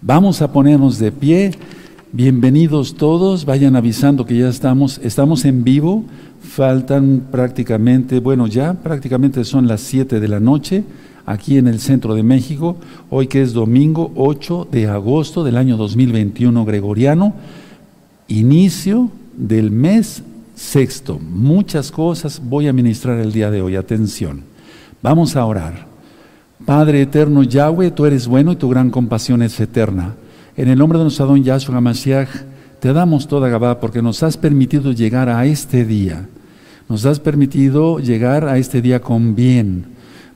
Vamos 0.00 0.42
a 0.42 0.52
ponernos 0.52 0.98
de 0.98 1.10
pie. 1.10 1.52
Bienvenidos 2.12 2.94
todos. 2.94 3.44
Vayan 3.44 3.74
avisando 3.74 4.24
que 4.26 4.36
ya 4.36 4.48
estamos, 4.48 5.00
estamos 5.02 5.44
en 5.44 5.64
vivo. 5.64 6.04
Faltan 6.40 7.28
prácticamente, 7.32 8.20
bueno, 8.20 8.46
ya 8.46 8.74
prácticamente 8.74 9.44
son 9.44 9.66
las 9.66 9.80
7 9.80 10.20
de 10.20 10.28
la 10.28 10.40
noche 10.40 10.84
aquí 11.26 11.56
en 11.56 11.66
el 11.66 11.80
centro 11.80 12.14
de 12.14 12.22
México, 12.22 12.76
hoy 13.08 13.28
que 13.28 13.40
es 13.40 13.54
domingo 13.54 14.12
8 14.14 14.68
de 14.70 14.88
agosto 14.88 15.42
del 15.42 15.56
año 15.56 15.78
2021 15.78 16.64
gregoriano, 16.66 17.32
inicio 18.28 19.10
del 19.36 19.70
mes 19.70 20.22
sexto. 20.54 21.18
Muchas 21.18 21.90
cosas 21.90 22.42
voy 22.44 22.68
a 22.68 22.74
ministrar 22.74 23.18
el 23.18 23.32
día 23.32 23.50
de 23.50 23.62
hoy. 23.62 23.74
Atención. 23.74 24.42
Vamos 25.02 25.34
a 25.34 25.44
orar. 25.46 25.93
Padre 26.64 27.02
eterno 27.02 27.42
Yahweh, 27.42 27.90
tú 27.90 28.06
eres 28.06 28.26
bueno 28.26 28.52
y 28.52 28.56
tu 28.56 28.70
gran 28.70 28.90
compasión 28.90 29.42
es 29.42 29.60
eterna. 29.60 30.14
En 30.56 30.68
el 30.68 30.78
nombre 30.78 30.98
de 30.98 31.04
nuestro 31.04 31.26
Adón 31.26 31.44
Yahshua 31.44 31.80
Mashiach, 31.80 32.30
te 32.80 32.92
damos 32.94 33.28
toda 33.28 33.50
Gabá 33.50 33.80
porque 33.80 34.00
nos 34.00 34.22
has 34.22 34.38
permitido 34.38 34.92
llegar 34.92 35.28
a 35.28 35.44
este 35.44 35.84
día. 35.84 36.26
Nos 36.88 37.04
has 37.04 37.20
permitido 37.20 37.98
llegar 37.98 38.46
a 38.46 38.56
este 38.56 38.80
día 38.80 39.00
con 39.00 39.34
bien. 39.34 39.86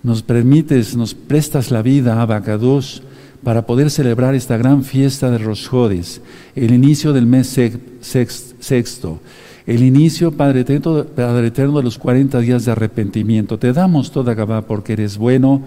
Nos 0.03 0.23
permites, 0.23 0.97
nos 0.97 1.15
prestas 1.15 1.71
la 1.71 1.81
vida, 1.81 2.21
Abacados, 2.21 3.03
para 3.43 3.65
poder 3.65 3.91
celebrar 3.91 4.35
esta 4.35 4.57
gran 4.59 4.85
fiesta 4.85 5.31
de 5.31 5.39
Rosjodes, 5.39 6.21
el 6.55 6.73
inicio 6.73 7.13
del 7.13 7.27
mes 7.27 7.59
sexto, 8.01 9.21
el 9.67 9.83
inicio, 9.83 10.33
Padre 10.33 10.61
eterno, 10.61 11.05
Padre 11.05 11.49
eterno, 11.49 11.79
de 11.79 11.85
los 11.85 11.99
40 11.99 12.41
días 12.41 12.65
de 12.65 12.73
arrepentimiento. 12.73 13.59
Te 13.59 13.73
damos 13.73 14.11
toda 14.11 14.35
Gabá 14.35 14.63
porque 14.63 14.95
eres 14.95 15.19
bueno, 15.19 15.63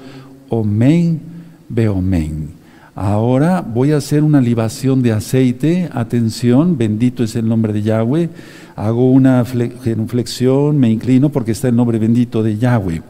Omen, 0.52 1.22
Beomen. 1.70 2.50
Ahora 2.94 3.62
voy 3.62 3.94
a 3.94 3.98
hacer 3.98 4.22
una 4.22 4.42
libación 4.42 5.02
de 5.02 5.14
aceite. 5.14 5.90
Atención, 5.94 6.78
bendito 6.78 7.24
es 7.24 7.38
el 7.38 7.48
nombre 7.48 7.72
de 7.72 7.84
Yahweh. 7.84 8.30
Hago 8.76 9.10
una 9.12 9.46
genuflexión, 9.46 10.78
me 10.78 10.90
inclino 10.90 11.30
porque 11.30 11.54
está 11.54 11.70
el 11.70 11.78
nombre 11.78 12.00
bendito 12.00 12.44
de 12.44 12.58
Yahweh. 12.58 13.02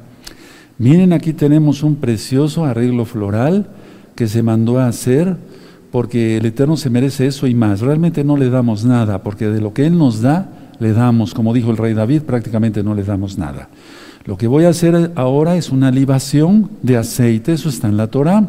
Miren, 0.78 1.14
aquí 1.14 1.34
tenemos 1.34 1.82
un 1.82 1.96
precioso 1.96 2.64
arreglo 2.64 3.06
floral 3.06 3.66
que 4.16 4.28
se 4.28 4.44
mandó 4.44 4.78
a 4.78 4.88
hacer 4.88 5.36
porque 5.92 6.38
el 6.38 6.46
Eterno 6.46 6.78
se 6.78 6.92
merece 6.92 7.26
eso 7.26 7.48
y 7.48 7.56
más. 7.56 7.82
Realmente 7.82 8.24
no 8.24 8.38
le 8.38 8.52
damos 8.52 8.86
nada 8.86 9.24
porque 9.24 9.48
de 9.48 9.62
lo 9.62 9.74
que 9.74 9.88
Él 9.88 9.98
nos 9.98 10.22
da, 10.22 10.48
le 10.80 10.94
damos, 10.94 11.34
como 11.34 11.56
dijo 11.56 11.72
el 11.72 11.78
rey 11.78 11.96
David, 11.96 12.22
prácticamente 12.22 12.84
no 12.84 12.94
le 12.94 13.04
damos 13.04 13.40
nada. 13.40 13.68
Lo 14.26 14.38
que 14.38 14.48
voy 14.48 14.66
a 14.66 14.70
hacer 14.70 15.12
ahora 15.16 15.56
es 15.56 15.72
una 15.72 15.90
libación 15.90 16.70
de 16.84 16.98
aceite, 16.98 17.54
eso 17.54 17.70
está 17.70 17.88
en 17.88 17.98
la 17.98 18.08
Torah, 18.08 18.48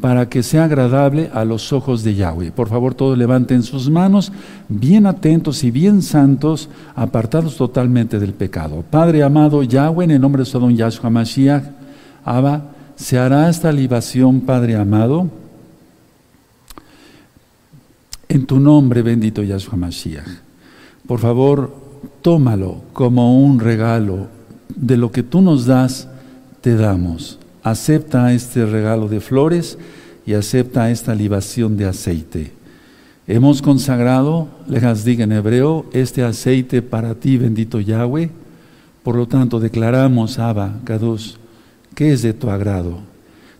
para 0.00 0.28
que 0.28 0.42
sea 0.42 0.64
agradable 0.64 1.30
a 1.34 1.44
los 1.44 1.72
ojos 1.72 2.02
de 2.02 2.14
Yahweh. 2.14 2.52
Por 2.52 2.68
favor, 2.68 2.94
todos 2.94 3.18
levanten 3.18 3.62
sus 3.62 3.90
manos, 3.90 4.32
bien 4.68 5.06
atentos 5.06 5.62
y 5.62 5.70
bien 5.70 6.00
santos, 6.00 6.70
apartados 6.96 7.56
totalmente 7.56 8.18
del 8.18 8.32
pecado. 8.32 8.82
Padre 8.90 9.22
amado 9.22 9.62
Yahweh, 9.62 10.04
en 10.04 10.10
el 10.12 10.20
nombre 10.20 10.40
de 10.40 10.46
su 10.46 10.58
don 10.58 10.74
Yahshua 10.74 11.10
Mashiach, 11.10 11.64
Abba, 12.24 12.70
se 12.96 13.18
hará 13.18 13.50
esta 13.50 13.70
libación, 13.70 14.40
Padre 14.40 14.76
amado, 14.76 15.28
en 18.28 18.46
tu 18.46 18.58
nombre, 18.58 19.02
bendito 19.02 19.42
Yahshua 19.42 19.76
Mashiach. 19.76 20.28
Por 21.06 21.20
favor, 21.20 21.74
tómalo 22.22 22.80
como 22.94 23.44
un 23.44 23.60
regalo 23.60 24.28
de 24.68 24.96
lo 24.96 25.12
que 25.12 25.22
tú 25.22 25.40
nos 25.40 25.66
das, 25.66 26.08
te 26.60 26.76
damos. 26.76 27.38
Acepta 27.62 28.32
este 28.32 28.66
regalo 28.66 29.08
de 29.08 29.20
flores 29.20 29.78
y 30.26 30.34
acepta 30.34 30.90
esta 30.90 31.14
libación 31.14 31.76
de 31.76 31.86
aceite. 31.86 32.52
Hemos 33.26 33.62
consagrado, 33.62 34.48
les 34.66 35.04
diga 35.04 35.24
en 35.24 35.32
hebreo, 35.32 35.86
este 35.92 36.24
aceite 36.24 36.82
para 36.82 37.14
ti, 37.14 37.38
bendito 37.38 37.80
Yahweh. 37.80 38.30
Por 39.02 39.16
lo 39.16 39.26
tanto, 39.26 39.60
declaramos, 39.60 40.38
Abba, 40.38 40.80
Kadosh, 40.84 41.34
que 41.94 42.12
es 42.12 42.22
de 42.22 42.32
tu 42.32 42.50
agrado. 42.50 42.98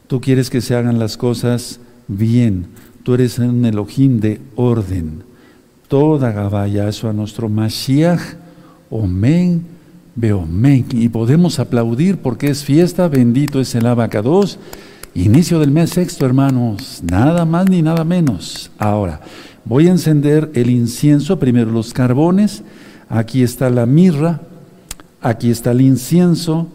Tú 0.09 0.21
quieres 0.21 0.51
que 0.51 0.61
se 0.61 0.75
hagan 0.75 0.99
las 0.99 1.17
cosas 1.17 1.81
bien. 2.09 2.67
Tú 3.03 3.15
eres 3.15 3.39
un 3.39 3.65
Elohim 3.65 4.21
de 4.21 4.41
orden. 4.57 5.23
Toda 5.89 6.33
Gabaya, 6.33 6.89
eso 6.89 7.09
a 7.09 7.13
nuestro 7.13 7.49
Mashiach, 7.49 8.21
Omen, 8.91 9.63
Y 10.15 11.09
podemos 11.09 11.59
aplaudir 11.59 12.19
porque 12.19 12.49
es 12.49 12.65
fiesta, 12.65 13.09
bendito 13.09 13.61
es 13.61 13.75
el 13.75 13.87
abacados. 13.87 14.59
Inicio 15.15 15.59
del 15.59 15.71
mes 15.71 15.91
sexto, 15.91 16.27
hermanos, 16.27 17.03
nada 17.03 17.45
más 17.45 17.69
ni 17.69 17.83
nada 17.83 18.05
menos. 18.05 18.71
Ahora, 18.79 19.21
voy 19.65 19.89
a 19.89 19.91
encender 19.91 20.51
el 20.55 20.71
incienso, 20.71 21.39
primero 21.39 21.71
los 21.71 21.93
carbones, 21.93 22.63
aquí 23.09 23.43
está 23.43 23.71
la 23.71 23.87
mirra, 23.87 24.41
aquí 25.21 25.51
está 25.51 25.73
el 25.73 25.81
incienso, 25.81 26.69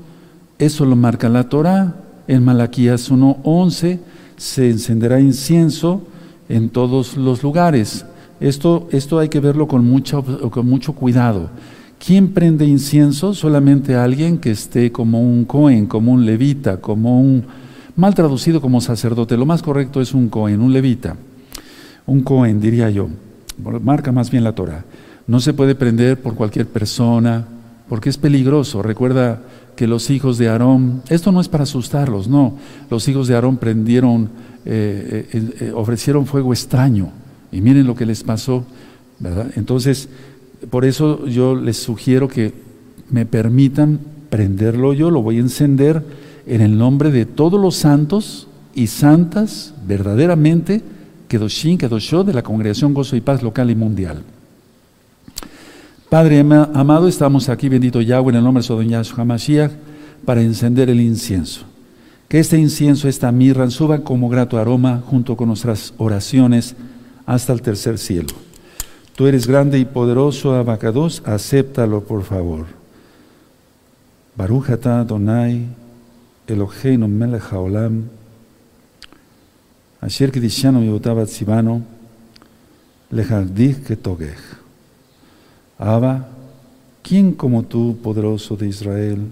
eso 0.59 0.85
lo 0.85 0.95
marca 0.95 1.29
la 1.29 1.49
Torah, 1.49 1.95
en 2.27 2.43
Malaquías 2.43 3.11
1.11 3.11 3.99
se 4.35 4.69
encenderá 4.69 5.19
incienso 5.19 6.01
en 6.49 6.69
todos 6.69 7.17
los 7.17 7.43
lugares. 7.43 8.05
Esto, 8.39 8.87
esto 8.91 9.19
hay 9.19 9.29
que 9.29 9.39
verlo 9.39 9.67
con, 9.67 9.85
mucho, 9.85 10.23
con 10.51 10.67
mucho 10.67 10.93
cuidado. 10.93 11.49
¿Quién 12.03 12.29
prende 12.29 12.65
incienso? 12.65 13.33
Solamente 13.33 13.95
alguien 13.95 14.37
que 14.37 14.51
esté 14.51 14.91
como 14.91 15.21
un 15.21 15.45
cohen, 15.45 15.87
como 15.87 16.11
un 16.11 16.25
levita, 16.25 16.77
como 16.77 17.19
un, 17.19 17.43
mal 17.95 18.13
traducido 18.13 18.61
como 18.61 18.79
sacerdote. 18.79 19.35
Lo 19.35 19.45
más 19.45 19.61
correcto 19.61 19.99
es 19.99 20.13
un 20.13 20.29
cohen, 20.29 20.61
un 20.61 20.71
levita. 20.71 21.15
Un 22.05 22.21
cohen, 22.21 22.61
diría 22.61 22.89
yo. 22.89 23.09
Marca 23.81 24.11
más 24.11 24.29
bien 24.29 24.43
la 24.43 24.53
Torah. 24.53 24.85
No 25.25 25.39
se 25.39 25.53
puede 25.53 25.75
prender 25.75 26.21
por 26.21 26.35
cualquier 26.35 26.67
persona, 26.67 27.45
porque 27.89 28.09
es 28.09 28.17
peligroso. 28.17 28.81
Recuerda 28.81 29.41
que 29.75 29.87
los 29.87 30.09
hijos 30.09 30.37
de 30.37 30.49
Aarón, 30.49 31.01
esto 31.09 31.31
no 31.31 31.41
es 31.41 31.49
para 31.49 31.63
asustarlos, 31.63 32.27
no. 32.27 32.57
Los 32.89 33.07
hijos 33.07 33.27
de 33.27 33.35
Aarón 33.35 33.57
prendieron, 33.57 34.29
eh, 34.65 35.27
eh, 35.33 35.51
eh, 35.59 35.71
ofrecieron 35.73 36.25
fuego 36.25 36.53
extraño. 36.53 37.09
Y 37.51 37.61
miren 37.61 37.87
lo 37.87 37.95
que 37.95 38.05
les 38.05 38.23
pasó, 38.23 38.65
¿verdad? 39.19 39.51
Entonces, 39.55 40.09
por 40.69 40.85
eso 40.85 41.25
yo 41.27 41.55
les 41.55 41.77
sugiero 41.77 42.27
que 42.27 42.53
me 43.09 43.25
permitan 43.25 43.99
prenderlo 44.29 44.93
yo, 44.93 45.11
lo 45.11 45.21
voy 45.21 45.37
a 45.37 45.41
encender 45.41 46.03
en 46.45 46.61
el 46.61 46.77
nombre 46.77 47.11
de 47.11 47.25
todos 47.25 47.59
los 47.59 47.75
santos 47.75 48.47
y 48.73 48.87
santas, 48.87 49.73
verdaderamente, 49.85 50.81
Kedoshin, 51.27 51.77
Kedoshot, 51.77 52.25
de 52.25 52.33
la 52.33 52.43
Congregación 52.43 52.93
Gozo 52.93 53.15
y 53.15 53.21
Paz 53.21 53.43
local 53.43 53.69
y 53.69 53.75
mundial. 53.75 54.23
Padre 56.09 56.39
amado, 56.39 57.07
estamos 57.07 57.49
aquí, 57.49 57.67
bendito 57.67 57.99
Yahweh, 57.99 58.29
en 58.29 58.37
el 58.37 58.43
nombre 58.43 58.61
de 58.61 58.67
Sodom 58.67 58.87
Yahshua 58.87 59.25
Mashiach, 59.25 59.71
para 60.25 60.41
encender 60.41 60.89
el 60.89 61.01
incienso. 61.01 61.65
Que 62.29 62.39
este 62.39 62.57
incienso, 62.57 63.07
esta 63.09 63.31
mirra, 63.31 63.69
suba 63.69 63.99
como 63.99 64.29
grato 64.29 64.57
aroma 64.57 65.01
junto 65.05 65.35
con 65.35 65.49
nuestras 65.49 65.93
oraciones 65.97 66.75
hasta 67.25 67.51
el 67.51 67.61
tercer 67.61 67.97
cielo. 67.97 68.46
Tú 69.17 69.25
eres 69.25 69.47
grande 69.47 69.79
y 69.79 69.85
poderoso, 69.85 70.53
Abacados, 70.53 71.23
acéptalo 71.25 72.01
por 72.01 72.21
favor. 72.21 72.67
Baruch 74.35 74.69
atah 74.69 74.99
Adonai, 74.99 75.65
Eloheinu 76.45 77.07
melech 77.07 77.51
haolam, 77.51 78.03
asher 79.99 80.31
kidishanu 80.31 80.83
yotabat 80.83 81.29
sibano, 81.29 81.81
que 83.09 83.75
ketogech. 83.87 84.37
Abba, 85.79 86.27
¿quién 87.01 87.31
como 87.31 87.63
tú, 87.63 87.97
poderoso 87.97 88.55
de 88.55 88.67
Israel? 88.67 89.31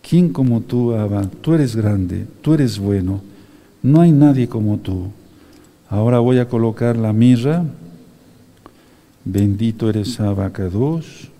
¿Quién 0.00 0.30
como 0.30 0.62
tú, 0.62 0.94
Abba? 0.94 1.28
Tú 1.42 1.52
eres 1.52 1.76
grande, 1.76 2.26
tú 2.40 2.54
eres 2.54 2.78
bueno, 2.78 3.20
no 3.82 4.00
hay 4.00 4.10
nadie 4.10 4.48
como 4.48 4.78
tú. 4.78 5.08
Ahora 5.90 6.18
voy 6.18 6.38
a 6.38 6.48
colocar 6.48 6.96
la 6.96 7.12
mirra 7.12 7.62
Bendito 9.28 9.90
eres 9.90 10.20
Abacados. 10.20 11.32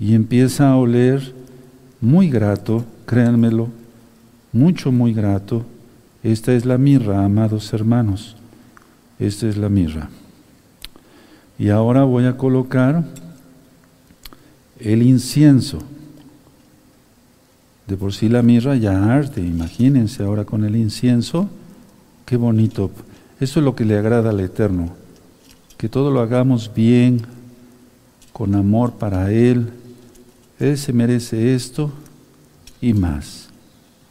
Y 0.00 0.14
empieza 0.14 0.70
a 0.70 0.76
oler 0.76 1.34
muy 2.00 2.30
grato, 2.30 2.82
créanmelo, 3.04 3.68
mucho, 4.52 4.90
muy 4.90 5.12
grato. 5.12 5.66
Esta 6.22 6.54
es 6.54 6.64
la 6.64 6.78
mirra, 6.78 7.26
amados 7.26 7.74
hermanos. 7.74 8.36
Esta 9.18 9.48
es 9.48 9.58
la 9.58 9.68
mirra. 9.68 10.08
Y 11.58 11.68
ahora 11.68 12.04
voy 12.04 12.24
a 12.24 12.38
colocar 12.38 13.04
el 14.80 15.02
incienso. 15.02 15.80
De 17.86 17.98
por 17.98 18.14
sí 18.14 18.30
la 18.30 18.40
mirra 18.40 18.76
ya 18.76 19.14
arte, 19.14 19.42
imagínense 19.42 20.22
ahora 20.22 20.46
con 20.46 20.64
el 20.64 20.74
incienso, 20.74 21.50
qué 22.24 22.38
bonito 22.38 22.90
eso 23.40 23.60
es 23.60 23.64
lo 23.64 23.74
que 23.74 23.84
le 23.84 23.98
agrada 23.98 24.30
al 24.30 24.40
Eterno, 24.40 24.90
que 25.76 25.88
todo 25.88 26.10
lo 26.10 26.20
hagamos 26.20 26.72
bien, 26.72 27.22
con 28.32 28.54
amor 28.54 28.94
para 28.94 29.30
Él. 29.30 29.70
Él 30.58 30.76
se 30.78 30.92
merece 30.92 31.54
esto 31.54 31.92
y 32.80 32.92
más. 32.92 33.48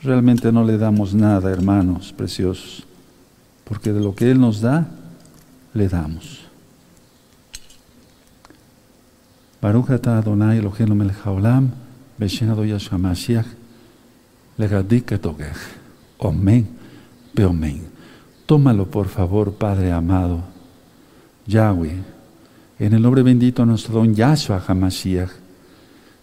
realmente 0.01 0.51
no 0.51 0.65
le 0.65 0.77
damos 0.77 1.13
nada, 1.13 1.49
hermanos 1.49 2.11
preciosos, 2.11 2.85
porque 3.63 3.93
de 3.93 4.01
lo 4.01 4.13
que 4.13 4.29
Él 4.29 4.39
nos 4.39 4.59
da, 4.59 4.87
le 5.73 5.87
damos. 5.87 6.41
Baruch 9.61 9.89
Adonai 9.91 10.61
haolam, 11.23 11.71
etogech. 15.09 15.57
Amén, 16.19 16.67
beomen. 17.33 17.92
Tómalo 18.53 18.85
por 18.85 19.07
favor, 19.07 19.53
Padre 19.53 19.91
amado, 19.91 20.41
Yahweh, 21.47 22.03
en 22.77 22.93
el 22.93 23.01
nombre 23.01 23.23
bendito 23.23 23.63
de 23.63 23.65
nuestro 23.65 23.95
don 23.95 24.13
Yahshua 24.13 24.63
HaMashiach. 24.67 25.31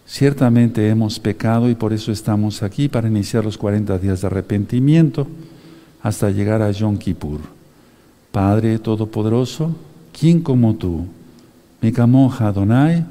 Ciertamente 0.07 0.87
hemos 0.87 1.19
pecado 1.19 1.69
y 1.69 1.75
por 1.75 1.91
eso 1.91 2.09
estamos 2.09 2.63
aquí 2.63 2.87
para 2.87 3.09
iniciar 3.09 3.43
los 3.43 3.57
40 3.57 3.97
días 3.97 4.21
de 4.21 4.27
arrepentimiento 4.27 5.27
hasta 6.01 6.29
llegar 6.29 6.61
a 6.61 6.71
Yom 6.71 6.97
Kippur. 6.97 7.41
Padre 8.31 8.79
Todopoderoso, 8.79 9.75
¿quién 10.17 10.39
como 10.39 10.75
tú? 10.75 11.07
Mikamoja 11.81 12.47
Adonai, 12.47 13.05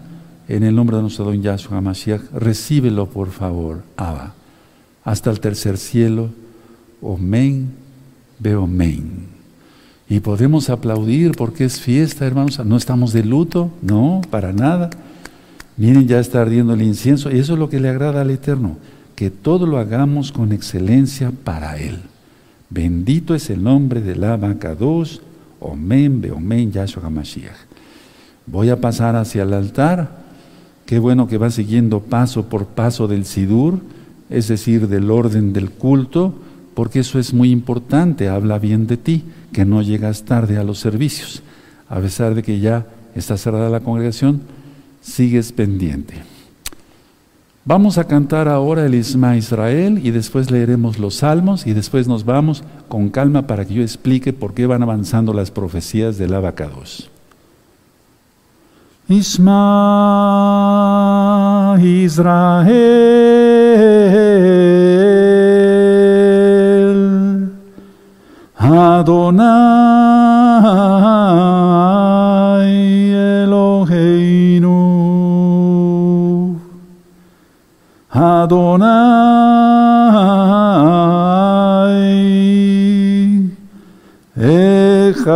en 0.49 0.63
el 0.63 0.75
nombre 0.75 0.97
de 0.97 1.03
nuestro 1.03 1.27
don 1.27 1.43
Yahshua 1.43 1.77
HaMashiach, 1.77 2.23
recíbelo 2.33 3.05
por 3.05 3.29
favor, 3.29 3.83
Abba, 3.99 4.33
hasta 5.05 5.31
el 5.31 5.41
tercer 5.41 5.77
cielo. 5.77 6.31
Men. 8.41 9.29
Y 10.09 10.21
podemos 10.21 10.71
aplaudir 10.71 11.33
porque 11.33 11.65
es 11.65 11.81
fiesta, 11.81 12.27
hermanos. 12.27 12.65
No 12.65 12.77
estamos 12.77 13.13
de 13.13 13.23
luto, 13.23 13.71
no, 13.83 14.23
para 14.31 14.53
nada. 14.53 14.91
Miren, 15.77 16.09
ya 16.09 16.19
está 16.19 16.43
ardiendo 16.43 16.75
el 16.75 16.83
incienso 16.83 17.31
y 17.31 17.39
eso 17.39 17.53
es 17.53 17.59
lo 17.59 17.71
que 17.71 17.81
le 17.81 17.89
agrada 17.89 18.21
al 18.21 18.31
Eterno, 18.31 18.77
que 19.15 19.31
todo 19.31 19.67
lo 19.67 19.79
hagamos 19.79 20.33
con 20.33 20.53
excelencia 20.53 21.33
para 21.45 21.79
Él. 21.79 22.01
Bendito 22.71 23.35
es 23.35 23.51
el 23.51 23.63
nombre 23.63 24.01
del 24.01 24.25
Abacados, 24.25 25.23
Omen, 25.61 26.21
Beomen, 26.21 26.73
Yahshua 26.73 27.07
HaMashiach. 27.07 27.57
Voy 28.47 28.71
a 28.71 28.81
pasar 28.81 29.17
hacia 29.17 29.45
el 29.45 29.53
altar. 29.53 30.19
Qué 30.87 30.99
bueno 30.99 31.29
que 31.29 31.39
va 31.39 31.51
siguiendo 31.51 32.01
paso 32.01 32.47
por 32.47 32.67
paso 32.67 33.07
del 33.07 33.25
Sidur, 33.25 33.79
es 34.29 34.49
decir, 34.49 34.89
del 34.89 35.11
orden 35.11 35.53
del 35.53 35.71
culto 35.71 36.35
porque 36.81 37.01
eso 37.01 37.19
es 37.19 37.35
muy 37.35 37.51
importante, 37.51 38.31
habla 38.31 38.59
bien 38.59 38.87
de 38.87 38.97
ti, 38.97 39.23
que 39.53 39.67
no 39.67 39.83
llegas 39.83 40.23
tarde 40.25 40.57
a 40.57 40.65
los 40.65 40.79
servicios. 40.79 41.43
A 41.91 42.01
pesar 42.01 42.35
de 42.35 42.43
que 42.43 42.59
ya 42.59 42.87
está 43.15 43.37
cerrada 43.37 43.69
la 43.69 43.81
congregación, 43.81 44.41
sigues 45.03 45.53
pendiente. 45.53 46.15
Vamos 47.67 47.99
a 47.99 48.05
cantar 48.05 48.49
ahora 48.49 48.87
el 48.87 48.95
Isma 48.95 49.37
Israel 49.37 50.01
y 50.03 50.11
después 50.11 50.51
leeremos 50.51 50.99
los 50.99 51.17
salmos 51.17 51.67
y 51.67 51.75
después 51.75 52.09
nos 52.09 52.25
vamos 52.25 52.65
con 52.89 53.11
calma 53.11 53.47
para 53.47 53.67
que 53.67 53.75
yo 53.75 53.83
explique 53.83 54.33
por 54.33 54.55
qué 54.55 54.65
van 54.65 54.83
avanzando 54.83 55.35
las 55.35 55.51
profecías 55.51 56.17
del 56.17 56.33
Abacados. 56.33 57.11
Isma 59.07 59.59
Israel 61.79 63.21
Adonai 69.01 69.41
Eloheinu. 73.41 74.77
Adonai 78.13 78.91
Echad. 84.37 85.31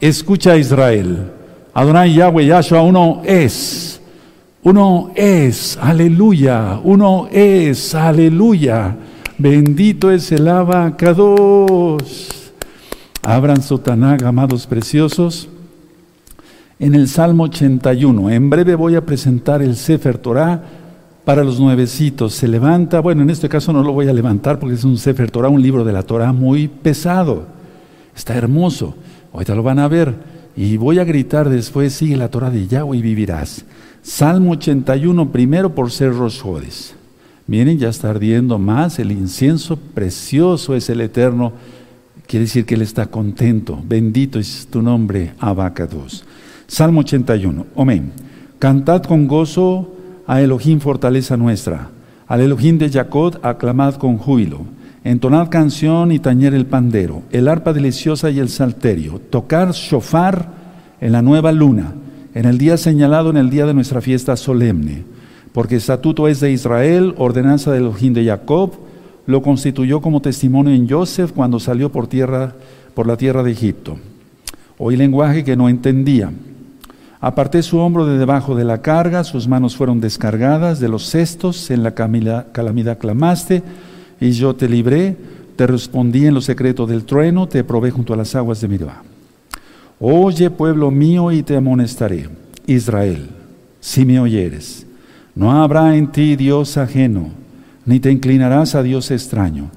Escucha 0.00 0.56
Israel. 0.56 1.30
Adonai 1.72 2.10
Yahweh 2.16 2.46
Yahshua 2.46 2.82
uno 2.82 3.22
es 3.24 3.81
uno 4.64 5.10
es, 5.16 5.76
aleluya, 5.80 6.80
uno 6.84 7.26
es, 7.32 7.96
aleluya. 7.96 8.96
Bendito 9.36 10.12
es 10.12 10.30
el 10.30 10.46
abacados. 10.46 12.52
Abran 13.22 13.60
su 13.60 13.78
Tanag, 13.78 14.24
amados 14.24 14.68
preciosos. 14.68 15.48
En 16.78 16.94
el 16.94 17.08
Salmo 17.08 17.44
81, 17.44 18.30
en 18.30 18.50
breve 18.50 18.76
voy 18.76 18.94
a 18.94 19.04
presentar 19.04 19.62
el 19.62 19.74
Sefer 19.74 20.18
Torah 20.18 20.62
para 21.24 21.42
los 21.42 21.58
nuevecitos. 21.58 22.34
Se 22.34 22.46
levanta, 22.46 23.00
bueno, 23.00 23.22
en 23.22 23.30
este 23.30 23.48
caso 23.48 23.72
no 23.72 23.82
lo 23.82 23.92
voy 23.92 24.06
a 24.06 24.12
levantar 24.12 24.60
porque 24.60 24.76
es 24.76 24.84
un 24.84 24.96
Sefer 24.96 25.32
Torah, 25.32 25.48
un 25.48 25.62
libro 25.62 25.84
de 25.84 25.92
la 25.92 26.04
Torah 26.04 26.32
muy 26.32 26.68
pesado. 26.68 27.46
Está 28.14 28.36
hermoso. 28.36 28.94
Ahorita 29.32 29.56
lo 29.56 29.64
van 29.64 29.80
a 29.80 29.88
ver. 29.88 30.14
Y 30.54 30.76
voy 30.76 31.00
a 31.00 31.04
gritar 31.04 31.48
después, 31.48 31.94
sigue 31.94 32.16
la 32.16 32.28
Torah 32.28 32.50
de 32.50 32.68
Yahweh 32.68 32.98
y 32.98 33.02
vivirás. 33.02 33.64
Salmo 34.02 34.50
81, 34.52 35.30
primero 35.30 35.76
por 35.76 35.92
ser 35.92 36.12
Rosjodes. 36.12 36.96
Miren, 37.46 37.78
ya 37.78 37.88
está 37.88 38.10
ardiendo 38.10 38.58
más 38.58 38.98
el 38.98 39.12
incienso, 39.12 39.76
precioso 39.76 40.74
es 40.74 40.90
el 40.90 41.00
Eterno. 41.00 41.52
Quiere 42.26 42.46
decir 42.46 42.66
que 42.66 42.74
Él 42.74 42.82
está 42.82 43.06
contento. 43.06 43.80
Bendito 43.86 44.40
es 44.40 44.66
tu 44.68 44.82
nombre, 44.82 45.34
Abacados. 45.38 46.24
Salmo 46.66 47.02
81, 47.02 47.66
amén. 47.76 48.12
Cantad 48.58 49.04
con 49.04 49.28
gozo 49.28 49.94
a 50.26 50.40
Elohim, 50.40 50.80
fortaleza 50.80 51.36
nuestra. 51.36 51.90
Al 52.26 52.40
Elohim 52.40 52.78
de 52.78 52.90
Jacob, 52.90 53.38
aclamad 53.42 53.94
con 53.94 54.18
júbilo. 54.18 54.62
Entonad 55.04 55.48
canción 55.48 56.10
y 56.10 56.18
tañer 56.18 56.54
el 56.54 56.66
pandero, 56.66 57.22
el 57.30 57.46
arpa 57.46 57.72
deliciosa 57.72 58.30
y 58.30 58.40
el 58.40 58.48
salterio. 58.48 59.20
Tocar 59.30 59.70
shofar 59.70 60.48
en 61.00 61.12
la 61.12 61.22
nueva 61.22 61.52
luna 61.52 61.94
en 62.34 62.46
el 62.46 62.58
día 62.58 62.76
señalado, 62.76 63.30
en 63.30 63.36
el 63.36 63.50
día 63.50 63.66
de 63.66 63.74
nuestra 63.74 64.00
fiesta 64.00 64.36
solemne, 64.36 65.04
porque 65.52 65.76
estatuto 65.76 66.28
es 66.28 66.40
de 66.40 66.50
Israel, 66.50 67.14
ordenanza 67.18 67.72
del 67.72 67.82
Elohim 67.82 68.14
de 68.14 68.24
Jacob, 68.24 68.72
lo 69.26 69.42
constituyó 69.42 70.00
como 70.00 70.22
testimonio 70.22 70.74
en 70.74 70.88
Joseph 70.88 71.32
cuando 71.34 71.60
salió 71.60 71.92
por 71.92 72.06
tierra, 72.06 72.54
por 72.94 73.06
la 73.06 73.16
tierra 73.16 73.42
de 73.42 73.52
Egipto. 73.52 73.98
Oí 74.78 74.96
lenguaje 74.96 75.44
que 75.44 75.56
no 75.56 75.68
entendía. 75.68 76.32
Aparté 77.20 77.62
su 77.62 77.78
hombro 77.78 78.04
de 78.04 78.18
debajo 78.18 78.56
de 78.56 78.64
la 78.64 78.82
carga, 78.82 79.22
sus 79.22 79.46
manos 79.46 79.76
fueron 79.76 80.00
descargadas 80.00 80.80
de 80.80 80.88
los 80.88 81.08
cestos, 81.08 81.70
en 81.70 81.84
la 81.84 81.94
calamidad 81.94 82.98
clamaste, 82.98 83.62
y 84.20 84.32
yo 84.32 84.56
te 84.56 84.68
libré, 84.68 85.16
te 85.54 85.66
respondí 85.66 86.26
en 86.26 86.34
lo 86.34 86.40
secreto 86.40 86.86
del 86.86 87.04
trueno, 87.04 87.46
te 87.46 87.62
probé 87.62 87.92
junto 87.92 88.14
a 88.14 88.16
las 88.16 88.34
aguas 88.34 88.60
de 88.60 88.68
Mirba. 88.68 89.02
Oye, 90.04 90.50
pueblo 90.50 90.90
mío, 90.90 91.30
y 91.30 91.44
te 91.44 91.54
amonestaré. 91.54 92.28
Israel, 92.66 93.30
si 93.78 94.04
me 94.04 94.18
oyeres, 94.18 94.84
no 95.36 95.52
habrá 95.52 95.96
en 95.96 96.10
ti 96.10 96.34
Dios 96.34 96.76
ajeno, 96.76 97.28
ni 97.86 98.00
te 98.00 98.10
inclinarás 98.10 98.74
a 98.74 98.82
Dios 98.82 99.12
extraño. 99.12 99.70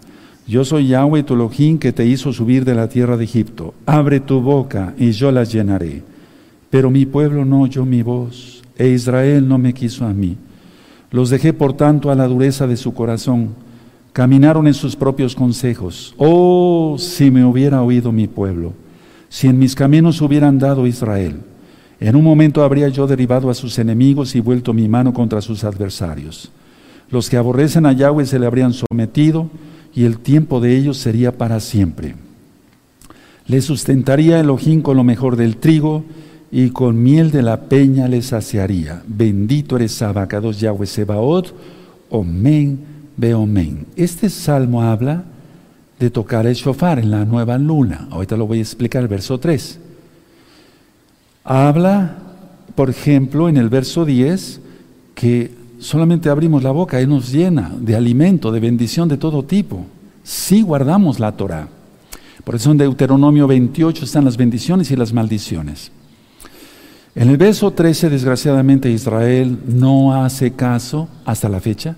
Yo 0.48 0.66
soy 0.66 0.88
Yahweh 0.88 1.22
tu 1.22 1.36
Elohim 1.36 1.78
que 1.78 1.94
te 1.94 2.08
hizo 2.08 2.34
subir 2.34 2.66
de 2.66 2.74
la 2.74 2.90
tierra 2.90 3.18
de 3.18 3.24
Egipto. 3.24 3.76
Abre 3.86 4.20
tu 4.20 4.42
boca 4.42 4.96
y 4.98 5.12
yo 5.12 5.32
la 5.32 5.44
llenaré. 5.44 6.02
Pero 6.72 6.90
mi 6.90 7.06
pueblo 7.06 7.46
no 7.46 7.62
oyó 7.62 7.86
mi 7.86 8.02
voz, 8.02 8.64
e 8.80 8.88
Israel 8.88 9.48
no 9.48 9.60
me 9.60 9.76
quiso 9.76 10.08
a 10.08 10.14
mí. 10.14 10.38
Los 11.12 11.30
dejé 11.30 11.54
por 11.54 11.74
tanto 11.74 12.10
a 12.10 12.16
la 12.16 12.26
dureza 12.26 12.66
de 12.66 12.78
su 12.78 12.96
corazón. 12.96 13.50
Caminaron 14.12 14.66
en 14.66 14.74
sus 14.74 14.96
propios 14.96 15.36
consejos. 15.36 16.16
Oh, 16.18 16.96
si 16.98 17.30
me 17.30 17.46
hubiera 17.46 17.84
oído 17.84 18.12
mi 18.12 18.26
pueblo 18.26 18.74
si 19.36 19.48
en 19.48 19.60
mis 19.60 19.76
caminos 19.76 20.22
hubieran 20.22 20.60
dado 20.60 20.88
Israel, 20.88 21.42
en 22.00 22.16
un 22.16 22.24
momento 22.24 22.64
habría 22.64 22.88
yo 22.88 23.06
derribado 23.06 23.50
a 23.50 23.54
sus 23.54 23.78
enemigos 23.80 24.34
y 24.34 24.40
vuelto 24.40 24.72
mi 24.72 24.88
mano 24.88 25.14
contra 25.14 25.42
sus 25.42 25.66
adversarios. 25.66 26.54
Los 27.12 27.30
que 27.30 27.36
aborrecen 27.36 27.86
a 27.86 27.92
Yahweh 27.92 28.26
se 28.26 28.40
le 28.40 28.46
habrían 28.46 28.72
sometido 28.72 29.50
y 29.94 30.06
el 30.06 30.20
tiempo 30.20 30.62
de 30.62 30.78
ellos 30.78 31.00
sería 31.00 31.38
para 31.38 31.60
siempre. 31.60 32.16
Le 33.46 33.60
sustentaría 33.60 34.40
el 34.40 34.50
ojín 34.50 34.82
con 34.82 34.96
lo 34.96 35.04
mejor 35.04 35.36
del 35.36 35.58
trigo 35.58 36.06
y 36.50 36.70
con 36.70 37.04
miel 37.04 37.32
de 37.32 37.42
la 37.42 37.64
peña 37.64 38.08
le 38.08 38.22
saciaría. 38.22 39.04
Bendito 39.06 39.76
eres 39.76 40.02
Abacados 40.02 40.62
Yahweh 40.62 40.88
Sebaot, 40.88 41.54
Omen, 42.10 42.80
Beomen. 43.18 43.86
Este 43.98 44.30
salmo 44.30 44.82
habla 44.82 45.26
de 46.00 46.10
tocar 46.10 46.46
el 46.46 46.56
shofar 46.56 47.00
en 47.00 47.12
la 47.12 47.26
nueva 47.26 47.58
luna. 47.58 48.08
Ahorita 48.12 48.36
lo 48.36 48.48
voy 48.48 48.60
a 48.60 48.62
explicar, 48.62 49.02
el 49.02 49.08
verso 49.08 49.40
3. 49.40 49.80
Habla, 51.44 52.16
por 52.76 52.90
ejemplo, 52.90 53.48
en 53.48 53.58
el 53.58 53.70
verso 53.70 54.04
10, 54.04 54.62
que 55.14 55.52
solamente 55.80 56.30
abrimos 56.30 56.64
la 56.64 56.72
boca 56.72 57.02
y 57.02 57.08
nos 57.08 57.32
llena 57.32 57.72
de 57.80 57.96
alimento, 57.96 58.52
de 58.52 58.60
bendición 58.60 59.08
de 59.08 59.18
todo 59.18 59.44
tipo. 59.44 59.86
Si 60.24 60.62
guardamos 60.62 61.20
la 61.20 61.32
Torah. 61.32 61.70
Por 62.44 62.56
eso 62.56 62.72
en 62.72 62.78
Deuteronomio 62.78 63.48
28 63.48 64.06
están 64.06 64.26
las 64.26 64.38
bendiciones 64.38 64.92
y 64.92 64.96
las 64.96 65.14
maldiciones. 65.14 65.92
En 67.16 67.30
el 67.30 67.38
verso 67.38 67.72
13, 67.72 68.10
desgraciadamente, 68.10 68.92
Israel 68.92 69.58
no 69.66 70.14
hace 70.14 70.52
caso 70.52 71.08
hasta 71.24 71.48
la 71.48 71.62
fecha. 71.62 71.96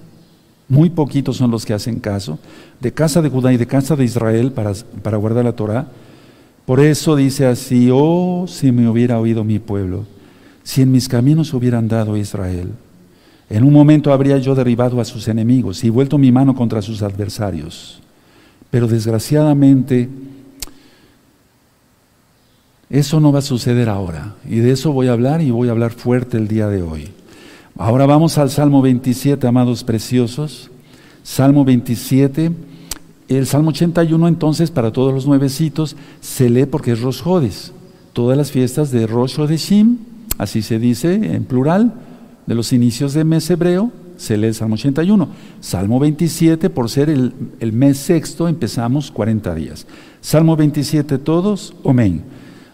Muy 0.69 0.89
poquitos 0.89 1.37
son 1.37 1.51
los 1.51 1.65
que 1.65 1.73
hacen 1.73 1.99
caso, 1.99 2.39
de 2.79 2.91
casa 2.91 3.21
de 3.21 3.29
Judá 3.29 3.53
y 3.53 3.57
de 3.57 3.67
casa 3.67 3.95
de 3.95 4.03
Israel 4.03 4.51
para, 4.51 4.73
para 5.01 5.17
guardar 5.17 5.45
la 5.45 5.53
Torah. 5.53 5.87
Por 6.65 6.81
eso 6.81 7.15
dice 7.15 7.45
así, 7.45 7.89
oh, 7.91 8.45
si 8.47 8.71
me 8.73 8.89
hubiera 8.89 9.19
oído 9.19 9.45
mi 9.45 9.59
pueblo, 9.59 10.05
si 10.63 10.81
en 10.81 10.91
mis 10.91 11.07
caminos 11.07 11.53
hubiera 11.53 11.77
andado 11.77 12.17
Israel, 12.17 12.71
en 13.49 13.63
un 13.63 13.71
momento 13.71 14.11
habría 14.11 14.37
yo 14.37 14.55
derribado 14.55 14.99
a 14.99 15.05
sus 15.05 15.29
enemigos 15.29 15.83
y 15.85 15.89
vuelto 15.89 16.17
mi 16.17 16.31
mano 16.33 16.53
contra 16.53 16.81
sus 16.81 17.01
adversarios. 17.01 18.01
Pero 18.69 18.87
desgraciadamente, 18.87 20.09
eso 22.89 23.19
no 23.21 23.31
va 23.31 23.39
a 23.39 23.43
suceder 23.43 23.87
ahora. 23.87 24.35
Y 24.45 24.57
de 24.57 24.71
eso 24.71 24.91
voy 24.91 25.07
a 25.07 25.13
hablar 25.13 25.41
y 25.41 25.51
voy 25.51 25.69
a 25.69 25.71
hablar 25.71 25.91
fuerte 25.91 26.35
el 26.35 26.49
día 26.49 26.67
de 26.67 26.81
hoy. 26.81 27.09
Ahora 27.79 28.07
vamos 28.07 28.39
al 28.39 28.49
Salmo 28.49 28.81
27, 28.81 29.45
amados 29.45 29.83
preciosos. 29.83 30.71
Salmo 31.21 31.63
27. 31.63 32.51
El 33.27 33.45
Salmo 33.45 33.69
81 33.69 34.27
entonces 34.27 34.71
para 34.71 34.91
todos 34.91 35.13
los 35.13 35.27
nuevecitos 35.27 35.95
se 36.19 36.49
lee 36.49 36.65
porque 36.65 36.93
es 36.93 37.01
Rosh 37.01 37.21
Todas 38.13 38.35
las 38.35 38.51
fiestas 38.51 38.89
de 38.89 39.05
Rosh 39.05 39.39
Hodeshim, 39.39 39.97
así 40.39 40.63
se 40.63 40.79
dice 40.79 41.13
en 41.13 41.43
plural, 41.43 41.93
de 42.47 42.55
los 42.55 42.73
inicios 42.73 43.13
de 43.13 43.23
mes 43.23 43.47
hebreo, 43.51 43.91
se 44.15 44.37
lee 44.37 44.47
el 44.47 44.55
Salmo 44.55 44.73
81. 44.73 45.29
Salmo 45.59 45.99
27, 45.99 46.71
por 46.71 46.89
ser 46.89 47.11
el, 47.11 47.31
el 47.59 47.73
mes 47.73 47.99
sexto, 47.99 48.47
empezamos 48.47 49.11
40 49.11 49.53
días. 49.53 49.85
Salmo 50.19 50.55
27 50.55 51.19
todos, 51.19 51.75
amén. 51.85 52.23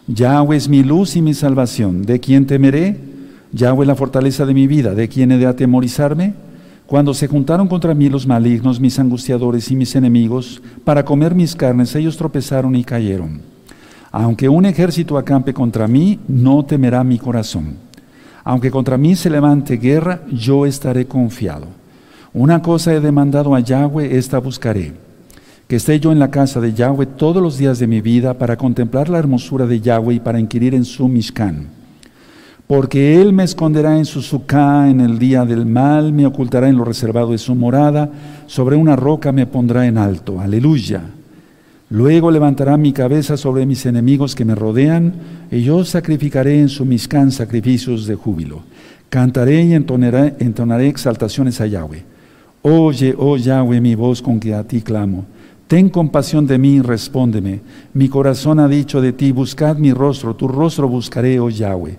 Yahweh 0.06 0.56
es 0.56 0.66
mi 0.66 0.82
luz 0.82 1.14
y 1.14 1.20
mi 1.20 1.34
salvación. 1.34 2.06
¿De 2.06 2.20
quién 2.20 2.46
temeré? 2.46 3.13
Yahweh 3.54 3.86
la 3.86 3.94
fortaleza 3.94 4.44
de 4.44 4.52
mi 4.52 4.66
vida. 4.66 4.94
¿De 4.94 5.08
quién 5.08 5.32
he 5.32 5.38
de 5.38 5.46
atemorizarme? 5.46 6.34
Cuando 6.86 7.14
se 7.14 7.28
juntaron 7.28 7.68
contra 7.68 7.94
mí 7.94 8.10
los 8.10 8.26
malignos, 8.26 8.80
mis 8.80 8.98
angustiadores 8.98 9.70
y 9.70 9.76
mis 9.76 9.94
enemigos, 9.94 10.60
para 10.84 11.04
comer 11.04 11.34
mis 11.34 11.54
carnes, 11.54 11.94
ellos 11.94 12.16
tropezaron 12.16 12.74
y 12.76 12.84
cayeron. 12.84 13.40
Aunque 14.12 14.48
un 14.48 14.66
ejército 14.66 15.16
acampe 15.16 15.54
contra 15.54 15.88
mí, 15.88 16.18
no 16.28 16.64
temerá 16.64 17.02
mi 17.04 17.18
corazón. 17.18 17.76
Aunque 18.42 18.70
contra 18.70 18.98
mí 18.98 19.16
se 19.16 19.30
levante 19.30 19.76
guerra, 19.76 20.20
yo 20.30 20.66
estaré 20.66 21.06
confiado. 21.06 21.66
Una 22.34 22.60
cosa 22.60 22.92
he 22.92 23.00
demandado 23.00 23.54
a 23.54 23.60
Yahweh, 23.60 24.18
esta 24.18 24.38
buscaré 24.38 25.04
que 25.68 25.76
esté 25.76 25.98
yo 25.98 26.12
en 26.12 26.18
la 26.18 26.30
casa 26.30 26.60
de 26.60 26.74
Yahweh 26.74 27.06
todos 27.06 27.42
los 27.42 27.56
días 27.56 27.78
de 27.78 27.86
mi 27.86 28.00
vida 28.00 28.34
para 28.34 28.56
contemplar 28.56 29.08
la 29.08 29.18
hermosura 29.18 29.66
de 29.66 29.80
Yahweh 29.80 30.16
y 30.16 30.20
para 30.20 30.38
inquirir 30.38 30.74
en 30.74 30.84
su 30.84 31.08
Mishkan. 31.08 31.68
Porque 32.66 33.20
Él 33.20 33.32
me 33.32 33.44
esconderá 33.44 33.98
en 33.98 34.06
su 34.06 34.22
suká 34.22 34.88
en 34.88 35.00
el 35.00 35.18
día 35.18 35.44
del 35.44 35.66
mal, 35.66 36.12
me 36.12 36.24
ocultará 36.24 36.68
en 36.68 36.76
lo 36.76 36.84
reservado 36.84 37.32
de 37.32 37.38
su 37.38 37.54
morada, 37.54 38.10
sobre 38.46 38.76
una 38.76 38.96
roca 38.96 39.32
me 39.32 39.46
pondrá 39.46 39.86
en 39.86 39.98
alto. 39.98 40.40
Aleluya. 40.40 41.02
Luego 41.90 42.30
levantará 42.30 42.78
mi 42.78 42.92
cabeza 42.92 43.36
sobre 43.36 43.66
mis 43.66 43.84
enemigos 43.84 44.34
que 44.34 44.46
me 44.46 44.54
rodean, 44.54 45.12
y 45.50 45.62
yo 45.62 45.84
sacrificaré 45.84 46.58
en 46.58 46.70
su 46.70 46.86
Mishkan 46.86 47.30
sacrificios 47.30 48.06
de 48.06 48.14
júbilo. 48.14 48.62
Cantaré 49.10 49.62
y 49.62 49.74
entonaré, 49.74 50.34
entonaré 50.38 50.88
exaltaciones 50.88 51.60
a 51.60 51.66
Yahweh. 51.66 52.02
Oye, 52.62 53.14
oh 53.18 53.36
Yahweh, 53.36 53.82
mi 53.82 53.94
voz 53.94 54.22
con 54.22 54.40
que 54.40 54.54
a 54.54 54.64
ti 54.64 54.80
clamo. 54.80 55.26
Ten 55.68 55.90
compasión 55.90 56.46
de 56.46 56.58
mí 56.58 56.80
respóndeme. 56.80 57.60
Mi 57.92 58.08
corazón 58.08 58.58
ha 58.58 58.68
dicho 58.68 59.02
de 59.02 59.12
ti, 59.12 59.32
buscad 59.32 59.76
mi 59.76 59.92
rostro, 59.92 60.34
tu 60.34 60.48
rostro 60.48 60.88
buscaré, 60.88 61.38
oh 61.38 61.50
Yahweh. 61.50 61.98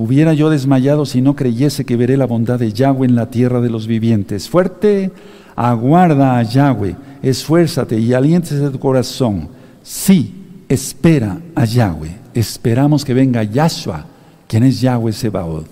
Hubiera 0.00 0.32
yo 0.32 0.48
desmayado 0.48 1.04
si 1.06 1.20
no 1.20 1.34
creyese 1.34 1.84
que 1.84 1.96
veré 1.96 2.16
la 2.16 2.26
bondad 2.26 2.60
de 2.60 2.72
Yahweh 2.72 3.08
en 3.08 3.16
la 3.16 3.30
tierra 3.30 3.60
de 3.60 3.68
los 3.68 3.88
vivientes. 3.88 4.48
Fuerte, 4.48 5.10
aguarda 5.56 6.38
a 6.38 6.44
Yahweh, 6.44 6.94
esfuérzate 7.20 7.98
y 7.98 8.14
aliéntese 8.14 8.70
tu 8.70 8.78
corazón. 8.78 9.48
Sí, 9.82 10.36
espera 10.68 11.40
a 11.56 11.64
Yahweh. 11.64 12.16
Esperamos 12.32 13.04
que 13.04 13.12
venga 13.12 13.42
Yahshua, 13.42 14.06
quien 14.46 14.62
es 14.62 14.80
Yahweh 14.80 15.12
Sebaoth. 15.12 15.66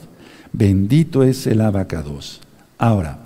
Bendito 0.53 1.23
es 1.23 1.47
el 1.47 1.61
abacados. 1.61 2.41
Ahora, 2.79 3.21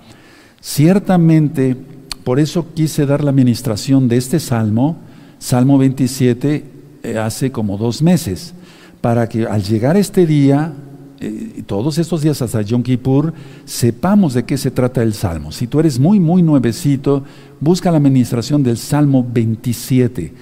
ciertamente 0.61 1.75
por 2.23 2.39
eso 2.39 2.75
quise 2.75 3.07
dar 3.07 3.23
la 3.23 3.31
administración 3.31 4.07
de 4.07 4.17
este 4.17 4.39
salmo, 4.39 4.97
Salmo 5.39 5.79
27, 5.79 6.63
eh, 7.01 7.17
hace 7.17 7.51
como 7.51 7.79
dos 7.79 8.03
meses, 8.03 8.53
para 9.01 9.27
que 9.27 9.47
al 9.47 9.63
llegar 9.63 9.97
este 9.97 10.27
día, 10.27 10.75
eh, 11.21 11.63
todos 11.65 11.97
estos 11.97 12.21
días 12.21 12.41
hasta 12.41 12.61
Yom 12.61 12.83
Kippur, 12.83 13.33
sepamos 13.65 14.33
de 14.33 14.43
qué 14.43 14.57
se 14.57 14.71
trata 14.71 15.03
el 15.03 15.13
salmo. 15.13 15.51
Si 15.51 15.67
tú 15.67 15.79
eres 15.79 15.99
muy, 15.99 16.19
muy 16.19 16.41
nuevecito, 16.41 17.23
busca 17.59 17.91
la 17.91 17.97
administración 17.97 18.63
del 18.63 18.77
Salmo 18.77 19.25
27. 19.31 20.33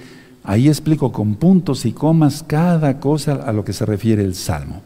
Ahí 0.42 0.68
explico 0.68 1.12
con 1.12 1.34
puntos 1.34 1.84
y 1.84 1.92
comas 1.92 2.42
cada 2.42 2.98
cosa 2.98 3.34
a 3.34 3.52
lo 3.52 3.64
que 3.64 3.72
se 3.72 3.84
refiere 3.84 4.24
el 4.24 4.34
salmo. 4.34 4.82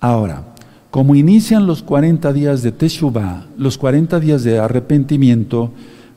Ahora, 0.00 0.54
como 0.90 1.14
inician 1.14 1.66
los 1.66 1.82
40 1.82 2.32
días 2.32 2.62
de 2.62 2.72
Teshuvah, 2.72 3.46
los 3.56 3.78
40 3.78 4.20
días 4.20 4.42
de 4.42 4.58
arrepentimiento, 4.58 5.70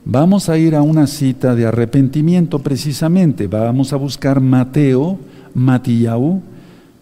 Vamos 0.08 0.48
a 0.48 0.56
ir 0.56 0.76
a 0.76 0.82
una 0.82 1.08
cita 1.08 1.56
de 1.56 1.66
arrepentimiento 1.66 2.60
precisamente. 2.60 3.48
Vamos 3.48 3.92
a 3.92 3.96
buscar 3.96 4.40
Mateo, 4.40 5.18
Matillau, 5.52 6.42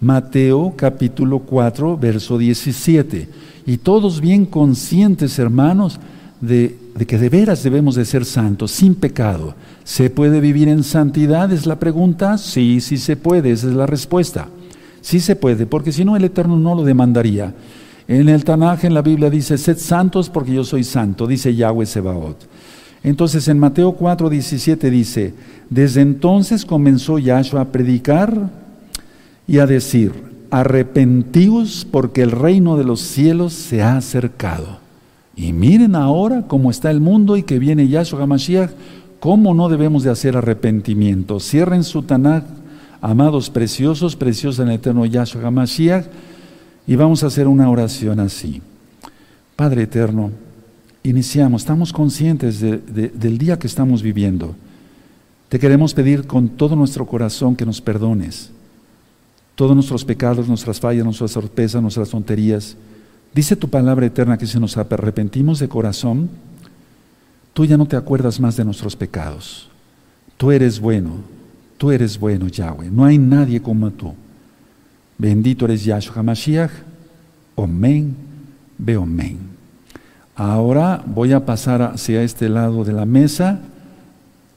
Mateo 0.05 0.75
capítulo 0.77 1.39
4, 1.39 1.97
verso 1.97 2.37
17. 2.37 3.27
Y 3.65 3.79
todos 3.79 4.21
bien 4.21 4.45
conscientes, 4.45 5.39
hermanos, 5.39 5.99
de, 6.43 6.77
que 7.09 7.17
de 7.17 7.31
veras 7.31 7.63
debemos 7.63 7.95
de 7.95 8.05
ser 8.05 8.27
santos, 8.27 8.71
sin 8.71 8.97
pecado. 8.97 9.55
¿Se 9.83 10.11
puede 10.11 10.41
vivir 10.41 10.69
en 10.69 10.85
santidad? 10.85 11.51
Es 11.51 11.65
la 11.65 11.79
pregunta. 11.79 12.37
Sí, 12.37 12.83
sí 12.83 12.99
se 12.99 13.17
puede, 13.17 13.53
esa 13.53 13.69
es 13.69 13.73
la 13.73 13.87
respuesta. 13.87 14.49
Sí 15.01 15.21
se 15.21 15.37
puede, 15.37 15.65
porque 15.65 15.91
si 15.91 16.05
no 16.05 16.17
el 16.17 16.25
Eterno 16.25 16.59
no 16.59 16.75
lo 16.75 16.85
demandaría. 16.85 17.55
En 18.07 18.29
el 18.29 18.45
Tanaj, 18.45 18.85
en 18.85 18.93
la 18.93 19.01
Biblia 19.01 19.31
dice, 19.31 19.57
sed 19.57 19.79
santos 19.79 20.29
porque 20.29 20.53
yo 20.53 20.65
soy 20.65 20.85
santo, 20.85 21.27
dice 21.27 21.55
Yahweh 21.55 21.87
Sebaot. 21.87 22.47
Entonces 23.03 23.49
en 23.49 23.59
Mateo 23.59 23.93
4, 23.93 24.29
17 24.29 24.91
dice, 24.91 25.33
desde 25.71 26.03
entonces 26.03 26.67
comenzó 26.67 27.19
Yahshua 27.19 27.63
a 27.63 27.73
predicar 27.73 28.64
y 29.47 29.59
a 29.59 29.67
decir, 29.67 30.13
arrepentíos 30.51 31.87
porque 31.91 32.23
el 32.23 32.31
reino 32.31 32.77
de 32.77 32.85
los 32.85 33.01
cielos 33.01 33.53
se 33.53 33.83
ha 33.83 33.97
acercado. 33.97 34.79
Y 35.37 35.53
miren 35.53 35.97
ahora 35.97 36.45
cómo 36.47 36.71
está 36.71 36.91
el 36.91 37.01
mundo 37.01 37.37
y 37.37 37.43
que 37.43 37.59
viene 37.59 37.89
Yahshua 37.89 38.23
HaMashiach, 38.23 38.71
cómo 39.19 39.53
no 39.53 39.69
debemos 39.69 40.05
de 40.05 40.11
hacer 40.11 40.37
arrepentimiento. 40.37 41.41
Cierren 41.41 41.83
su 41.83 42.03
Tanakh, 42.03 42.45
amados 43.01 43.51
preciosos, 43.51 44.17
preciosos 44.17 44.61
en 44.61 44.69
el 44.69 44.77
eterno 44.77 45.05
Yahshua 45.05 45.43
HaMashiach, 45.47 46.07
y 46.87 46.97
vamos 46.97 47.25
a 47.25 47.27
hacer 47.27 47.49
una 47.49 47.69
oración 47.69 48.21
así. 48.21 48.63
Padre 49.57 49.83
eterno, 49.83 50.31
iniciamos, 51.03 51.63
estamos 51.63 51.93
conscientes 51.93 52.61
del 52.61 53.39
día 53.39 53.59
que 53.59 53.67
estamos 53.67 54.03
viviendo. 54.03 54.55
Te 55.49 55.59
queremos 55.59 55.95
pedir 55.95 56.27
con 56.27 56.51
todo 56.51 56.77
nuestro 56.77 57.07
corazón 57.07 57.57
que 57.57 57.67
nos 57.67 57.81
perdones 57.81 58.54
todos 59.55 59.75
nuestros 59.75 60.05
pecados, 60.05 60.49
nuestras 60.49 60.81
fallas, 60.81 61.05
nuestras 61.05 61.31
sorpresas, 61.31 61.81
nuestras 61.81 62.11
tonterías. 62.11 62.77
Dice 63.35 63.57
tu 63.57 63.69
palabra 63.69 64.07
eterna 64.07 64.39
que 64.39 64.47
si 64.47 64.59
nos 64.59 64.77
arrepentimos 64.77 65.59
de 65.59 65.69
corazón, 65.69 66.31
tú 67.53 67.65
ya 67.65 67.77
no 67.77 67.87
te 67.87 67.97
acuerdas 67.97 68.41
más 68.41 68.57
de 68.57 68.65
nuestros 68.65 68.97
pecados. 68.97 69.69
Tú 70.37 70.51
eres 70.51 70.81
bueno, 70.81 71.17
tú 71.79 71.91
eres 71.91 72.19
bueno, 72.19 72.49
Yahweh. 72.49 72.91
No 72.91 73.05
hay 73.05 73.19
nadie 73.19 73.61
como 73.61 73.91
tú. 73.91 74.15
Bendito 75.19 75.65
eres 75.65 75.85
Yahshua 75.85 76.17
HaMashiach. 76.17 76.71
Amén. 77.57 78.17
Ve 78.77 78.95
amén. 78.95 79.39
Ahora 80.35 81.03
voy 81.07 81.33
a 81.33 81.47
pasar 81.47 81.81
hacia 81.83 82.23
este 82.23 82.49
lado 82.49 82.85
de 82.85 82.93
la 82.93 83.07
mesa, 83.07 83.61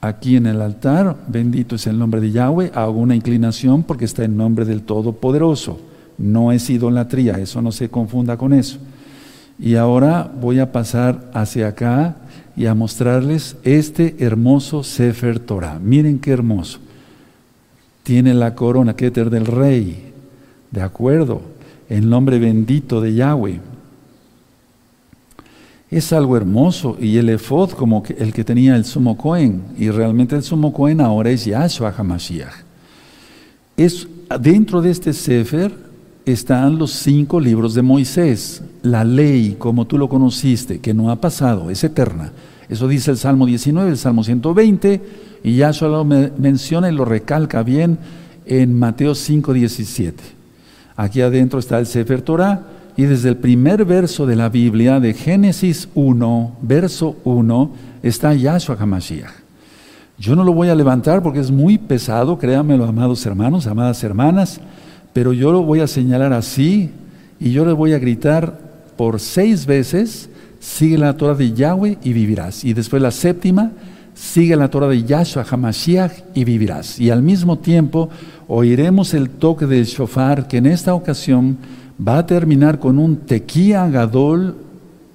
aquí 0.02 0.36
en 0.36 0.46
el 0.46 0.62
altar, 0.62 1.16
bendito 1.28 1.76
es 1.76 1.88
el 1.88 1.98
nombre 1.98 2.22
de 2.22 2.32
Yahweh, 2.32 2.72
hago 2.76 3.00
una 3.00 3.16
inclinación 3.16 3.84
porque 3.84 4.06
está 4.06 4.24
en 4.24 4.38
nombre 4.38 4.66
del 4.66 4.84
Todopoderoso, 4.84 5.80
no 6.18 6.52
es 6.52 6.70
idolatría, 6.70 7.40
eso 7.40 7.62
no 7.62 7.72
se 7.72 7.90
confunda 7.90 8.38
con 8.38 8.54
eso. 8.54 8.80
Y 9.60 9.76
ahora 9.76 10.32
voy 10.40 10.60
a 10.60 10.72
pasar 10.72 11.32
hacia 11.34 11.70
acá 11.70 12.18
y 12.56 12.68
a 12.68 12.76
mostrarles 12.76 13.58
este 13.64 14.16
hermoso 14.20 14.84
Sefer 14.84 15.40
Torah. 15.40 15.80
Miren 15.80 16.20
qué 16.20 16.32
hermoso. 16.32 16.80
Tiene 18.04 18.34
la 18.34 18.56
corona 18.56 18.96
Keter 18.96 19.30
del 19.30 19.46
rey, 19.46 20.14
de 20.72 20.82
acuerdo, 20.82 21.42
el 21.90 22.10
nombre 22.10 22.40
bendito 22.40 23.02
de 23.02 23.14
Yahweh. 23.14 23.60
Es 25.90 26.12
algo 26.12 26.36
hermoso 26.36 26.98
y 27.00 27.18
el 27.18 27.30
efod 27.30 27.72
como 27.72 28.04
el 28.18 28.34
que 28.34 28.44
tenía 28.44 28.76
el 28.76 28.84
sumo 28.84 29.18
Cohen 29.18 29.64
y 29.78 29.90
realmente 29.90 30.36
el 30.36 30.44
sumo 30.44 30.74
Cohen 30.74 31.00
ahora 31.00 31.30
es 31.30 31.46
Yahshua 31.46 31.94
HaMashiach. 31.98 32.54
Es, 33.78 34.08
dentro 34.42 34.82
de 34.82 34.92
este 34.92 35.14
Sefer 35.14 35.72
están 36.26 36.78
los 36.78 36.92
cinco 36.92 37.40
libros 37.40 37.74
de 37.74 37.84
Moisés, 37.84 38.62
la 38.82 39.06
ley 39.06 39.56
como 39.58 39.86
tú 39.86 39.98
lo 39.98 40.10
conociste, 40.10 40.80
que 40.80 40.94
no 40.94 41.10
ha 41.10 41.22
pasado, 41.22 41.70
es 41.70 41.84
eterna. 41.86 42.34
Eso 42.68 42.90
dice 42.90 43.12
el 43.12 43.18
Salmo 43.18 43.46
19, 43.46 43.90
el 43.90 43.98
Salmo 43.98 44.26
120, 44.26 45.02
y 45.44 45.56
Yahshua 45.56 45.88
lo 45.88 46.04
menciona 46.04 46.90
y 46.90 46.96
lo 46.96 47.06
recalca 47.06 47.64
bien 47.64 47.98
en 48.46 48.78
Mateo 48.78 49.16
5, 49.16 49.54
17. 49.54 50.24
Aquí 50.98 51.22
adentro 51.22 51.60
está 51.60 51.80
el 51.80 51.86
Sefer 51.86 52.22
Torah, 52.22 52.62
y 52.98 53.04
desde 53.04 53.30
el 53.30 53.38
primer 53.38 53.86
verso 53.86 54.26
de 54.26 54.36
la 54.36 54.50
Biblia, 54.50 55.00
de 55.00 55.14
Génesis 55.14 55.88
1, 55.94 56.58
verso 56.64 57.16
1, 57.24 57.72
está 58.02 58.34
Yahshua 58.34 58.76
HaMashiach. 58.80 59.32
Yo 60.18 60.36
no 60.36 60.44
lo 60.44 60.52
voy 60.52 60.70
a 60.70 60.76
levantar 60.76 61.22
porque 61.22 61.40
es 61.40 61.52
muy 61.52 61.78
pesado, 61.78 62.40
créanmelo, 62.40 62.86
amados 62.86 63.24
hermanos, 63.28 63.68
amadas 63.68 64.04
hermanas, 64.04 64.60
pero 65.14 65.32
yo 65.32 65.52
lo 65.52 65.62
voy 65.62 65.80
a 65.80 65.88
señalar 65.88 66.34
así 66.34 66.90
y 67.40 67.52
yo 67.52 67.66
le 67.66 67.74
voy 67.74 67.94
a 67.94 68.00
gritar 68.00 68.60
por 68.98 69.20
seis 69.20 69.68
veces 69.68 70.30
sigue 70.60 70.98
la 70.98 71.16
Torah 71.16 71.36
de 71.36 71.54
Yahweh 71.54 72.00
y 72.04 72.14
vivirás. 72.14 72.64
Y 72.64 72.74
después 72.74 73.00
la 73.00 73.12
séptima, 73.12 73.74
sigue 74.16 74.56
la 74.56 74.70
Torah 74.70 74.88
de 74.88 75.04
Yahshua 75.04 75.46
Hamashiach 75.48 76.14
y 76.34 76.44
vivirás. 76.44 77.00
Y 77.00 77.12
al 77.12 77.22
mismo 77.22 77.60
tiempo 77.60 78.10
oiremos 78.48 79.14
el 79.14 79.30
toque 79.30 79.68
del 79.68 79.86
shofar 79.86 80.48
que 80.48 80.58
en 80.58 80.66
esta 80.66 80.96
ocasión 80.96 81.58
va 82.06 82.20
a 82.20 82.26
terminar 82.26 82.80
con 82.80 83.00
un 83.00 83.18
tequía 83.18 83.88
gadol, 83.88 84.56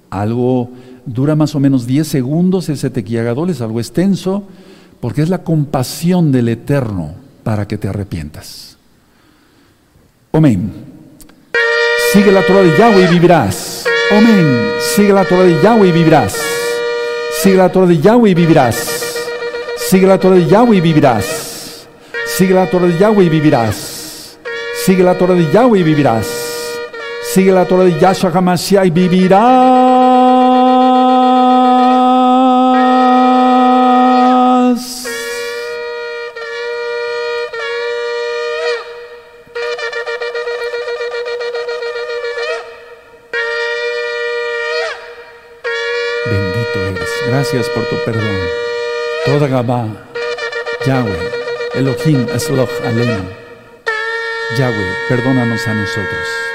algo 0.09 0.69
dura 1.05 1.35
más 1.35 1.55
o 1.55 1.59
menos 1.59 1.85
10 1.85 2.07
segundos, 2.07 2.69
ese 2.69 2.89
tequía 2.89 3.23
gadol 3.23 3.49
es 3.49 3.61
algo 3.61 3.79
extenso, 3.79 4.43
porque 4.99 5.21
es 5.21 5.29
la 5.29 5.43
compasión 5.43 6.31
del 6.31 6.49
Eterno 6.49 7.15
para 7.43 7.67
que 7.67 7.77
te 7.77 7.87
arrepientas. 7.87 8.77
Amén. 10.31 10.71
Sigue 12.11 12.31
la 12.31 12.45
Torah 12.45 12.61
de 12.61 12.77
Yahweh 12.77 13.03
y 13.03 13.13
vivirás. 13.13 13.85
Amén. 14.11 14.71
Sigue 14.95 15.13
la 15.13 15.25
Torah 15.25 15.43
de 15.43 15.61
Yahweh 15.61 15.89
y 15.89 15.91
vivirás. 15.91 16.39
Sigue 17.41 17.57
la 17.57 17.71
Torah 17.71 17.87
de 17.87 17.99
Yahweh 17.99 18.29
y 18.29 18.33
vivirás. 18.33 19.17
Sigue 19.89 20.07
la 20.07 20.19
Torah 20.19 20.35
de 20.35 20.47
Yahweh 20.47 20.77
y 20.77 20.81
vivirás. 20.81 21.87
Sigue 22.25 22.53
la 22.53 22.69
Torah 22.69 22.87
de 22.87 22.97
Yahweh 22.97 23.25
y 23.25 23.29
vivirás. 23.29 24.37
Sigue 24.85 25.03
la 25.03 25.17
Torah 25.17 25.35
de 25.35 25.51
Yahweh 25.51 25.79
y 25.79 25.83
vivirás. 25.83 26.42
Sigue 27.31 27.51
la 27.51 27.65
Torah 27.65 27.83
de 27.85 27.99
Yahshua 27.99 28.31
Hamashiach 28.33 28.85
y 28.85 28.89
vivirás. 28.89 30.23
Gracias 47.43 47.67
por 47.69 47.83
tu 47.89 47.97
perdón. 48.05 48.39
Toda 49.25 49.47
Gabá, 49.47 49.85
Yahweh, 50.85 51.31
Elohim, 51.73 52.25
Esloch, 52.33 52.69
Alenu. 52.85 53.23
Yahweh, 54.57 54.93
perdónanos 55.09 55.67
a 55.67 55.73
nosotros. 55.73 56.52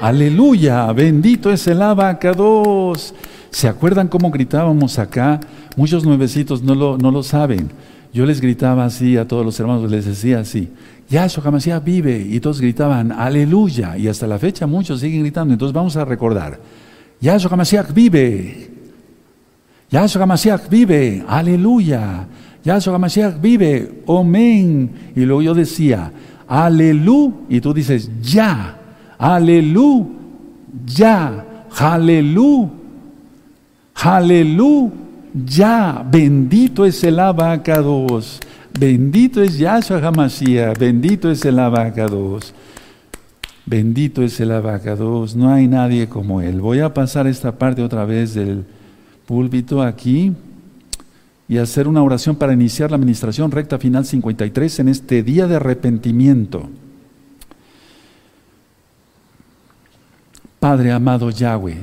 Aleluya, 0.00 0.90
bendito 0.94 1.52
es 1.52 1.66
el 1.66 1.82
abacados. 1.82 3.14
¿Se 3.50 3.68
acuerdan 3.68 4.08
cómo 4.08 4.30
gritábamos 4.30 4.98
acá? 4.98 5.40
Muchos 5.76 6.06
nuevecitos 6.06 6.62
no 6.62 6.74
lo, 6.74 6.96
no 6.96 7.10
lo 7.10 7.22
saben. 7.22 7.70
Yo 8.10 8.24
les 8.24 8.40
gritaba 8.40 8.86
así 8.86 9.18
a 9.18 9.28
todos 9.28 9.44
los 9.44 9.60
hermanos, 9.60 9.90
les 9.90 10.06
decía 10.06 10.40
así, 10.40 10.70
Yahshua 11.10 11.44
HaMashiach 11.44 11.84
vive. 11.84 12.18
Y 12.18 12.40
todos 12.40 12.62
gritaban, 12.62 13.12
aleluya. 13.12 13.98
Y 13.98 14.08
hasta 14.08 14.26
la 14.26 14.38
fecha 14.38 14.66
muchos 14.66 15.00
siguen 15.00 15.20
gritando. 15.20 15.52
Entonces 15.52 15.74
vamos 15.74 15.94
a 15.96 16.04
recordar, 16.06 16.58
Yahshua 17.20 17.50
HaMashiach 17.50 17.92
vive. 17.92 18.70
Yahshua 19.90 20.22
HaMashiach 20.22 20.70
vive, 20.70 21.22
aleluya. 21.28 22.26
Yahshua 22.64 22.94
HaMashiach 22.94 23.38
vive, 23.38 24.02
amén. 24.08 25.12
Y 25.14 25.20
luego 25.26 25.42
yo 25.42 25.52
decía, 25.52 26.10
aleluya. 26.48 27.34
Y 27.50 27.60
tú 27.60 27.74
dices, 27.74 28.10
ya, 28.22 28.79
aleluya, 29.20 30.06
ya, 30.86 31.44
aleluya, 31.78 32.70
aleluya. 33.94 35.00
Ya, 35.32 36.04
bendito 36.10 36.84
es 36.84 37.04
el 37.04 37.20
abacados, 37.20 38.40
bendito 38.76 39.40
es 39.40 39.58
Yahshua 39.58 40.04
Hamashiach, 40.04 40.76
bendito 40.76 41.30
es 41.30 41.44
el 41.44 41.58
abacados, 41.60 42.52
bendito 43.64 44.22
es 44.22 44.40
el 44.40 44.50
abacados, 44.50 45.36
no 45.36 45.52
hay 45.52 45.68
nadie 45.68 46.08
como 46.08 46.40
él. 46.40 46.60
Voy 46.60 46.80
a 46.80 46.92
pasar 46.92 47.28
esta 47.28 47.52
parte 47.52 47.80
otra 47.80 48.04
vez 48.04 48.34
del 48.34 48.64
púlpito 49.24 49.82
aquí 49.82 50.32
y 51.48 51.58
hacer 51.58 51.86
una 51.86 52.02
oración 52.02 52.34
para 52.34 52.52
iniciar 52.52 52.90
la 52.90 52.96
administración 52.96 53.52
recta 53.52 53.78
final 53.78 54.04
53 54.04 54.80
en 54.80 54.88
este 54.88 55.22
día 55.22 55.46
de 55.46 55.56
arrepentimiento. 55.56 56.68
Padre 60.60 60.92
amado 60.92 61.30
Yahweh, 61.30 61.78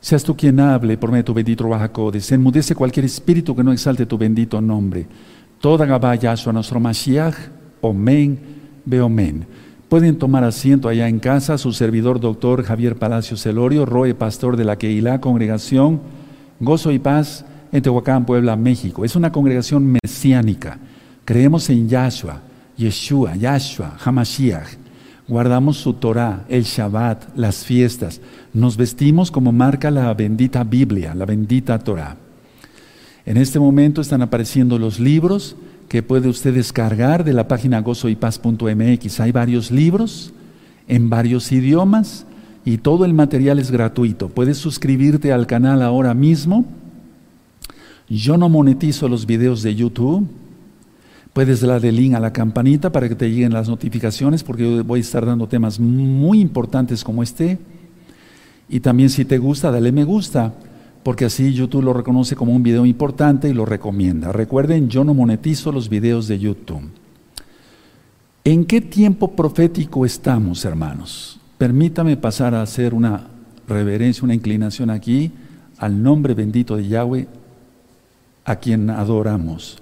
Seas 0.00 0.22
tú 0.22 0.36
quien 0.36 0.60
hable 0.60 0.96
por 0.96 1.10
medio 1.10 1.22
de 1.22 1.26
tu 1.26 1.34
bendito 1.34 1.68
Bajacodes. 1.68 2.30
Enmudece 2.30 2.76
cualquier 2.76 3.06
espíritu 3.06 3.56
que 3.56 3.64
no 3.64 3.72
exalte 3.72 4.06
tu 4.06 4.16
bendito 4.16 4.60
nombre. 4.60 5.06
Toda 5.60 5.84
Gabaya 5.84 6.32
a 6.32 6.52
nuestro 6.52 6.78
Mashiach. 6.78 7.34
Omen, 7.80 8.38
Beomen. 8.84 9.46
Pueden 9.88 10.16
tomar 10.16 10.44
asiento 10.44 10.88
allá 10.88 11.08
en 11.08 11.18
casa 11.18 11.58
su 11.58 11.72
servidor 11.72 12.20
doctor 12.20 12.62
Javier 12.62 12.96
Palacio 12.96 13.36
Celorio, 13.36 13.84
Roe, 13.84 14.14
pastor 14.14 14.56
de 14.56 14.64
la 14.64 14.76
Keilah, 14.76 15.20
congregación 15.20 16.00
Gozo 16.60 16.92
y 16.92 17.00
Paz 17.00 17.44
en 17.72 17.82
Tehuacán, 17.82 18.26
Puebla, 18.26 18.54
México. 18.54 19.04
Es 19.04 19.16
una 19.16 19.32
congregación 19.32 19.98
mesiánica. 20.04 20.78
Creemos 21.24 21.68
en 21.68 21.88
Yahshua, 21.88 22.42
Yeshua, 22.76 23.34
Yahshua, 23.34 23.96
Hamashiach 24.04 24.83
guardamos 25.26 25.78
su 25.78 25.94
Torah, 25.94 26.44
el 26.48 26.64
Shabbat, 26.64 27.36
las 27.36 27.64
fiestas, 27.64 28.20
nos 28.52 28.76
vestimos 28.76 29.30
como 29.30 29.52
marca 29.52 29.90
la 29.90 30.12
bendita 30.14 30.64
Biblia, 30.64 31.14
la 31.14 31.24
bendita 31.24 31.78
Torah. 31.78 32.16
En 33.26 33.36
este 33.38 33.58
momento 33.58 34.00
están 34.00 34.22
apareciendo 34.22 34.78
los 34.78 35.00
libros 35.00 35.56
que 35.88 36.02
puede 36.02 36.28
usted 36.28 36.54
descargar 36.54 37.24
de 37.24 37.32
la 37.32 37.48
página 37.48 37.80
gozoypaz.mx. 37.80 39.20
Hay 39.20 39.32
varios 39.32 39.70
libros 39.70 40.32
en 40.88 41.08
varios 41.08 41.50
idiomas 41.50 42.26
y 42.66 42.78
todo 42.78 43.04
el 43.06 43.14
material 43.14 43.58
es 43.58 43.70
gratuito. 43.70 44.28
Puedes 44.28 44.58
suscribirte 44.58 45.32
al 45.32 45.46
canal 45.46 45.80
ahora 45.82 46.12
mismo. 46.12 46.66
Yo 48.10 48.36
no 48.36 48.50
monetizo 48.50 49.08
los 49.08 49.24
videos 49.24 49.62
de 49.62 49.74
YouTube 49.74 50.28
Puedes 51.34 51.62
darle 51.62 51.90
link 51.90 52.14
a 52.14 52.20
la 52.20 52.32
campanita 52.32 52.92
para 52.92 53.08
que 53.08 53.16
te 53.16 53.28
lleguen 53.28 53.52
las 53.52 53.68
notificaciones 53.68 54.44
porque 54.44 54.82
voy 54.82 55.00
a 55.00 55.02
estar 55.02 55.26
dando 55.26 55.48
temas 55.48 55.80
muy 55.80 56.40
importantes 56.40 57.02
como 57.02 57.24
este. 57.24 57.58
Y 58.68 58.78
también 58.78 59.10
si 59.10 59.24
te 59.24 59.38
gusta, 59.38 59.72
dale 59.72 59.90
me 59.90 60.04
gusta, 60.04 60.54
porque 61.02 61.24
así 61.24 61.52
YouTube 61.52 61.82
lo 61.82 61.92
reconoce 61.92 62.36
como 62.36 62.54
un 62.54 62.62
video 62.62 62.86
importante 62.86 63.48
y 63.48 63.52
lo 63.52 63.66
recomienda. 63.66 64.30
Recuerden, 64.30 64.88
yo 64.88 65.02
no 65.02 65.12
monetizo 65.12 65.72
los 65.72 65.88
videos 65.88 66.28
de 66.28 66.38
YouTube. 66.38 66.88
¿En 68.44 68.64
qué 68.64 68.80
tiempo 68.80 69.32
profético 69.32 70.06
estamos, 70.06 70.64
hermanos? 70.64 71.40
Permítame 71.58 72.16
pasar 72.16 72.54
a 72.54 72.62
hacer 72.62 72.94
una 72.94 73.26
reverencia, 73.66 74.22
una 74.22 74.34
inclinación 74.34 74.88
aquí 74.88 75.32
al 75.78 76.00
nombre 76.00 76.34
bendito 76.34 76.76
de 76.76 76.86
Yahweh, 76.86 77.26
a 78.44 78.56
quien 78.56 78.88
adoramos. 78.88 79.78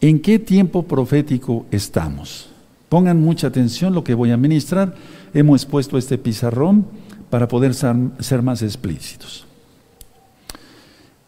¿En 0.00 0.20
qué 0.20 0.38
tiempo 0.38 0.84
profético 0.84 1.66
estamos? 1.72 2.50
Pongan 2.88 3.20
mucha 3.20 3.48
atención 3.48 3.94
lo 3.94 4.04
que 4.04 4.14
voy 4.14 4.30
a 4.30 4.36
ministrar. 4.36 4.94
Hemos 5.34 5.66
puesto 5.66 5.98
este 5.98 6.18
pizarrón 6.18 6.86
para 7.30 7.48
poder 7.48 7.74
ser 7.74 8.42
más 8.42 8.62
explícitos. 8.62 9.44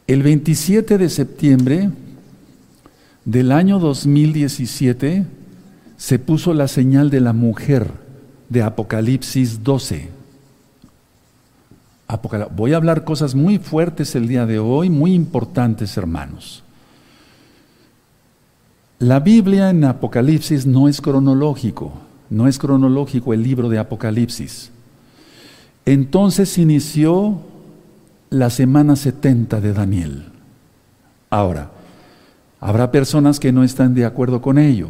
El 0.06 0.22
27 0.22 0.98
de 0.98 1.08
septiembre 1.08 1.90
del 3.24 3.52
año 3.52 3.78
2017 3.78 5.26
se 5.96 6.18
puso 6.18 6.54
la 6.54 6.68
señal 6.68 7.10
de 7.10 7.20
la 7.20 7.32
mujer 7.32 7.90
de 8.48 8.62
Apocalipsis 8.62 9.62
12. 9.62 10.08
Voy 12.56 12.72
a 12.72 12.76
hablar 12.76 13.04
cosas 13.04 13.34
muy 13.34 13.58
fuertes 13.58 14.14
el 14.14 14.26
día 14.26 14.46
de 14.46 14.58
hoy, 14.58 14.90
muy 14.90 15.12
importantes, 15.12 15.96
hermanos. 15.96 16.64
La 19.00 19.18
Biblia 19.18 19.70
en 19.70 19.82
Apocalipsis 19.84 20.66
no 20.66 20.86
es 20.86 21.00
cronológico, 21.00 21.90
no 22.28 22.46
es 22.46 22.58
cronológico 22.58 23.32
el 23.32 23.42
libro 23.42 23.70
de 23.70 23.78
Apocalipsis. 23.78 24.70
Entonces 25.86 26.58
inició 26.58 27.40
la 28.28 28.50
semana 28.50 28.96
70 28.96 29.62
de 29.62 29.72
Daniel. 29.72 30.24
Ahora, 31.30 31.70
habrá 32.60 32.92
personas 32.92 33.40
que 33.40 33.52
no 33.52 33.64
están 33.64 33.94
de 33.94 34.04
acuerdo 34.04 34.42
con 34.42 34.58
ello, 34.58 34.88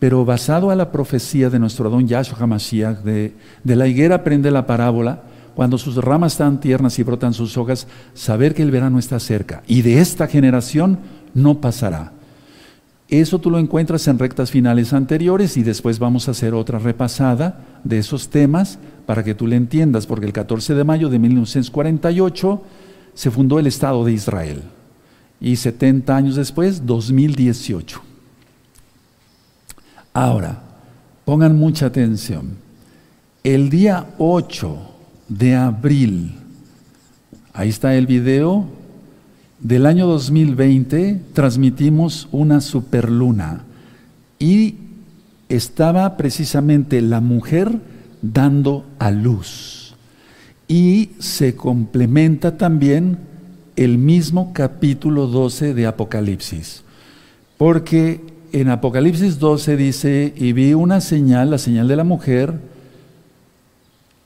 pero 0.00 0.24
basado 0.24 0.72
a 0.72 0.74
la 0.74 0.90
profecía 0.90 1.48
de 1.48 1.60
nuestro 1.60 1.88
don 1.90 2.08
Yahshua 2.08 2.38
HaMashiach, 2.40 3.04
de, 3.04 3.34
de 3.62 3.76
la 3.76 3.86
higuera 3.86 4.24
prende 4.24 4.50
la 4.50 4.66
parábola, 4.66 5.22
cuando 5.54 5.78
sus 5.78 5.94
ramas 5.94 6.32
están 6.32 6.58
tiernas 6.58 6.98
y 6.98 7.04
brotan 7.04 7.34
sus 7.34 7.56
hojas, 7.56 7.86
saber 8.14 8.52
que 8.52 8.62
el 8.62 8.72
verano 8.72 8.98
está 8.98 9.20
cerca 9.20 9.62
y 9.68 9.82
de 9.82 10.00
esta 10.00 10.26
generación 10.26 10.98
no 11.34 11.60
pasará. 11.60 12.17
Eso 13.08 13.38
tú 13.38 13.50
lo 13.50 13.58
encuentras 13.58 14.06
en 14.06 14.18
rectas 14.18 14.50
finales 14.50 14.92
anteriores 14.92 15.56
y 15.56 15.62
después 15.62 15.98
vamos 15.98 16.28
a 16.28 16.32
hacer 16.32 16.52
otra 16.52 16.78
repasada 16.78 17.64
de 17.82 17.98
esos 17.98 18.28
temas 18.28 18.78
para 19.06 19.24
que 19.24 19.34
tú 19.34 19.46
le 19.46 19.56
entiendas, 19.56 20.06
porque 20.06 20.26
el 20.26 20.34
14 20.34 20.74
de 20.74 20.84
mayo 20.84 21.08
de 21.08 21.18
1948 21.18 22.62
se 23.14 23.30
fundó 23.30 23.58
el 23.58 23.66
Estado 23.66 24.04
de 24.04 24.12
Israel 24.12 24.62
y 25.40 25.56
70 25.56 26.14
años 26.14 26.36
después, 26.36 26.84
2018. 26.84 28.02
Ahora, 30.12 30.62
pongan 31.24 31.56
mucha 31.56 31.86
atención. 31.86 32.56
El 33.42 33.70
día 33.70 34.08
8 34.18 34.78
de 35.28 35.54
abril, 35.54 36.34
ahí 37.54 37.70
está 37.70 37.94
el 37.94 38.06
video, 38.06 38.66
del 39.60 39.86
año 39.86 40.06
2020 40.06 41.20
transmitimos 41.32 42.28
una 42.30 42.60
superluna 42.60 43.64
y 44.38 44.76
estaba 45.48 46.16
precisamente 46.16 47.00
la 47.00 47.20
mujer 47.20 47.80
dando 48.22 48.84
a 48.98 49.10
luz. 49.10 49.94
Y 50.68 51.10
se 51.18 51.56
complementa 51.56 52.56
también 52.56 53.18
el 53.76 53.96
mismo 53.98 54.52
capítulo 54.52 55.26
12 55.26 55.72
de 55.72 55.86
Apocalipsis, 55.86 56.82
porque 57.56 58.20
en 58.52 58.68
Apocalipsis 58.68 59.38
12 59.38 59.76
dice, 59.76 60.34
y 60.36 60.52
vi 60.52 60.74
una 60.74 61.00
señal, 61.00 61.50
la 61.50 61.58
señal 61.58 61.88
de 61.88 61.96
la 61.96 62.04
mujer, 62.04 62.54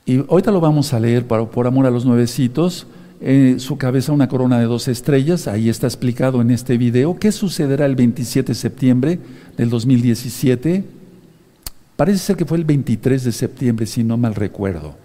y 0.05 0.17
ahorita 0.19 0.51
lo 0.51 0.59
vamos 0.59 0.93
a 0.93 0.99
leer 0.99 1.25
por, 1.25 1.49
por 1.49 1.65
amor 1.65 1.85
a 1.85 1.91
los 1.91 2.05
nuevecitos, 2.05 2.87
en 3.25 3.61
su 3.61 3.77
cabeza 3.77 4.11
una 4.11 4.27
corona 4.27 4.59
de 4.59 4.65
dos 4.65 4.89
estrellas, 4.89 5.47
ahí 5.47 5.69
está 5.69 5.87
explicado 5.87 6.41
en 6.41 6.51
este 6.51 6.77
video, 6.77 7.17
¿qué 7.17 7.31
sucederá 7.31 7.85
el 7.85 7.95
27 7.95 8.51
de 8.51 8.55
septiembre 8.55 9.19
del 9.55 9.69
2017? 9.69 10.83
Parece 11.95 12.17
ser 12.19 12.35
que 12.35 12.43
fue 12.43 12.57
el 12.57 12.65
23 12.65 13.23
de 13.23 13.31
septiembre, 13.31 13.85
si 13.85 14.03
no 14.03 14.17
mal 14.17 14.35
recuerdo, 14.35 14.95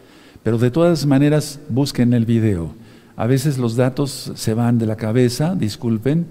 pero 0.42 0.58
de 0.58 0.72
todas 0.72 1.06
maneras 1.06 1.60
busquen 1.68 2.12
el 2.12 2.26
video. 2.26 2.74
A 3.14 3.26
veces 3.26 3.56
los 3.56 3.76
datos 3.76 4.32
se 4.34 4.52
van 4.54 4.78
de 4.78 4.86
la 4.86 4.96
cabeza, 4.96 5.54
disculpen. 5.54 6.26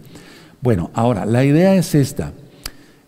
Bueno, 0.61 0.91
ahora, 0.93 1.25
la 1.25 1.45
idea 1.45 1.75
es 1.75 1.95
esta. 1.95 2.33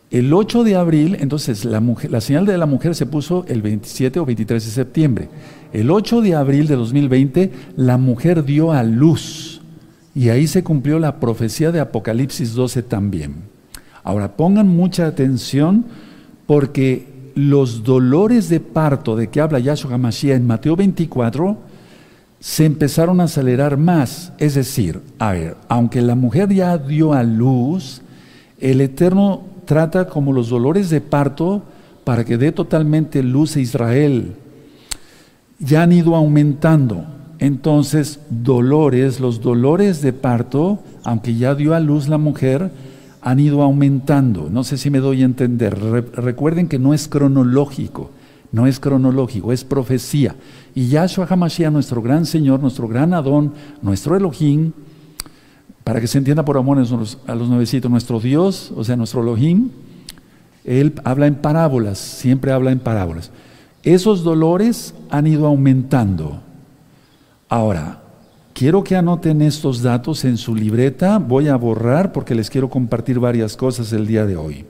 El 0.09 0.33
8 0.33 0.63
de 0.63 0.75
abril, 0.75 1.17
entonces 1.19 1.65
la, 1.65 1.83
la 2.09 2.21
señal 2.21 2.45
de 2.45 2.57
la 2.57 2.65
mujer 2.65 2.95
se 2.95 3.05
puso 3.05 3.45
el 3.49 3.61
27 3.61 4.19
o 4.19 4.25
23 4.25 4.63
de 4.63 4.71
septiembre. 4.71 5.29
El 5.71 5.91
8 5.91 6.21
de 6.21 6.35
abril 6.35 6.67
de 6.67 6.75
2020, 6.75 7.51
la 7.75 7.97
mujer 7.97 8.43
dio 8.43 8.71
a 8.71 8.83
luz. 8.83 9.61
Y 10.15 10.29
ahí 10.29 10.47
se 10.47 10.63
cumplió 10.63 10.99
la 10.99 11.19
profecía 11.19 11.71
de 11.71 11.79
Apocalipsis 11.79 12.53
12 12.53 12.83
también. 12.83 13.35
Ahora 14.03 14.35
pongan 14.35 14.67
mucha 14.67 15.05
atención 15.05 15.85
porque 16.47 17.07
los 17.35 17.83
dolores 17.83 18.49
de 18.49 18.59
parto 18.59 19.15
de 19.15 19.27
que 19.27 19.39
habla 19.39 19.59
Yahshua 19.59 19.93
HaMashiach 19.93 20.35
en 20.35 20.47
Mateo 20.47 20.75
24 20.75 21.57
se 22.39 22.65
empezaron 22.65 23.21
a 23.21 23.25
acelerar 23.25 23.77
más. 23.77 24.33
Es 24.39 24.55
decir, 24.55 24.99
a 25.19 25.33
ver, 25.33 25.57
aunque 25.67 26.01
la 26.01 26.15
mujer 26.15 26.49
ya 26.53 26.77
dio 26.77 27.13
a 27.13 27.23
luz, 27.23 28.01
el 28.59 28.81
Eterno 28.81 29.43
trata 29.65 30.07
como 30.07 30.33
los 30.33 30.49
dolores 30.49 30.89
de 30.89 31.01
parto 31.01 31.63
para 32.03 32.25
que 32.25 32.37
dé 32.37 32.51
totalmente 32.51 33.21
luz 33.21 33.55
a 33.55 33.59
Israel. 33.59 34.33
Ya 35.59 35.83
han 35.83 35.91
ido 35.91 36.15
aumentando. 36.15 37.05
Entonces, 37.39 38.19
dolores, 38.29 39.19
los 39.19 39.41
dolores 39.41 40.01
de 40.01 40.13
parto, 40.13 40.79
aunque 41.03 41.35
ya 41.35 41.55
dio 41.55 41.73
a 41.73 41.79
luz 41.79 42.07
la 42.07 42.17
mujer, 42.17 42.71
han 43.21 43.39
ido 43.39 43.61
aumentando. 43.61 44.49
No 44.49 44.63
sé 44.63 44.77
si 44.77 44.89
me 44.89 44.99
doy 44.99 45.21
a 45.21 45.25
entender. 45.25 45.77
recuerden 46.13 46.67
que 46.67 46.79
no 46.79 46.93
es 46.93 47.07
cronológico, 47.07 48.11
no 48.51 48.67
es 48.67 48.79
cronológico, 48.79 49.53
es 49.53 49.63
profecía. 49.63 50.35
Y 50.75 50.87
Yahshua 50.87 51.27
HaMashiach, 51.29 51.71
nuestro 51.71 52.01
gran 52.01 52.25
Señor, 52.25 52.59
nuestro 52.59 52.87
gran 52.87 53.13
Adón, 53.13 53.53
nuestro 53.81 54.15
Elohim, 54.15 54.71
para 55.83 55.99
que 55.99 56.07
se 56.07 56.17
entienda 56.17 56.45
por 56.45 56.57
amor 56.57 56.77
a 56.77 57.35
los 57.35 57.49
nuevecitos, 57.49 57.89
nuestro 57.89 58.19
Dios, 58.19 58.71
o 58.75 58.83
sea, 58.83 58.95
nuestro 58.95 59.21
Elohim, 59.21 59.69
Él 60.63 60.93
habla 61.03 61.27
en 61.27 61.35
parábolas, 61.35 61.97
siempre 61.97 62.51
habla 62.51 62.71
en 62.71 62.79
parábolas. 62.79 63.31
Esos 63.83 64.23
dolores 64.23 64.93
han 65.09 65.27
ido 65.27 65.47
aumentando. 65.47 66.41
Ahora, 67.47 68.01
quiero 68.53 68.83
que 68.83 68.95
anoten 68.95 69.41
estos 69.41 69.81
datos 69.81 70.25
en 70.25 70.37
su 70.37 70.53
libreta, 70.53 71.17
voy 71.17 71.47
a 71.47 71.55
borrar 71.55 72.11
porque 72.11 72.35
les 72.35 72.49
quiero 72.49 72.69
compartir 72.69 73.19
varias 73.19 73.55
cosas 73.55 73.93
el 73.93 74.05
día 74.05 74.25
de 74.25 74.35
hoy. 74.35 74.65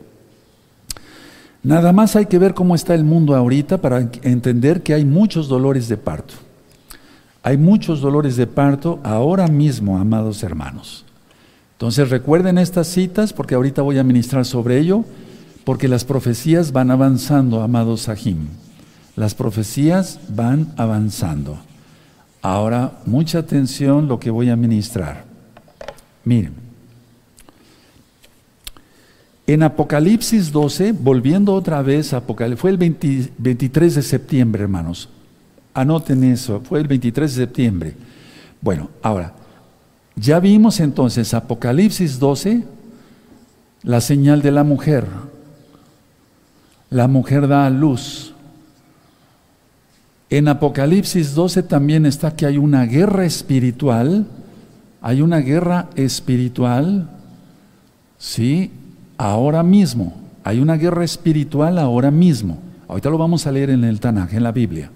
Nada 1.61 1.91
más 1.91 2.15
hay 2.15 2.27
que 2.27 2.39
ver 2.39 2.53
cómo 2.53 2.75
está 2.75 2.95
el 2.95 3.03
mundo 3.03 3.35
ahorita 3.35 3.79
para 3.79 4.09
entender 4.23 4.81
que 4.81 4.93
hay 4.93 5.03
muchos 5.03 5.49
dolores 5.49 5.89
de 5.89 5.97
parto. 5.97 6.35
Hay 7.43 7.57
muchos 7.57 7.99
dolores 7.99 8.37
de 8.37 8.47
parto 8.47 8.99
ahora 9.03 9.47
mismo, 9.47 9.97
amados 9.97 10.43
hermanos. 10.43 11.05
Entonces 11.73 12.09
recuerden 12.09 12.57
estas 12.57 12.87
citas 12.87 13.33
porque 13.33 13.55
ahorita 13.55 13.81
voy 13.81 13.97
a 13.97 14.03
ministrar 14.03 14.45
sobre 14.45 14.77
ello, 14.79 15.03
porque 15.65 15.87
las 15.87 16.05
profecías 16.05 16.71
van 16.71 16.91
avanzando, 16.91 17.61
amados 17.61 18.01
Sahim. 18.01 18.47
Las 19.15 19.35
profecías 19.35 20.19
van 20.29 20.73
avanzando. 20.77 21.57
Ahora, 22.41 22.99
mucha 23.05 23.39
atención 23.39 24.07
lo 24.07 24.19
que 24.19 24.31
voy 24.31 24.49
a 24.49 24.55
ministrar. 24.55 25.25
Miren, 26.23 26.53
en 29.45 29.63
Apocalipsis 29.63 30.51
12, 30.51 30.91
volviendo 30.91 31.55
otra 31.55 31.81
vez 31.81 32.13
a 32.13 32.17
Apocalipsis, 32.17 32.61
fue 32.61 32.69
el 32.69 32.77
23 32.77 33.95
de 33.95 34.01
septiembre, 34.03 34.63
hermanos. 34.63 35.09
Anoten 35.73 36.23
eso, 36.23 36.61
fue 36.61 36.79
el 36.79 36.87
23 36.87 37.35
de 37.35 37.45
septiembre. 37.45 37.93
Bueno, 38.61 38.89
ahora, 39.01 39.33
ya 40.15 40.39
vimos 40.39 40.79
entonces 40.79 41.33
Apocalipsis 41.33 42.19
12, 42.19 42.63
la 43.83 44.01
señal 44.01 44.41
de 44.41 44.51
la 44.51 44.63
mujer. 44.63 45.07
La 46.89 47.07
mujer 47.07 47.47
da 47.47 47.65
a 47.65 47.69
luz. 47.69 48.33
En 50.29 50.47
Apocalipsis 50.47 51.33
12 51.33 51.63
también 51.63 52.05
está 52.05 52.35
que 52.35 52.45
hay 52.45 52.57
una 52.57 52.85
guerra 52.85 53.25
espiritual. 53.25 54.27
Hay 55.01 55.21
una 55.21 55.37
guerra 55.37 55.89
espiritual, 55.95 57.09
sí, 58.17 58.71
ahora 59.17 59.63
mismo. 59.63 60.13
Hay 60.43 60.59
una 60.59 60.75
guerra 60.75 61.03
espiritual 61.03 61.79
ahora 61.79 62.11
mismo. 62.11 62.59
Ahorita 62.87 63.09
lo 63.09 63.17
vamos 63.17 63.47
a 63.47 63.51
leer 63.51 63.69
en 63.69 63.83
el 63.83 63.99
Tanaj, 63.99 64.33
en 64.33 64.43
la 64.43 64.51
Biblia. 64.51 64.91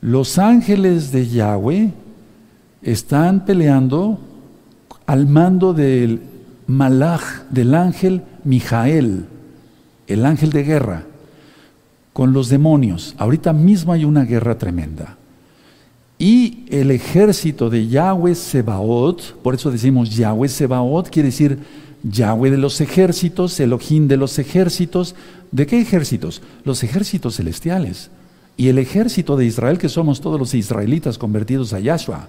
Los 0.00 0.38
ángeles 0.38 1.10
de 1.10 1.26
Yahweh 1.26 1.92
están 2.82 3.44
peleando 3.44 4.20
al 5.06 5.26
mando 5.26 5.74
del 5.74 6.20
malach, 6.66 7.22
del 7.50 7.74
ángel 7.74 8.22
Mijael, 8.44 9.26
el 10.06 10.24
ángel 10.24 10.50
de 10.50 10.62
guerra, 10.62 11.04
con 12.18 12.32
los 12.32 12.48
demonios. 12.48 13.14
Ahorita 13.16 13.52
mismo 13.52 13.92
hay 13.92 14.04
una 14.04 14.24
guerra 14.24 14.58
tremenda. 14.58 15.16
Y 16.18 16.64
el 16.68 16.90
ejército 16.90 17.70
de 17.70 17.86
Yahweh 17.86 18.34
Sebaot, 18.34 19.40
por 19.40 19.54
eso 19.54 19.70
decimos 19.70 20.16
Yahweh 20.16 20.48
Sebaot, 20.48 21.10
quiere 21.10 21.28
decir 21.28 21.60
Yahweh 22.02 22.50
de 22.50 22.56
los 22.56 22.80
ejércitos, 22.80 23.60
Elohim 23.60 24.08
de 24.08 24.16
los 24.16 24.36
ejércitos. 24.40 25.14
¿De 25.52 25.64
qué 25.68 25.80
ejércitos? 25.80 26.42
Los 26.64 26.82
ejércitos 26.82 27.36
celestiales. 27.36 28.10
Y 28.56 28.66
el 28.66 28.78
ejército 28.78 29.36
de 29.36 29.46
Israel, 29.46 29.78
que 29.78 29.88
somos 29.88 30.20
todos 30.20 30.40
los 30.40 30.54
israelitas 30.54 31.18
convertidos 31.18 31.72
a 31.72 31.78
Yahshua. 31.78 32.26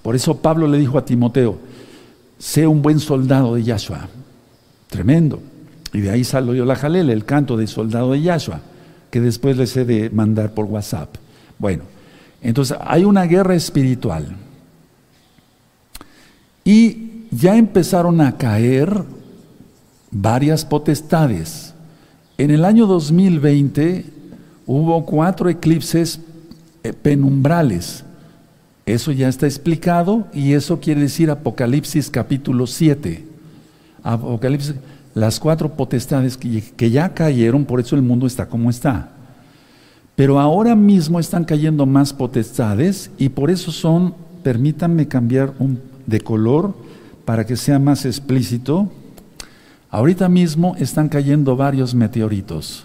Por 0.00 0.16
eso 0.16 0.38
Pablo 0.38 0.66
le 0.66 0.78
dijo 0.78 0.96
a 0.96 1.04
Timoteo, 1.04 1.58
sé 2.38 2.66
un 2.66 2.80
buen 2.80 2.98
soldado 2.98 3.56
de 3.56 3.62
Yahshua. 3.62 4.08
Tremendo. 4.88 5.42
Y 5.92 6.00
de 6.00 6.08
ahí 6.08 6.24
salió 6.24 6.64
la 6.64 6.76
jalel, 6.76 7.10
el 7.10 7.26
canto 7.26 7.58
del 7.58 7.68
soldado 7.68 8.12
de 8.12 8.22
Yahshua, 8.22 8.62
que 9.16 9.20
después 9.22 9.56
les 9.56 9.74
he 9.78 9.86
de 9.86 10.10
mandar 10.10 10.52
por 10.52 10.66
WhatsApp. 10.66 11.16
Bueno, 11.58 11.84
entonces 12.42 12.76
hay 12.82 13.02
una 13.02 13.24
guerra 13.24 13.54
espiritual. 13.54 14.36
Y 16.62 17.24
ya 17.30 17.56
empezaron 17.56 18.20
a 18.20 18.36
caer 18.36 19.04
varias 20.10 20.66
potestades. 20.66 21.72
En 22.36 22.50
el 22.50 22.66
año 22.66 22.86
2020 22.86 24.04
hubo 24.66 25.06
cuatro 25.06 25.48
eclipses 25.48 26.20
eh, 26.84 26.92
penumbrales. 26.92 28.04
Eso 28.84 29.12
ya 29.12 29.28
está 29.28 29.46
explicado 29.46 30.26
y 30.34 30.52
eso 30.52 30.78
quiere 30.78 31.00
decir 31.00 31.30
Apocalipsis 31.30 32.10
capítulo 32.10 32.66
7. 32.66 33.24
Apocalipsis, 34.02 34.74
las 35.16 35.40
cuatro 35.40 35.70
potestades 35.70 36.36
que, 36.36 36.90
ya 36.90 37.14
cayeron, 37.14 37.64
por 37.64 37.80
eso 37.80 37.96
el 37.96 38.02
mundo 38.02 38.26
está 38.26 38.50
como 38.50 38.68
está. 38.68 39.12
Pero 40.14 40.38
ahora 40.38 40.76
mismo 40.76 41.18
están 41.18 41.46
cayendo 41.46 41.86
más 41.86 42.12
potestades 42.12 43.10
y 43.16 43.30
por 43.30 43.50
eso 43.50 43.72
son, 43.72 44.14
permítanme 44.42 45.08
cambiar 45.08 45.54
un, 45.58 45.80
de 46.04 46.20
color 46.20 46.74
para 47.24 47.46
que 47.46 47.56
sea 47.56 47.78
más 47.78 48.04
explícito. 48.04 48.92
Ahorita 49.88 50.28
mismo 50.28 50.76
están 50.78 51.08
cayendo 51.08 51.56
varios 51.56 51.94
meteoritos 51.94 52.84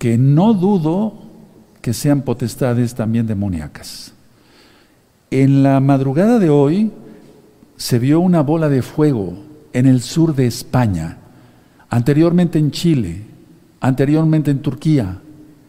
que 0.00 0.18
no 0.18 0.52
dudo 0.52 1.14
que 1.80 1.92
sean 1.92 2.22
potestades 2.22 2.92
también 2.92 3.28
demoníacas. 3.28 4.12
En 5.30 5.62
la 5.62 5.78
madrugada 5.78 6.40
de 6.40 6.50
hoy 6.50 6.90
se 7.76 8.00
vio 8.00 8.18
una 8.18 8.40
bola 8.40 8.68
de 8.68 8.82
fuego 8.82 9.53
en 9.74 9.86
el 9.86 10.00
sur 10.00 10.34
de 10.34 10.46
España, 10.46 11.18
anteriormente 11.90 12.58
en 12.58 12.70
Chile, 12.70 13.22
anteriormente 13.80 14.50
en 14.50 14.60
Turquía, 14.60 15.18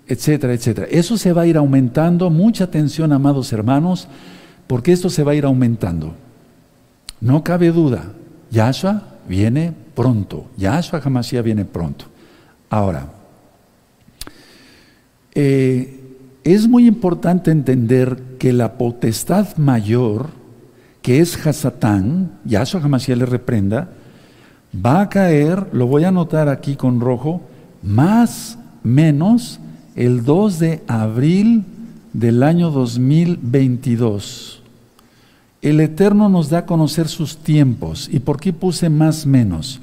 etcétera, 0.07 0.53
etcétera. 0.53 0.87
Eso 0.89 1.17
se 1.17 1.33
va 1.33 1.41
a 1.41 1.47
ir 1.47 1.57
aumentando, 1.57 2.29
mucha 2.29 2.65
atención, 2.65 3.11
amados 3.11 3.51
hermanos, 3.51 4.07
porque 4.67 4.93
esto 4.93 5.09
se 5.09 5.23
va 5.23 5.33
a 5.33 5.35
ir 5.35 5.43
aumentando. 5.43 6.13
No 7.19 7.43
cabe 7.43 7.71
duda, 7.71 8.13
Yahshua 8.51 9.01
viene 9.27 9.73
pronto, 9.95 10.47
Yahshua 10.55 11.01
Hamashiach 11.03 11.43
viene 11.43 11.65
pronto. 11.65 12.05
Ahora, 12.69 13.09
eh, 15.33 15.99
es 16.43 16.67
muy 16.67 16.85
importante 16.85 17.49
entender 17.49 18.21
que 18.37 18.53
la 18.53 18.77
potestad 18.77 19.57
mayor, 19.57 20.29
que 21.01 21.19
es 21.19 21.45
Hasatán, 21.45 22.33
Yahshua 22.45 22.81
Hamashiach 22.81 23.17
le 23.17 23.25
reprenda, 23.25 23.89
va 24.83 25.01
a 25.01 25.09
caer, 25.09 25.67
lo 25.71 25.87
voy 25.87 26.03
a 26.03 26.09
anotar 26.09 26.49
aquí 26.49 26.75
con 26.75 26.99
rojo, 26.99 27.41
más 27.83 28.57
menos 28.83 29.59
el 29.95 30.23
2 30.23 30.59
de 30.59 30.83
abril 30.87 31.63
del 32.13 32.43
año 32.43 32.71
2022. 32.71 34.61
El 35.61 35.79
Eterno 35.79 36.29
nos 36.29 36.49
da 36.49 36.59
a 36.59 36.65
conocer 36.65 37.07
sus 37.07 37.37
tiempos. 37.37 38.09
¿Y 38.11 38.19
por 38.19 38.39
qué 38.39 38.53
puse 38.53 38.89
más 38.89 39.25
menos? 39.25 39.79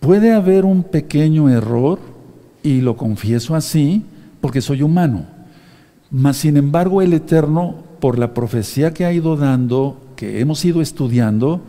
Puede 0.00 0.32
haber 0.32 0.64
un 0.64 0.82
pequeño 0.82 1.48
error, 1.48 1.98
y 2.62 2.80
lo 2.80 2.96
confieso 2.96 3.54
así, 3.54 4.02
porque 4.40 4.60
soy 4.60 4.82
humano. 4.82 5.26
Mas, 6.10 6.38
sin 6.38 6.56
embargo, 6.56 7.02
el 7.02 7.12
Eterno, 7.12 7.76
por 8.00 8.18
la 8.18 8.34
profecía 8.34 8.92
que 8.92 9.04
ha 9.04 9.12
ido 9.12 9.36
dando, 9.36 10.00
que 10.16 10.40
hemos 10.40 10.64
ido 10.64 10.80
estudiando, 10.80 11.60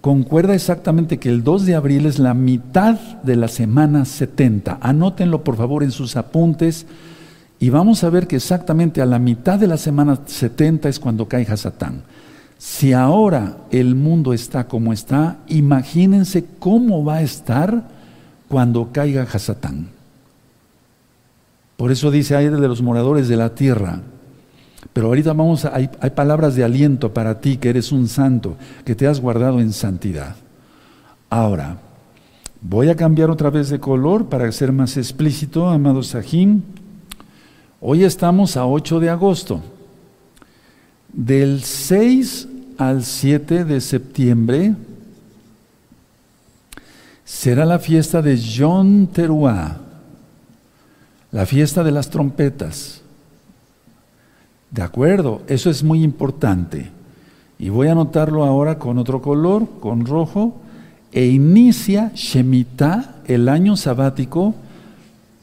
concuerda 0.00 0.54
exactamente 0.54 1.18
que 1.18 1.28
el 1.28 1.44
2 1.44 1.66
de 1.66 1.74
abril 1.74 2.06
es 2.06 2.18
la 2.18 2.34
mitad 2.34 2.94
de 3.22 3.36
la 3.36 3.48
semana 3.48 4.04
70. 4.04 4.78
Anótenlo, 4.80 5.44
por 5.44 5.56
favor, 5.56 5.82
en 5.82 5.90
sus 5.90 6.16
apuntes. 6.16 6.86
Y 7.58 7.70
vamos 7.70 8.04
a 8.04 8.10
ver 8.10 8.26
que 8.26 8.36
exactamente 8.36 9.02
a 9.02 9.06
la 9.06 9.18
mitad 9.18 9.58
de 9.58 9.66
la 9.66 9.76
semana 9.76 10.18
70 10.24 10.88
es 10.88 10.98
cuando 10.98 11.28
cae 11.28 11.46
Hasatán. 11.46 12.02
Si 12.56 12.92
ahora 12.92 13.56
el 13.70 13.94
mundo 13.94 14.32
está 14.32 14.68
como 14.68 14.92
está, 14.92 15.38
imagínense 15.48 16.44
cómo 16.58 17.04
va 17.04 17.16
a 17.16 17.22
estar 17.22 17.84
cuando 18.48 18.90
caiga 18.92 19.22
Hasatán. 19.22 19.88
Por 21.76 21.90
eso 21.90 22.10
dice 22.10 22.36
aire 22.36 22.56
de 22.56 22.68
los 22.68 22.82
moradores 22.82 23.28
de 23.28 23.36
la 23.36 23.54
tierra. 23.54 24.00
Pero 24.92 25.08
ahorita 25.08 25.32
vamos 25.32 25.64
a, 25.64 25.74
hay, 25.74 25.90
hay 26.00 26.10
palabras 26.10 26.54
de 26.54 26.64
aliento 26.64 27.12
para 27.12 27.40
ti 27.40 27.56
que 27.56 27.70
eres 27.70 27.92
un 27.92 28.08
santo, 28.08 28.56
que 28.84 28.94
te 28.94 29.06
has 29.06 29.20
guardado 29.20 29.60
en 29.60 29.72
santidad. 29.72 30.36
Ahora, 31.28 31.78
voy 32.60 32.88
a 32.88 32.96
cambiar 32.96 33.30
otra 33.30 33.50
vez 33.50 33.68
de 33.68 33.78
color 33.78 34.26
para 34.26 34.50
ser 34.52 34.72
más 34.72 34.96
explícito, 34.96 35.68
amado 35.68 36.02
Sahim. 36.02 36.62
Hoy 37.80 38.04
estamos 38.04 38.56
a 38.56 38.66
8 38.66 39.00
de 39.00 39.10
agosto. 39.10 39.62
Del 41.12 41.62
6 41.62 42.48
al 42.78 43.04
7 43.04 43.64
de 43.64 43.80
septiembre 43.80 44.74
será 47.24 47.64
la 47.64 47.78
fiesta 47.78 48.22
de 48.22 48.38
John 48.38 49.08
Teruá, 49.12 49.78
la 51.30 51.46
fiesta 51.46 51.84
de 51.84 51.92
las 51.92 52.10
trompetas. 52.10 52.99
De 54.70 54.82
acuerdo, 54.82 55.42
eso 55.48 55.70
es 55.70 55.82
muy 55.82 56.02
importante. 56.02 56.90
Y 57.58 57.68
voy 57.68 57.88
a 57.88 57.92
anotarlo 57.92 58.44
ahora 58.44 58.78
con 58.78 58.98
otro 58.98 59.20
color, 59.20 59.66
con 59.80 60.06
rojo. 60.06 60.54
E 61.12 61.26
inicia 61.26 62.12
Shemitah, 62.14 63.16
el 63.26 63.48
año 63.48 63.76
sabático, 63.76 64.54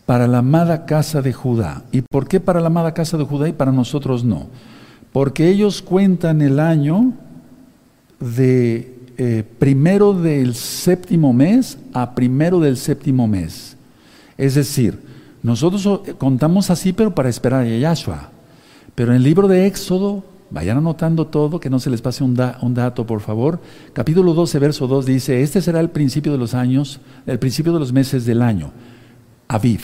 para 0.05 0.27
la 0.27 0.37
amada 0.37 0.85
casa 0.85 1.21
de 1.21 1.33
Judá. 1.33 1.83
¿Y 1.91 2.01
por 2.01 2.27
qué 2.27 2.39
para 2.39 2.61
la 2.61 2.67
amada 2.67 2.93
casa 2.93 3.17
de 3.17 3.25
Judá 3.25 3.49
y 3.49 3.53
para 3.53 3.73
nosotros 3.73 4.23
no? 4.23 4.47
Porque 5.11 5.49
ellos 5.49 5.81
cuentan 5.81 6.41
el 6.41 6.59
año 6.59 7.11
de 8.19 8.95
eh, 9.17 9.43
primero 9.59 10.13
del 10.13 10.55
séptimo 10.55 11.33
mes 11.33 11.77
a 11.93 12.15
primero 12.15 12.61
del 12.61 12.77
séptimo 12.77 13.27
mes. 13.27 13.75
Es 14.37 14.55
decir, 14.55 14.99
nosotros 15.43 16.01
contamos 16.17 16.69
así, 16.69 16.93
pero 16.93 17.13
para 17.13 17.29
esperar 17.29 17.63
a 17.63 17.67
Yahshua. 17.67 18.36
Pero 18.97 19.11
en 19.11 19.17
el 19.17 19.23
libro 19.23 19.47
de 19.47 19.67
Éxodo, 19.67 20.23
vayan 20.49 20.79
anotando 20.79 21.27
todo, 21.27 21.59
que 21.59 21.69
no 21.69 21.79
se 21.79 21.91
les 21.91 22.01
pase 22.01 22.23
un, 22.23 22.33
dato, 22.33 23.05
por 23.05 23.21
favor. 23.21 23.59
Capítulo 23.93 24.33
12, 24.33 24.57
verso 24.57 24.87
2 24.87 25.05
dice, 25.05 25.43
este 25.43 25.61
será 25.61 25.81
el 25.81 25.91
principio 25.91 26.31
de 26.31 26.39
los 26.39 26.55
años, 26.55 26.99
el 27.27 27.37
principio 27.37 27.71
de 27.73 27.79
los 27.79 27.93
meses 27.93 28.25
del 28.25 28.41
año. 28.41 28.71
Aviv, 29.49 29.81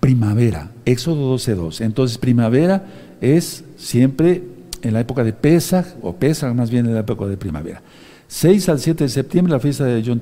primavera. 0.00 0.72
Éxodo 0.84 1.28
12, 1.28 1.54
2. 1.54 1.80
Entonces, 1.82 2.18
primavera 2.18 2.84
es 3.20 3.62
siempre 3.76 4.42
en 4.82 4.94
la 4.94 4.98
época 4.98 5.22
de 5.22 5.32
Pesach, 5.32 5.86
o 6.02 6.16
Pesach 6.16 6.52
más 6.52 6.68
bien 6.68 6.86
en 6.86 6.94
la 6.94 7.00
época 7.02 7.26
de 7.26 7.36
primavera. 7.36 7.82
6 8.26 8.68
al 8.68 8.80
7 8.80 9.04
de 9.04 9.10
septiembre, 9.10 9.52
la 9.52 9.60
fiesta 9.60 9.84
de 9.84 10.02
Yom 10.02 10.18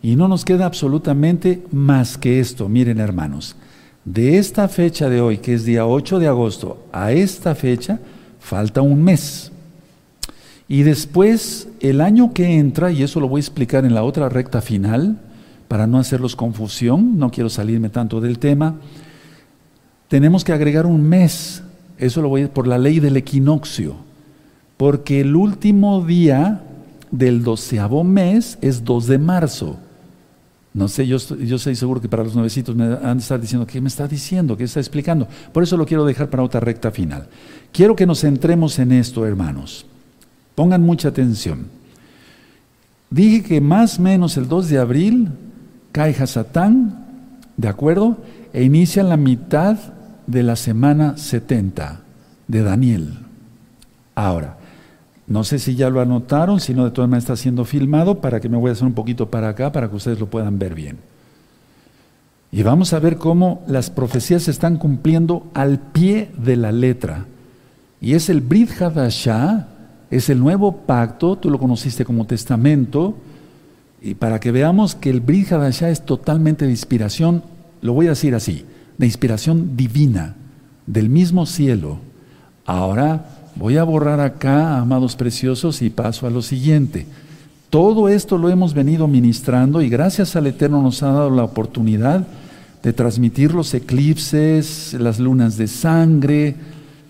y 0.00 0.14
no 0.14 0.28
nos 0.28 0.44
queda 0.44 0.64
absolutamente 0.64 1.64
más 1.72 2.16
que 2.16 2.38
esto. 2.38 2.68
Miren, 2.68 3.00
hermanos, 3.00 3.56
de 4.04 4.38
esta 4.38 4.68
fecha 4.68 5.08
de 5.08 5.20
hoy, 5.20 5.38
que 5.38 5.54
es 5.54 5.64
día 5.64 5.86
8 5.86 6.18
de 6.18 6.28
agosto, 6.28 6.86
a 6.92 7.12
esta 7.12 7.54
fecha, 7.54 8.00
falta 8.40 8.82
un 8.82 9.02
mes. 9.02 9.52
Y 10.68 10.82
después, 10.82 11.68
el 11.80 12.00
año 12.00 12.32
que 12.32 12.58
entra, 12.58 12.90
y 12.90 13.02
eso 13.02 13.20
lo 13.20 13.28
voy 13.28 13.38
a 13.38 13.42
explicar 13.42 13.84
en 13.84 13.94
la 13.94 14.04
otra 14.04 14.28
recta 14.28 14.60
final, 14.60 15.20
para 15.68 15.86
no 15.86 15.98
hacerlos 15.98 16.36
confusión, 16.36 17.18
no 17.18 17.30
quiero 17.30 17.48
salirme 17.48 17.88
tanto 17.88 18.20
del 18.20 18.38
tema, 18.38 18.76
tenemos 20.08 20.44
que 20.44 20.52
agregar 20.52 20.86
un 20.86 21.02
mes 21.02 21.62
eso 22.02 22.20
lo 22.20 22.28
voy 22.28 22.42
a 22.42 22.52
por 22.52 22.66
la 22.66 22.78
ley 22.78 22.98
del 22.98 23.16
equinoccio. 23.16 23.94
Porque 24.76 25.20
el 25.20 25.36
último 25.36 26.04
día 26.04 26.62
del 27.12 27.44
doceavo 27.44 28.02
mes 28.02 28.58
es 28.60 28.82
2 28.82 29.06
de 29.06 29.18
marzo. 29.18 29.76
No 30.74 30.88
sé, 30.88 31.06
yo, 31.06 31.18
yo 31.18 31.56
estoy 31.56 31.76
seguro 31.76 32.00
que 32.00 32.08
para 32.08 32.24
los 32.24 32.34
nuevecitos 32.34 32.74
me 32.74 32.84
han 32.84 33.18
de 33.18 33.22
estar 33.22 33.38
diciendo, 33.38 33.66
¿qué 33.66 33.80
me 33.80 33.88
está 33.88 34.08
diciendo? 34.08 34.56
¿Qué 34.56 34.64
está 34.64 34.80
explicando? 34.80 35.28
Por 35.52 35.62
eso 35.62 35.76
lo 35.76 35.84
quiero 35.84 36.06
dejar 36.06 36.30
para 36.30 36.42
otra 36.42 36.60
recta 36.60 36.90
final. 36.90 37.28
Quiero 37.72 37.94
que 37.94 38.06
nos 38.06 38.20
centremos 38.20 38.78
en 38.78 38.92
esto, 38.92 39.26
hermanos. 39.26 39.84
Pongan 40.54 40.82
mucha 40.82 41.08
atención. 41.08 41.66
Dije 43.10 43.42
que 43.42 43.60
más 43.60 43.98
o 43.98 44.02
menos 44.02 44.38
el 44.38 44.48
2 44.48 44.70
de 44.70 44.78
abril 44.78 45.28
cae 45.92 46.16
Hasatán, 46.18 47.04
¿de 47.58 47.68
acuerdo? 47.68 48.16
E 48.54 48.64
inicia 48.64 49.02
la 49.02 49.18
mitad 49.18 49.76
de 50.26 50.42
la 50.42 50.56
semana 50.56 51.18
70 51.18 52.00
de 52.48 52.62
Daniel. 52.62 53.18
Ahora, 54.14 54.56
no 55.26 55.44
sé 55.44 55.58
si 55.58 55.74
ya 55.76 55.88
lo 55.90 56.00
anotaron, 56.00 56.60
si 56.60 56.74
no 56.74 56.84
de 56.84 56.90
todas 56.90 57.08
maneras 57.08 57.24
está 57.24 57.36
siendo 57.36 57.64
filmado 57.64 58.20
para 58.20 58.40
que 58.40 58.48
me 58.48 58.56
voy 58.56 58.70
a 58.70 58.72
hacer 58.72 58.86
un 58.86 58.94
poquito 58.94 59.30
para 59.30 59.48
acá 59.48 59.72
para 59.72 59.88
que 59.88 59.96
ustedes 59.96 60.18
lo 60.18 60.26
puedan 60.26 60.58
ver 60.58 60.74
bien. 60.74 60.98
Y 62.50 62.62
vamos 62.62 62.92
a 62.92 62.98
ver 62.98 63.16
cómo 63.16 63.62
las 63.66 63.88
profecías 63.88 64.42
se 64.42 64.50
están 64.50 64.76
cumpliendo 64.76 65.46
al 65.54 65.78
pie 65.78 66.30
de 66.36 66.56
la 66.56 66.70
letra. 66.70 67.26
Y 68.00 68.14
es 68.14 68.28
el 68.28 68.40
Brit 68.40 68.70
Hadashah, 68.80 69.68
es 70.10 70.28
el 70.28 70.40
nuevo 70.40 70.72
pacto, 70.72 71.36
tú 71.36 71.48
lo 71.48 71.58
conociste 71.58 72.04
como 72.04 72.26
testamento, 72.26 73.16
Y 74.04 74.14
para 74.14 74.40
que 74.40 74.50
veamos 74.50 74.96
que 74.96 75.10
el 75.10 75.20
Brihadashá 75.20 75.88
es 75.88 76.04
totalmente 76.04 76.64
de 76.64 76.72
inspiración, 76.72 77.44
lo 77.80 77.92
voy 77.92 78.06
a 78.06 78.10
decir 78.10 78.34
así, 78.34 78.66
de 78.98 79.06
inspiración 79.06 79.76
divina, 79.76 80.34
del 80.86 81.08
mismo 81.08 81.46
cielo. 81.46 81.98
Ahora 82.66 83.24
voy 83.56 83.76
a 83.76 83.84
borrar 83.84 84.20
acá, 84.20 84.78
amados 84.78 85.16
preciosos, 85.16 85.82
y 85.82 85.90
paso 85.90 86.26
a 86.26 86.30
lo 86.30 86.42
siguiente. 86.42 87.06
Todo 87.70 88.08
esto 88.08 88.36
lo 88.36 88.50
hemos 88.50 88.74
venido 88.74 89.08
ministrando 89.08 89.80
y 89.80 89.88
gracias 89.88 90.36
al 90.36 90.46
Eterno 90.46 90.82
nos 90.82 91.02
ha 91.02 91.12
dado 91.12 91.30
la 91.30 91.44
oportunidad 91.44 92.26
de 92.82 92.92
transmitir 92.92 93.54
los 93.54 93.72
eclipses, 93.72 94.94
las 94.94 95.18
lunas 95.18 95.56
de 95.56 95.68
sangre, 95.68 96.56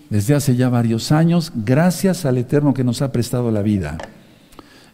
desde 0.09 0.35
hace 0.35 0.55
ya 0.55 0.69
varios 0.69 1.11
años, 1.11 1.51
gracias 1.53 2.25
al 2.25 2.37
Eterno 2.37 2.73
que 2.73 2.83
nos 2.83 3.01
ha 3.01 3.11
prestado 3.11 3.51
la 3.51 3.61
vida 3.61 3.97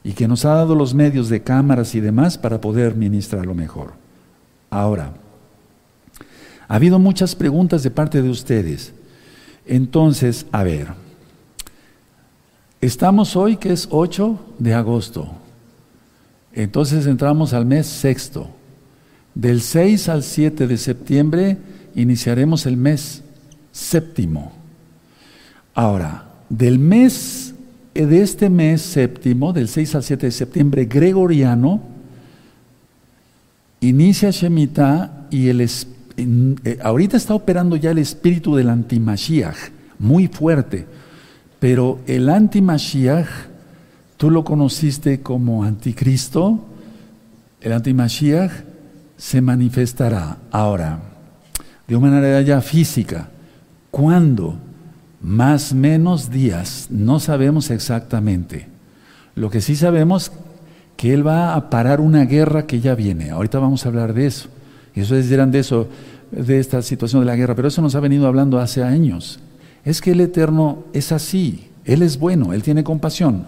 y 0.04 0.14
que 0.14 0.28
nos 0.28 0.46
ha 0.46 0.54
dado 0.54 0.76
los 0.76 0.94
medios 0.94 1.30
de 1.30 1.42
cámaras 1.42 1.94
y 1.96 2.00
demás 2.00 2.38
para 2.38 2.62
poder 2.62 2.96
ministrarlo 2.96 3.54
mejor. 3.54 3.94
Ahora, 4.70 5.14
ha 6.68 6.76
habido 6.76 7.00
muchas 7.00 7.36
preguntas 7.36 7.84
de 7.84 7.92
parte 7.92 8.22
de 8.22 8.30
ustedes. 8.30 8.94
Entonces, 9.66 10.46
a 10.52 10.64
ver, 10.64 10.88
estamos 12.82 13.36
hoy 13.36 13.58
que 13.58 13.74
es 13.74 13.88
8 13.92 14.40
de 14.60 14.74
agosto. 14.74 15.30
Entonces 16.54 17.06
entramos 17.06 17.54
al 17.54 17.66
mes 17.66 17.88
sexto. 17.88 18.50
Del 19.36 19.62
6 19.62 20.10
al 20.10 20.24
7 20.24 20.68
de 20.68 20.78
septiembre 20.78 21.58
iniciaremos 21.96 22.66
el 22.66 22.78
mes 22.78 23.24
séptimo. 23.72 24.52
Ahora, 25.74 26.26
del 26.50 26.80
mes, 26.80 27.54
eh, 27.94 28.06
de 28.06 28.22
este 28.22 28.50
mes 28.50 28.82
séptimo, 28.82 29.54
del 29.54 29.68
6 29.68 29.96
al 29.96 30.04
7 30.04 30.26
de 30.26 30.32
septiembre 30.32 30.86
gregoriano, 30.86 31.82
inicia 33.82 34.32
Shemitah 34.32 35.28
y 35.30 35.48
el, 35.48 35.62
eh, 35.62 36.80
ahorita 36.84 37.18
está 37.18 37.34
operando 37.36 37.76
ya 37.76 37.92
el 37.92 38.00
espíritu 38.00 38.56
del 38.56 38.70
antimashiach, 38.70 39.58
muy 40.00 40.28
fuerte, 40.28 40.86
pero 41.60 42.00
el 42.08 42.30
antimashiach 42.30 43.50
Tú 44.20 44.30
lo 44.30 44.44
conociste 44.44 45.22
como 45.22 45.64
anticristo, 45.64 46.60
el 47.62 47.72
antimashiach 47.72 48.52
se 49.16 49.40
manifestará 49.40 50.40
ahora 50.52 51.00
de 51.88 51.96
una 51.96 52.12
manera 52.12 52.42
ya 52.42 52.60
física. 52.60 53.30
¿Cuándo? 53.90 54.58
Más 55.22 55.74
menos 55.74 56.32
días, 56.32 56.88
no 56.90 57.22
sabemos 57.22 57.72
exactamente. 57.72 58.68
Lo 59.36 59.50
que 59.50 59.62
sí 59.62 59.78
sabemos 59.78 60.34
que 60.98 61.14
él 61.14 61.26
va 61.26 61.56
a 61.56 61.70
parar 61.70 62.02
una 62.02 62.26
guerra 62.26 62.68
que 62.68 62.82
ya 62.82 62.96
viene. 62.96 63.30
Ahorita 63.30 63.60
vamos 63.60 63.86
a 63.86 63.88
hablar 63.88 64.14
de 64.14 64.26
eso. 64.26 64.50
Y 64.94 65.02
ustedes 65.04 65.30
dirán 65.30 65.50
de 65.50 65.60
eso, 65.60 65.88
de 66.30 66.60
esta 66.60 66.82
situación 66.82 67.22
de 67.22 67.28
la 67.28 67.38
guerra, 67.38 67.56
pero 67.56 67.70
eso 67.70 67.82
nos 67.82 67.96
ha 67.96 68.02
venido 68.02 68.28
hablando 68.28 68.60
hace 68.60 68.84
años. 68.84 69.40
Es 69.86 70.02
que 70.02 70.12
el 70.12 70.22
Eterno 70.22 70.84
es 70.94 71.12
así, 71.12 71.70
Él 71.86 72.02
es 72.02 72.20
bueno, 72.20 72.54
Él 72.54 72.64
tiene 72.64 72.84
compasión. 72.84 73.46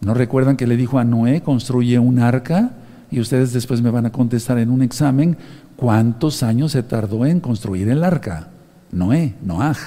¿No 0.00 0.14
recuerdan 0.14 0.56
que 0.56 0.66
le 0.66 0.76
dijo 0.76 0.98
a 0.98 1.04
Noé, 1.04 1.40
construye 1.42 1.98
un 1.98 2.18
arca? 2.18 2.72
Y 3.10 3.20
ustedes 3.20 3.52
después 3.52 3.80
me 3.80 3.90
van 3.90 4.06
a 4.06 4.12
contestar 4.12 4.58
en 4.58 4.70
un 4.70 4.82
examen, 4.82 5.36
¿cuántos 5.76 6.42
años 6.42 6.72
se 6.72 6.82
tardó 6.82 7.24
en 7.26 7.40
construir 7.40 7.88
el 7.88 8.04
arca? 8.04 8.48
Noé, 8.90 9.34
Noaj. 9.42 9.78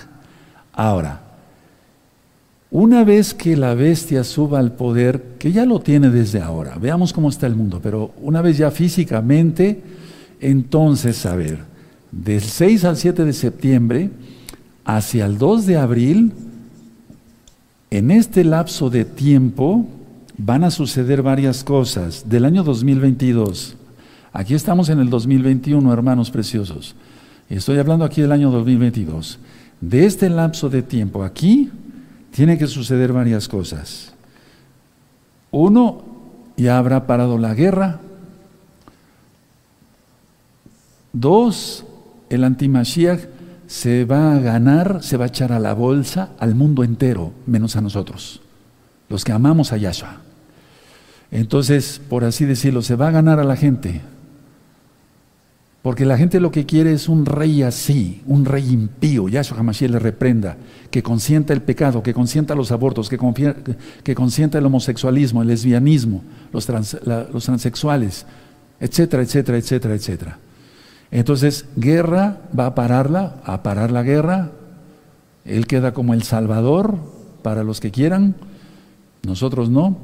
Ahora, 0.74 1.22
una 2.70 3.04
vez 3.04 3.34
que 3.34 3.56
la 3.56 3.74
bestia 3.74 4.24
suba 4.24 4.60
al 4.60 4.74
poder, 4.74 5.36
que 5.40 5.52
ya 5.52 5.66
lo 5.66 5.80
tiene 5.80 6.10
desde 6.10 6.42
ahora, 6.42 6.78
veamos 6.80 7.14
cómo 7.14 7.30
está 7.30 7.48
el 7.48 7.56
mundo, 7.56 7.80
pero 7.82 8.12
una 8.22 8.42
vez 8.42 8.58
ya 8.58 8.72
físicamente, 8.72 9.82
entonces, 10.42 11.26
a 11.26 11.36
ver, 11.36 11.60
del 12.12 12.42
6 12.42 12.86
al 12.86 12.98
7 12.98 13.24
de 13.24 13.34
septiembre 13.34 14.10
hacia 14.88 15.26
el 15.26 15.38
2 15.38 15.66
de 15.66 15.78
abril, 15.78 16.32
en 17.92 18.10
este 18.10 18.46
lapso 18.46 18.90
de 18.90 19.04
tiempo, 19.04 19.86
van 20.38 20.64
a 20.64 20.72
suceder 20.72 21.22
varias 21.22 21.66
cosas 21.66 22.30
del 22.30 22.46
año 22.46 22.64
2022. 22.64 23.76
Aquí 24.32 24.56
estamos 24.56 24.88
en 24.88 25.00
el 25.00 25.10
2021, 25.10 25.92
hermanos 25.92 26.32
preciosos. 26.32 26.96
Estoy 27.50 27.80
hablando 27.80 28.06
aquí 28.06 28.22
del 28.22 28.32
año 28.32 28.50
2022. 28.50 29.40
De 29.82 30.06
este 30.06 30.30
lapso 30.30 30.70
de 30.70 30.82
tiempo 30.82 31.22
aquí 31.24 31.70
tiene 32.32 32.58
que 32.58 32.68
suceder 32.68 33.12
varias 33.12 33.50
cosas. 33.50 34.14
Uno, 35.52 36.02
ya 36.56 36.78
habrá 36.78 37.06
parado 37.08 37.38
la 37.38 37.54
guerra. 37.54 38.00
Dos, 41.12 41.84
el 42.30 42.46
antimashiach 42.46 43.37
se 43.68 44.06
va 44.06 44.34
a 44.34 44.40
ganar, 44.40 45.04
se 45.04 45.18
va 45.18 45.26
a 45.26 45.28
echar 45.28 45.52
a 45.52 45.60
la 45.60 45.74
bolsa 45.74 46.30
al 46.40 46.56
mundo 46.56 46.84
entero, 46.84 47.34
menos 47.46 47.76
a 47.76 47.82
nosotros, 47.82 48.42
los 49.10 49.24
que 49.24 49.34
amamos 49.34 49.74
a 49.74 49.78
Yahshua. 49.78 50.22
Entonces, 51.32 52.02
por 52.10 52.24
así 52.24 52.46
decirlo, 52.46 52.82
se 52.82 52.96
va 52.96 53.10
a 53.10 53.12
ganar 53.12 53.40
a 53.40 53.44
la 53.44 53.58
gente. 53.58 54.02
Porque 55.82 56.06
la 56.06 56.18
gente 56.18 56.40
lo 56.40 56.52
que 56.52 56.66
quiere 56.66 56.94
es 56.94 57.08
un 57.08 57.26
rey 57.26 57.62
así, 57.62 58.22
un 58.26 58.46
rey 58.46 58.72
impío, 58.72 59.28
Yahshua 59.28 59.60
HaMashiach 59.60 59.92
le 59.92 60.00
reprenda, 60.00 60.58
que 60.90 61.04
consienta 61.04 61.54
el 61.54 61.62
pecado, 61.62 62.02
que 62.02 62.14
consienta 62.14 62.56
los 62.56 62.72
abortos, 62.72 63.10
que, 63.10 63.18
que 64.04 64.16
consienta 64.16 64.58
el 64.58 64.66
homosexualismo, 64.66 65.42
el 65.42 65.50
lesbianismo, 65.50 66.24
los, 66.54 66.68
los 66.70 67.44
transexuales, 67.46 68.26
etcétera, 68.80 69.24
etcétera, 69.24 69.58
etcétera, 69.58 69.96
etcétera. 69.96 70.40
Entonces, 71.12 71.66
guerra 71.76 72.42
va 72.58 72.68
a 72.68 72.76
pararla, 72.76 73.36
a 73.44 73.64
parar 73.64 73.92
la 73.92 74.04
guerra. 74.04 74.52
Él 75.46 75.68
queda 75.68 75.94
como 75.94 76.14
el 76.14 76.24
salvador 76.24 76.96
para 77.42 77.64
los 77.64 77.80
que 77.80 77.92
quieran, 77.92 78.36
nosotros 79.24 79.70
no 79.70 79.98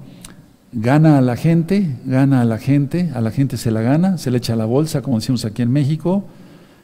gana 0.74 1.20
a 1.20 1.22
la 1.22 1.36
gente, 1.36 1.98
gana 2.06 2.42
a 2.42 2.46
la 2.46 2.58
gente, 2.58 3.12
a 3.14 3.22
la 3.22 3.32
gente 3.32 3.58
se 3.58 3.72
la 3.72 3.82
gana, 3.82 4.18
se 4.18 4.32
le 4.32 4.40
echa 4.40 4.56
la 4.56 4.66
bolsa, 4.66 5.02
como 5.02 5.20
decimos 5.20 5.46
aquí 5.46 5.62
en 5.62 5.72
México, 5.72 6.26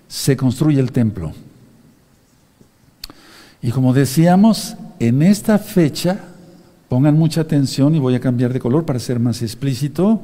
se 0.08 0.38
construye 0.38 0.79
el 0.79 0.91
templo. 0.91 1.34
Y 3.62 3.71
como 3.71 3.93
decíamos, 3.93 4.75
en 4.99 5.21
esta 5.21 5.58
fecha, 5.58 6.19
pongan 6.88 7.15
mucha 7.15 7.41
atención 7.41 7.95
y 7.95 7.99
voy 7.99 8.15
a 8.15 8.21
cambiar 8.21 8.53
de 8.53 8.60
color 8.60 8.86
para 8.86 8.99
ser 8.99 9.19
más 9.19 9.41
explícito, 9.41 10.21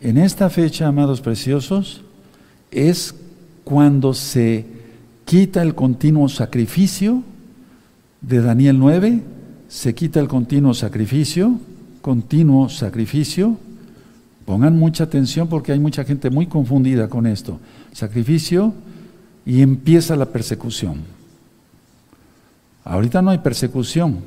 en 0.00 0.18
esta 0.18 0.50
fecha, 0.50 0.86
amados 0.86 1.20
preciosos, 1.20 2.02
es 2.70 3.14
cuando 3.64 4.14
se 4.14 4.64
quita 5.24 5.62
el 5.62 5.74
continuo 5.74 6.28
sacrificio 6.28 7.22
de 8.20 8.40
Daniel 8.40 8.78
9, 8.78 9.22
se 9.68 9.94
quita 9.94 10.20
el 10.20 10.28
continuo 10.28 10.74
sacrificio, 10.74 11.58
continuo 12.00 12.68
sacrificio. 12.68 13.56
Pongan 14.44 14.78
mucha 14.78 15.04
atención 15.04 15.48
porque 15.48 15.72
hay 15.72 15.80
mucha 15.80 16.04
gente 16.04 16.30
muy 16.30 16.46
confundida 16.46 17.08
con 17.08 17.26
esto. 17.26 17.58
Sacrificio 17.92 18.72
y 19.44 19.62
empieza 19.62 20.14
la 20.14 20.26
persecución. 20.26 21.00
Ahorita 22.84 23.22
no 23.22 23.30
hay 23.30 23.38
persecución. 23.38 24.18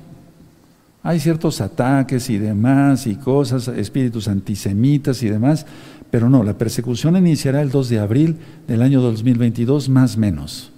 Hay 1.01 1.19
ciertos 1.21 1.61
ataques 1.61 2.29
y 2.29 2.37
demás 2.37 3.07
y 3.07 3.15
cosas, 3.15 3.69
espíritus 3.69 4.27
antisemitas 4.27 5.23
y 5.23 5.29
demás, 5.29 5.65
pero 6.11 6.29
no, 6.29 6.43
la 6.43 6.57
persecución 6.57 7.15
iniciará 7.17 7.61
el 7.61 7.71
2 7.71 7.89
de 7.89 7.99
abril 7.99 8.37
del 8.67 8.81
año 8.81 9.01
2022, 9.01 9.89
más 9.89 10.17
menos. 10.17 10.71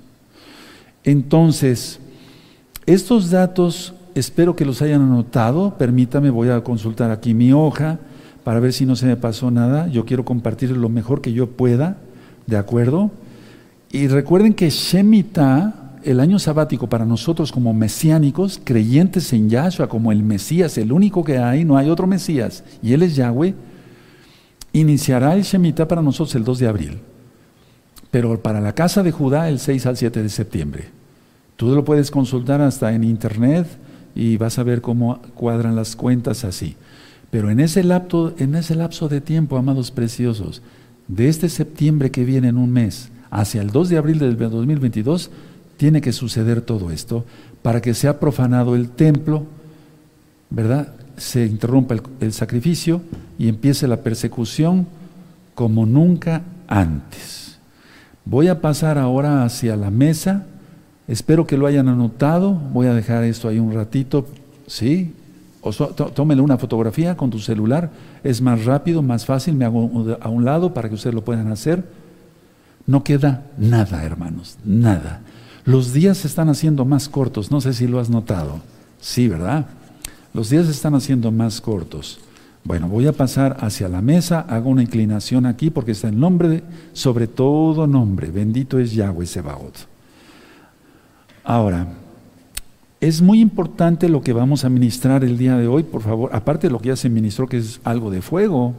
Entonces, 1.04 2.00
estos 2.86 3.30
datos 3.30 3.94
espero 4.15 4.56
que 4.56 4.65
los 4.65 4.82
hayan 4.82 5.02
anotado. 5.02 5.78
Permítame, 5.78 6.30
voy 6.30 6.50
a 6.50 6.63
consultar 6.63 7.12
aquí 7.12 7.34
mi 7.34 7.54
hoja 7.54 8.00
para 8.44 8.60
ver 8.60 8.74
si 8.74 8.86
no 8.86 8.96
se 8.96 9.06
me 9.06 9.17
pasó 9.17 9.52
nada. 9.52 9.88
Yo 9.88 10.05
quiero 10.05 10.26
compartir 10.26 10.72
lo 10.72 10.89
mejor 10.89 11.22
que 11.22 11.34
yo 11.34 11.47
pueda, 11.47 11.97
¿de 12.47 12.58
acuerdo? 12.58 13.12
Y 13.91 14.08
recuerden 14.08 14.53
que 14.53 14.70
Shemitah, 14.70 15.97
el 16.03 16.20
año 16.20 16.39
sabático 16.39 16.88
para 16.88 17.05
nosotros 17.05 17.51
como 17.51 17.74
mesiánicos, 17.74 18.60
creyentes 18.64 19.32
en 19.34 19.49
Yahshua, 19.49 19.88
como 19.88 20.12
el 20.12 20.24
Mesías, 20.24 20.78
el 20.78 20.91
único 20.91 21.24
que 21.24 21.38
hay, 21.38 21.66
no 21.66 21.78
hay 21.78 21.89
otro 21.89 22.08
Mesías, 22.08 22.64
y 22.82 22.93
Él 22.93 23.03
es 23.03 23.16
Yahweh, 23.16 23.53
iniciará 24.74 25.36
el 25.36 25.43
Shemitah 25.43 25.88
para 25.88 26.01
nosotros 26.01 26.36
el 26.36 26.43
2 26.43 26.59
de 26.59 26.67
abril, 26.67 26.99
pero 28.09 28.41
para 28.41 28.61
la 28.61 28.74
casa 28.74 29.03
de 29.03 29.11
Judá 29.11 29.49
el 29.49 29.59
6 29.59 29.86
al 29.86 29.97
7 29.97 30.24
de 30.24 30.30
septiembre. 30.30 30.89
Tú 31.55 31.76
lo 31.76 31.86
puedes 31.86 32.11
consultar 32.11 32.61
hasta 32.61 32.93
en 32.93 33.03
internet, 33.03 33.67
y 34.15 34.38
vas 34.38 34.59
a 34.59 34.63
ver 34.63 34.82
cómo 34.82 35.19
cuadran 35.36 35.76
las 35.76 35.95
cuentas 35.95 36.43
así. 36.43 36.76
Pero 37.30 37.49
en 37.49 37.59
ese, 37.59 37.84
lapso, 37.84 38.34
en 38.38 38.55
ese 38.55 38.76
lapso 38.76 39.07
de 39.07 39.22
tiempo, 39.22 39.57
amados 39.57 39.91
preciosos, 39.91 40.61
de 41.07 41.30
este 41.30 41.49
septiembre 41.49 42.11
que 42.11 42.26
viene 42.26 42.49
en 42.49 42.57
un 42.57 42.72
mes 42.72 43.09
hacia 43.30 43.61
el 43.61 43.69
2 43.69 43.89
de 43.89 43.97
abril 43.97 44.19
del 44.19 44.38
2022, 44.38 45.32
tiene 45.78 46.01
que 46.01 46.11
suceder 46.11 46.61
todo 46.61 46.91
esto 46.91 47.26
para 47.61 47.82
que 47.82 47.93
sea 47.93 48.19
profanado 48.19 48.76
el 48.76 48.89
templo, 48.89 49.45
¿verdad? 50.49 50.93
Se 51.22 51.45
interrumpa 51.45 51.95
el, 52.19 52.34
sacrificio 52.34 52.99
y 53.38 53.47
empiece 53.47 53.88
la 53.88 53.97
persecución 53.97 54.88
como 55.53 55.86
nunca 55.86 56.41
antes. 56.67 57.59
Voy 58.26 58.47
a 58.47 58.59
pasar 58.59 58.97
ahora 58.97 59.43
hacia 59.43 59.76
la 59.76 59.91
mesa. 59.91 60.47
Espero 61.07 61.45
que 61.45 61.57
lo 61.57 61.67
hayan 61.67 61.89
anotado. 61.89 62.53
Voy 62.53 62.88
a 62.88 62.95
dejar 62.95 63.24
esto 63.24 63.47
ahí 63.47 63.59
un 63.59 63.72
ratito. 63.72 64.26
¿Sí? 64.65 65.13
O 65.61 65.72
tómele 65.72 66.41
una 66.41 66.57
fotografía 66.57 67.15
con 67.15 67.30
tu 67.30 67.38
celular. 67.38 67.91
Es 68.24 68.41
más 68.41 68.65
rápido, 68.65 69.03
más 69.03 69.28
fácil. 69.28 69.53
Me 69.53 69.65
hago 69.65 70.17
a 70.19 70.28
un 70.28 70.43
lado 70.43 70.74
para 70.74 70.89
que 70.89 70.95
ustedes 70.95 71.13
lo 71.13 71.24
puedan 71.24 71.51
hacer. 71.51 71.84
No 72.88 73.03
queda 73.03 73.45
nada, 73.59 74.03
hermanos. 74.03 74.57
Nada. 74.65 75.22
Los 75.65 75.93
días 75.93 76.17
se 76.17 76.28
están 76.28 76.49
haciendo 76.49 76.84
más 76.84 77.07
cortos. 77.07 77.51
No 77.51 77.61
sé 77.61 77.74
si 77.74 77.86
lo 77.86 77.99
has 77.99 78.09
notado. 78.09 78.59
Sí, 78.99 79.28
¿verdad? 79.28 79.67
Los 80.34 80.49
días 80.49 80.65
se 80.65 80.71
están 80.71 80.95
haciendo 80.95 81.32
más 81.32 81.59
cortos. 81.59 82.19
Bueno, 82.63 82.88
voy 82.88 83.07
a 83.07 83.11
pasar 83.11 83.57
hacia 83.59 83.89
la 83.89 84.01
mesa, 84.01 84.41
hago 84.41 84.69
una 84.69 84.84
inclinación 84.84 85.45
aquí 85.45 85.69
porque 85.69 85.91
está 85.91 86.09
el 86.09 86.19
nombre 86.19 86.47
de, 86.47 86.63
sobre 86.93 87.27
todo 87.27 87.88
nombre, 87.88 88.29
bendito 88.29 88.77
es 88.77 88.93
Yahweh 88.93 89.25
Sebaot. 89.25 89.88
Ahora, 91.43 91.88
es 92.99 93.19
muy 93.19 93.41
importante 93.41 94.07
lo 94.07 94.21
que 94.21 94.32
vamos 94.32 94.63
a 94.63 94.69
ministrar 94.69 95.23
el 95.23 95.39
día 95.39 95.57
de 95.57 95.67
hoy, 95.67 95.82
por 95.82 96.03
favor, 96.03 96.29
aparte 96.34 96.67
de 96.67 96.71
lo 96.71 96.79
que 96.79 96.89
ya 96.89 96.95
se 96.95 97.09
ministró, 97.09 97.47
que 97.47 97.57
es 97.57 97.82
algo 97.84 98.11
de 98.11 98.21
fuego. 98.21 98.75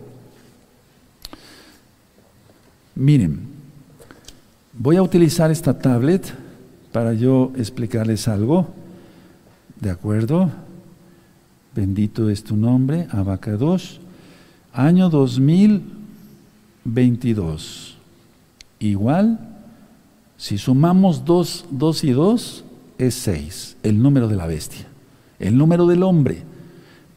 Miren, 2.95 3.41
voy 4.73 4.97
a 4.97 5.03
utilizar 5.03 5.51
esta 5.51 5.77
tablet 5.77 6.33
para 6.93 7.15
yo 7.15 7.51
explicarles 7.57 8.29
algo, 8.29 8.69
¿de 9.81 9.91
acuerdo? 9.91 10.51
Bendito 11.75 12.29
es 12.29 12.45
tu 12.45 12.55
nombre, 12.55 13.07
Abacados. 13.11 13.99
Año 14.75 15.09
2022. 15.09 17.97
Igual, 18.79 19.39
si 20.37 20.59
sumamos 20.59 21.25
2 21.25 21.65
dos, 21.71 22.05
y 22.05 22.11
2, 22.11 22.65
es 22.99 23.15
6, 23.15 23.79
el 23.83 24.03
número 24.03 24.29
de 24.29 24.37
la 24.37 24.47
bestia, 24.47 24.87
el 25.39 25.57
número 25.57 25.87
del 25.87 26.03
hombre. 26.03 26.43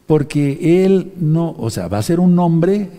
Porque 0.08 0.86
él 0.86 1.12
no, 1.20 1.54
o 1.58 1.70
sea, 1.70 1.90
va 1.90 1.98
a 1.98 2.04
ser 2.04 2.22
un 2.22 2.40
hombre 2.40 2.90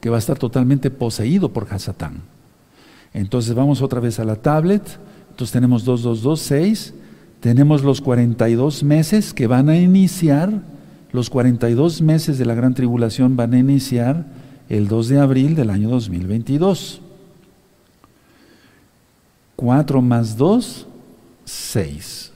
que 0.00 0.10
va 0.10 0.16
a 0.16 0.18
estar 0.18 0.38
totalmente 0.38 0.90
poseído 0.90 1.52
por 1.52 1.68
Hasatán. 1.70 2.22
Entonces 3.12 3.54
vamos 3.54 3.82
otra 3.82 4.00
vez 4.00 4.18
a 4.18 4.24
la 4.24 4.34
tablet. 4.36 4.82
Entonces 5.30 5.52
tenemos 5.52 5.84
2, 5.84 6.02
2, 6.02 6.22
2, 6.22 6.40
6. 6.40 6.94
Tenemos 7.40 7.84
los 7.84 8.00
42 8.00 8.82
meses 8.82 9.32
que 9.32 9.46
van 9.46 9.68
a 9.68 9.76
iniciar 9.76 10.73
los 11.14 11.30
42 11.30 12.02
meses 12.02 12.38
de 12.38 12.44
la 12.44 12.56
gran 12.56 12.74
tribulación 12.74 13.36
van 13.36 13.54
a 13.54 13.58
iniciar 13.60 14.26
el 14.68 14.88
2 14.88 15.10
de 15.10 15.20
abril 15.20 15.54
del 15.54 15.70
año 15.70 15.88
2022. 15.88 17.00
4 19.54 20.02
más 20.02 20.36
2, 20.36 20.88
6. 21.44 22.32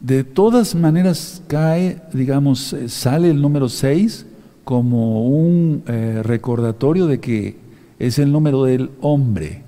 De 0.00 0.24
todas 0.24 0.74
maneras 0.74 1.40
cae, 1.46 2.02
digamos, 2.12 2.72
eh, 2.72 2.88
sale 2.88 3.30
el 3.30 3.40
número 3.40 3.68
6 3.68 4.26
como 4.64 5.26
un 5.26 5.84
eh, 5.86 6.22
recordatorio 6.24 7.06
de 7.06 7.20
que 7.20 7.56
es 8.00 8.18
el 8.18 8.32
número 8.32 8.64
del 8.64 8.90
hombre. 9.00 9.62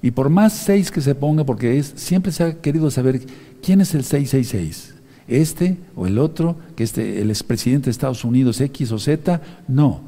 Y 0.00 0.12
por 0.12 0.30
más 0.30 0.52
6 0.52 0.92
que 0.92 1.00
se 1.00 1.16
ponga, 1.16 1.42
porque 1.42 1.82
siempre 1.82 2.30
se 2.30 2.44
ha 2.44 2.60
querido 2.60 2.88
saber 2.92 3.22
quién 3.60 3.80
es 3.80 3.96
el 3.96 4.04
666 4.04 4.95
este 5.28 5.76
o 5.94 6.06
el 6.06 6.18
otro, 6.18 6.56
que 6.76 6.84
este, 6.84 7.20
el 7.20 7.30
expresidente 7.30 7.86
de 7.86 7.90
Estados 7.92 8.24
Unidos 8.24 8.60
X 8.60 8.92
o 8.92 8.98
Z, 8.98 9.40
no, 9.68 10.00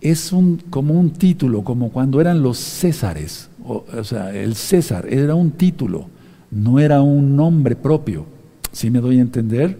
es 0.00 0.32
un, 0.32 0.62
como 0.70 0.94
un 0.94 1.10
título, 1.10 1.62
como 1.62 1.90
cuando 1.90 2.20
eran 2.20 2.42
los 2.42 2.58
Césares, 2.58 3.48
o, 3.64 4.04
sea, 4.04 4.32
el 4.32 4.54
César 4.54 5.06
era 5.12 5.34
un 5.34 5.50
título, 5.52 6.06
no 6.50 6.78
era 6.78 7.02
un 7.02 7.34
nombre 7.34 7.74
propio, 7.74 8.26
¿sí 8.70 8.90
me 8.90 9.00
doy 9.00 9.18
a 9.18 9.22
entender? 9.22 9.78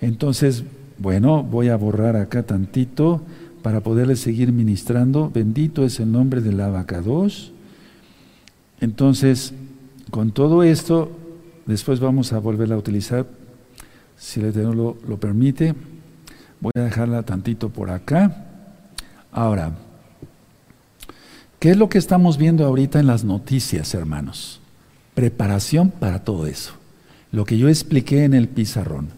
Entonces, 0.00 0.64
bueno, 0.96 1.42
voy 1.42 1.68
a 1.68 1.76
borrar 1.76 2.16
acá 2.16 2.44
tantito 2.44 3.20
para 3.62 3.80
poderles 3.80 4.20
seguir 4.20 4.52
ministrando, 4.52 5.30
bendito 5.32 5.84
es 5.84 6.00
el 6.00 6.10
nombre 6.10 6.40
del 6.40 6.60
abacados. 6.60 7.52
Entonces, 8.80 9.52
con 10.10 10.30
todo 10.30 10.62
esto, 10.62 11.10
después 11.66 12.00
vamos 12.00 12.32
a 12.32 12.38
volverla 12.38 12.76
a 12.76 12.78
utilizar 12.78 13.26
si 14.18 14.40
el 14.40 14.46
Eterno 14.46 14.96
lo, 15.06 15.16
permite. 15.18 15.74
Voy 16.60 16.72
a 16.74 16.80
dejarla 16.80 17.22
tantito 17.22 17.68
por 17.70 17.90
acá. 17.90 18.46
Ahora, 19.30 19.72
¿qué 21.60 21.70
es 21.70 21.76
lo 21.76 21.88
que 21.88 21.98
estamos 21.98 22.36
viendo 22.36 22.66
ahorita 22.66 22.98
en 22.98 23.06
las 23.06 23.24
noticias, 23.24 23.94
hermanos? 23.94 24.60
Preparación 25.14 25.90
para 25.90 26.24
todo 26.24 26.46
eso. 26.46 26.72
Lo 27.30 27.44
que 27.44 27.58
yo 27.58 27.68
expliqué 27.68 28.24
en 28.24 28.34
el 28.34 28.48
pizarrón. 28.48 29.08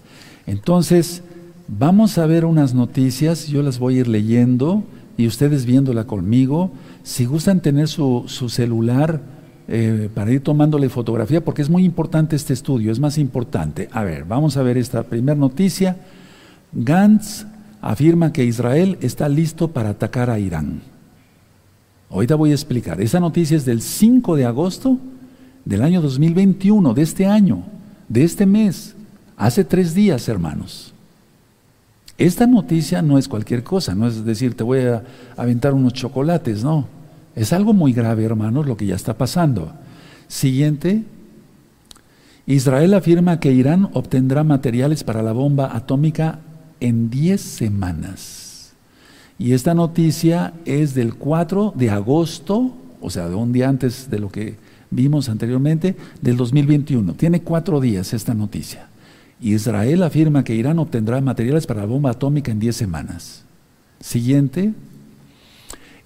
Entonces, 0.46 1.22
vamos 1.66 2.18
a 2.18 2.26
ver 2.26 2.44
unas 2.44 2.74
noticias, 2.74 3.46
yo 3.46 3.62
las 3.62 3.78
voy 3.78 3.96
a 3.96 4.00
ir 4.00 4.08
leyendo 4.08 4.84
y 5.16 5.26
ustedes 5.26 5.64
viéndola 5.64 6.04
conmigo. 6.06 6.72
Si 7.04 7.24
gustan 7.24 7.60
tener 7.60 7.88
su, 7.88 8.24
su 8.26 8.48
celular, 8.50 9.20
eh, 9.72 10.10
para 10.12 10.32
ir 10.32 10.42
tomándole 10.42 10.88
fotografía, 10.88 11.44
porque 11.44 11.62
es 11.62 11.70
muy 11.70 11.84
importante 11.84 12.34
este 12.34 12.52
estudio, 12.52 12.90
es 12.90 12.98
más 12.98 13.18
importante. 13.18 13.88
A 13.92 14.02
ver, 14.02 14.24
vamos 14.24 14.56
a 14.56 14.64
ver 14.64 14.76
esta 14.76 15.04
primera 15.04 15.38
noticia. 15.38 15.96
Gantz 16.72 17.46
afirma 17.80 18.32
que 18.32 18.44
Israel 18.44 18.98
está 19.00 19.28
listo 19.28 19.68
para 19.68 19.90
atacar 19.90 20.28
a 20.28 20.40
Irán. 20.40 20.80
Ahorita 22.10 22.34
voy 22.34 22.50
a 22.50 22.54
explicar. 22.54 23.00
Esa 23.00 23.20
noticia 23.20 23.56
es 23.56 23.64
del 23.64 23.80
5 23.80 24.34
de 24.34 24.44
agosto 24.44 24.98
del 25.64 25.82
año 25.82 26.02
2021, 26.02 26.92
de 26.92 27.02
este 27.02 27.26
año, 27.26 27.62
de 28.08 28.24
este 28.24 28.46
mes, 28.46 28.96
hace 29.36 29.62
tres 29.62 29.94
días, 29.94 30.28
hermanos. 30.28 30.92
Esta 32.18 32.48
noticia 32.48 33.02
no 33.02 33.18
es 33.18 33.28
cualquier 33.28 33.62
cosa, 33.62 33.94
no 33.94 34.08
es 34.08 34.24
decir, 34.24 34.56
te 34.56 34.64
voy 34.64 34.80
a 34.80 35.04
aventar 35.36 35.74
unos 35.74 35.92
chocolates, 35.92 36.64
no. 36.64 36.99
Es 37.40 37.54
algo 37.54 37.72
muy 37.72 37.94
grave, 37.94 38.22
hermanos, 38.22 38.66
lo 38.66 38.76
que 38.76 38.84
ya 38.84 38.94
está 38.94 39.16
pasando. 39.16 39.72
Siguiente. 40.28 41.04
Israel 42.44 42.92
afirma 42.92 43.40
que 43.40 43.50
Irán 43.50 43.88
obtendrá 43.94 44.44
materiales 44.44 45.04
para 45.04 45.22
la 45.22 45.32
bomba 45.32 45.74
atómica 45.74 46.40
en 46.80 47.08
10 47.08 47.40
semanas. 47.40 48.74
Y 49.38 49.54
esta 49.54 49.72
noticia 49.72 50.52
es 50.66 50.92
del 50.92 51.14
4 51.14 51.72
de 51.74 51.88
agosto, 51.88 52.76
o 53.00 53.08
sea, 53.08 53.30
de 53.30 53.36
un 53.36 53.54
día 53.54 53.70
antes 53.70 54.10
de 54.10 54.18
lo 54.18 54.28
que 54.28 54.56
vimos 54.90 55.30
anteriormente, 55.30 55.96
del 56.20 56.36
2021. 56.36 57.14
Tiene 57.14 57.40
cuatro 57.40 57.80
días 57.80 58.12
esta 58.12 58.34
noticia. 58.34 58.88
Israel 59.40 60.02
afirma 60.02 60.44
que 60.44 60.54
Irán 60.54 60.78
obtendrá 60.78 61.18
materiales 61.22 61.66
para 61.66 61.80
la 61.80 61.86
bomba 61.86 62.10
atómica 62.10 62.52
en 62.52 62.60
10 62.60 62.76
semanas. 62.76 63.44
Siguiente. 63.98 64.74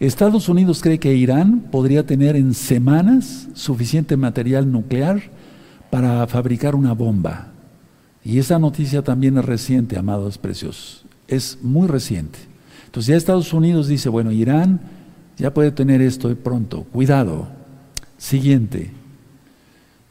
Estados 0.06 0.48
Unidos 0.50 0.82
cree 0.82 0.98
que 0.98 1.14
Irán 1.14 1.68
podría 1.70 2.04
tener 2.04 2.36
en 2.36 2.52
semanas 2.52 3.48
suficiente 3.54 4.16
material 4.18 4.70
nuclear 4.70 5.22
para 5.90 6.26
fabricar 6.26 6.74
una 6.74 6.92
bomba. 6.92 7.48
Y 8.22 8.38
esa 8.38 8.58
noticia 8.58 9.00
también 9.02 9.38
es 9.38 9.44
reciente, 9.46 9.96
amados 9.96 10.36
preciosos. 10.36 11.06
Es 11.26 11.58
muy 11.62 11.88
reciente. 11.88 12.38
Entonces 12.84 13.08
ya 13.08 13.16
Estados 13.16 13.52
Unidos 13.54 13.88
dice, 13.88 14.10
bueno, 14.10 14.30
Irán 14.30 14.80
ya 15.38 15.54
puede 15.54 15.70
tener 15.70 16.02
esto 16.02 16.34
pronto. 16.36 16.84
Cuidado. 16.84 17.48
Siguiente. 18.18 18.90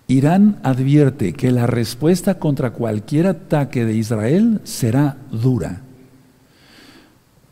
Irán 0.07 0.59
advierte 0.63 1.33
que 1.33 1.51
la 1.51 1.67
respuesta 1.67 2.39
contra 2.39 2.73
cualquier 2.73 3.27
ataque 3.27 3.85
de 3.85 3.93
Israel 3.93 4.59
será 4.63 5.17
dura. 5.31 5.82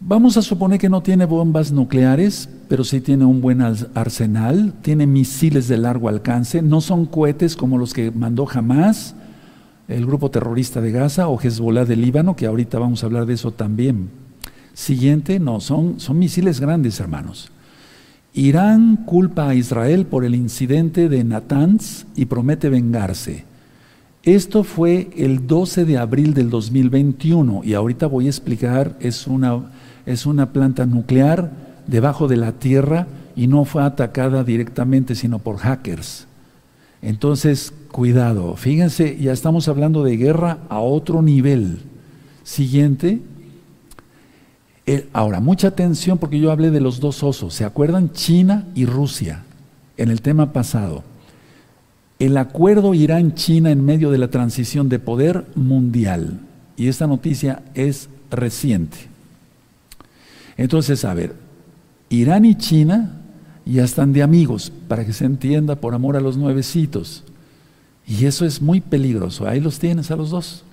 Vamos 0.03 0.35
a 0.35 0.41
suponer 0.41 0.79
que 0.79 0.89
no 0.89 1.03
tiene 1.03 1.25
bombas 1.25 1.71
nucleares, 1.71 2.49
pero 2.67 2.83
sí 2.83 3.01
tiene 3.01 3.23
un 3.23 3.39
buen 3.39 3.61
arsenal, 3.61 4.73
tiene 4.81 5.05
misiles 5.05 5.67
de 5.67 5.77
largo 5.77 6.09
alcance, 6.09 6.63
no 6.63 6.81
son 6.81 7.05
cohetes 7.05 7.55
como 7.55 7.77
los 7.77 7.93
que 7.93 8.09
mandó 8.09 8.47
jamás 8.47 9.13
el 9.87 10.07
grupo 10.07 10.31
terrorista 10.31 10.81
de 10.81 10.91
Gaza 10.91 11.27
o 11.27 11.39
Hezbollah 11.39 11.85
de 11.85 11.97
Líbano, 11.97 12.35
que 12.35 12.47
ahorita 12.47 12.79
vamos 12.79 13.03
a 13.03 13.05
hablar 13.05 13.27
de 13.27 13.35
eso 13.35 13.51
también. 13.51 14.09
Siguiente, 14.73 15.39
no, 15.39 15.59
son, 15.59 15.99
son 15.99 16.17
misiles 16.17 16.59
grandes, 16.59 16.99
hermanos. 16.99 17.51
Irán 18.33 19.03
culpa 19.05 19.49
a 19.49 19.55
Israel 19.55 20.07
por 20.07 20.25
el 20.25 20.33
incidente 20.33 21.09
de 21.09 21.23
Natanz 21.23 22.07
y 22.15 22.25
promete 22.25 22.69
vengarse. 22.69 23.45
Esto 24.23 24.63
fue 24.63 25.11
el 25.15 25.45
12 25.45 25.85
de 25.85 25.99
abril 25.99 26.33
del 26.33 26.49
2021 26.49 27.61
y 27.63 27.75
ahorita 27.75 28.07
voy 28.07 28.25
a 28.25 28.29
explicar, 28.29 28.97
es 28.99 29.27
una 29.27 29.61
es 30.05 30.25
una 30.25 30.53
planta 30.53 30.85
nuclear 30.85 31.51
debajo 31.87 32.27
de 32.27 32.37
la 32.37 32.53
tierra 32.53 33.07
y 33.35 33.47
no 33.47 33.65
fue 33.65 33.83
atacada 33.83 34.43
directamente, 34.43 35.15
sino 35.15 35.39
por 35.39 35.57
hackers. 35.57 36.27
Entonces, 37.01 37.73
cuidado, 37.91 38.55
fíjense, 38.55 39.17
ya 39.19 39.31
estamos 39.31 39.67
hablando 39.67 40.03
de 40.03 40.17
guerra 40.17 40.59
a 40.69 40.79
otro 40.79 41.21
nivel. 41.21 41.79
Siguiente, 42.43 43.21
ahora, 45.13 45.39
mucha 45.39 45.69
atención 45.69 46.17
porque 46.17 46.39
yo 46.39 46.51
hablé 46.51 46.71
de 46.71 46.81
los 46.81 46.99
dos 46.99 47.23
osos. 47.23 47.53
¿Se 47.53 47.65
acuerdan? 47.65 48.11
China 48.11 48.67
y 48.75 48.85
Rusia 48.85 49.43
en 49.97 50.09
el 50.09 50.21
tema 50.21 50.53
pasado. 50.53 51.03
El 52.19 52.37
acuerdo 52.37 52.93
Irán-China 52.93 53.71
en 53.71 53.83
medio 53.83 54.11
de 54.11 54.17
la 54.17 54.29
transición 54.29 54.89
de 54.89 54.99
poder 54.99 55.45
mundial. 55.55 56.39
Y 56.77 56.87
esta 56.87 57.07
noticia 57.07 57.63
es 57.73 58.09
reciente. 58.29 59.10
Entonces, 60.57 61.05
a 61.05 61.13
ver, 61.13 61.35
Irán 62.09 62.45
y 62.45 62.55
China 62.55 63.21
ya 63.65 63.83
están 63.83 64.13
de 64.13 64.23
amigos, 64.23 64.71
para 64.87 65.05
que 65.05 65.13
se 65.13 65.25
entienda, 65.25 65.75
por 65.75 65.93
amor 65.93 66.17
a 66.17 66.21
los 66.21 66.37
nuevecitos. 66.37 67.23
Y 68.07 68.25
eso 68.25 68.45
es 68.45 68.61
muy 68.61 68.81
peligroso. 68.81 69.47
Ahí 69.47 69.59
los 69.59 69.79
tienes 69.79 70.11
a 70.11 70.15
los 70.15 70.31
dos. 70.31 70.63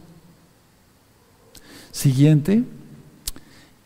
Siguiente, 1.93 2.65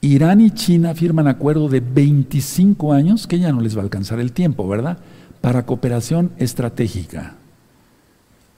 Irán 0.00 0.40
y 0.40 0.50
China 0.50 0.94
firman 0.94 1.28
acuerdo 1.28 1.68
de 1.68 1.80
25 1.80 2.92
años, 2.92 3.26
que 3.26 3.38
ya 3.38 3.52
no 3.52 3.60
les 3.60 3.76
va 3.76 3.80
a 3.80 3.84
alcanzar 3.84 4.18
el 4.20 4.32
tiempo, 4.32 4.66
¿verdad? 4.66 4.98
Para 5.40 5.66
cooperación 5.66 6.32
estratégica. 6.38 7.36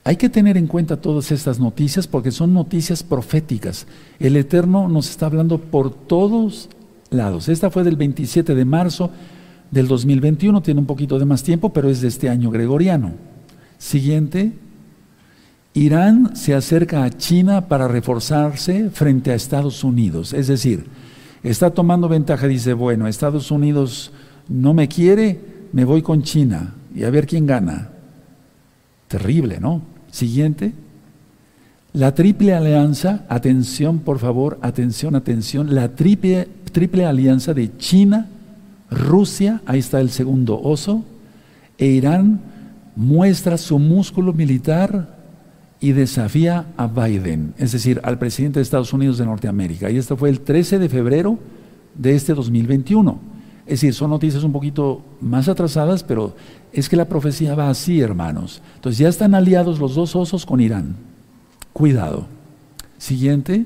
Hay 0.05 0.17
que 0.17 0.29
tener 0.29 0.57
en 0.57 0.67
cuenta 0.67 1.01
todas 1.01 1.33
estas 1.33 1.59
noticias 1.59 2.07
porque 2.07 2.31
son 2.31 2.53
noticias 2.53 3.03
proféticas. 3.03 3.87
El 4.19 4.37
Eterno 4.37 4.89
nos 4.89 5.09
está 5.09 5.27
hablando 5.27 5.59
por 5.59 5.95
todos 5.95 6.69
lados. 7.11 7.49
Esta 7.49 7.71
fue 7.71 7.85
del 7.85 7.97
27 7.97 8.55
de 8.55 8.65
marzo 8.65 9.11
del 9.71 9.89
2021, 9.89 10.63
tiene 10.63 10.81
un 10.81 10.87
poquito 10.87 11.19
de 11.19 11.25
más 11.25 11.43
tiempo, 11.43 11.73
pero 11.73 11.89
es 11.89 12.01
de 12.01 12.09
este 12.09 12.29
año 12.29 12.51
gregoriano. 12.51 13.13
Siguiente, 13.79 14.53
Irán 15.75 16.37
se 16.37 16.55
acerca 16.55 17.03
a 17.03 17.11
China 17.11 17.67
para 17.69 17.89
reforzarse 17.89 18.91
frente 18.91 19.33
a 19.33 19.35
Estados 19.35 19.83
Unidos. 19.83 20.33
Es 20.33 20.47
decir, 20.47 20.85
está 21.43 21.71
tomando 21.71 22.09
ventaja, 22.09 22.47
dice, 22.47 22.73
bueno, 22.73 23.09
Estados 23.09 23.51
Unidos 23.51 24.13
no 24.49 24.73
me 24.73 24.89
quiere, 24.89 25.41
me 25.73 25.85
voy 25.85 26.03
con 26.03 26.23
China 26.23 26.75
y 26.95 27.03
a 27.03 27.11
ver 27.11 27.27
quién 27.27 27.47
gana. 27.47 27.91
Terrible, 29.09 29.59
¿no? 29.59 29.83
Siguiente. 30.11 30.73
La 31.93 32.15
triple 32.15 32.55
alianza, 32.55 33.25
atención 33.29 33.99
por 33.99 34.19
favor, 34.19 34.59
atención, 34.63 35.15
atención, 35.15 35.75
la 35.75 35.95
triple, 35.95 36.49
triple 36.75 37.07
alianza 37.07 37.55
de 37.55 37.75
China, 37.79 38.27
Rusia, 38.91 39.63
ahí 39.65 39.79
está 39.79 40.01
el 40.01 40.11
segundo 40.11 40.61
oso, 40.61 41.05
e 41.79 41.87
Irán 41.87 42.41
muestra 42.97 43.57
su 43.57 43.79
músculo 43.79 44.33
militar 44.33 45.15
y 45.81 45.93
desafía 45.93 46.67
a 46.77 46.87
Biden, 46.87 47.55
es 47.59 47.73
decir, 47.73 48.01
al 48.03 48.19
presidente 48.19 48.59
de 48.59 48.65
Estados 48.65 48.93
Unidos 48.93 49.19
de 49.19 49.25
Norteamérica. 49.25 49.91
Y 49.91 49.97
esto 49.97 50.17
fue 50.17 50.29
el 50.31 50.41
13 50.41 50.79
de 50.79 50.89
febrero 50.89 51.39
de 51.95 52.15
este 52.15 52.35
2021. 52.35 53.19
Es 53.67 53.81
decir, 53.81 53.95
son 53.95 54.11
noticias 54.11 54.43
un 54.43 54.53
poquito 54.53 55.03
más 55.21 55.49
atrasadas, 55.49 56.03
pero 56.03 56.35
es 56.73 56.89
que 56.89 56.97
la 56.97 57.09
profecía 57.09 57.55
va 57.55 57.71
así, 57.71 58.01
hermanos. 58.01 58.63
Entonces 58.75 58.99
ya 58.99 59.09
están 59.09 59.35
aliados 59.35 59.79
los 59.79 59.95
dos 59.95 60.17
osos 60.17 60.45
con 60.45 60.61
Irán. 60.61 60.97
Cuidado. 61.73 62.27
Siguiente. 62.99 63.65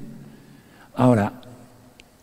Ahora, 0.94 1.37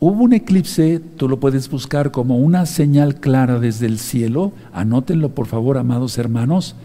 hubo 0.00 0.24
un 0.24 0.32
eclipse, 0.32 1.00
tú 1.16 1.28
lo 1.28 1.40
puedes 1.40 1.68
buscar 1.68 2.10
como 2.10 2.38
una 2.38 2.66
señal 2.66 3.16
clara 3.16 3.58
desde 3.58 3.86
el 3.86 3.98
cielo. 3.98 4.52
Anótenlo, 4.72 5.30
por 5.30 5.46
favor, 5.46 5.78
amados 5.78 6.18
hermanos 6.18 6.76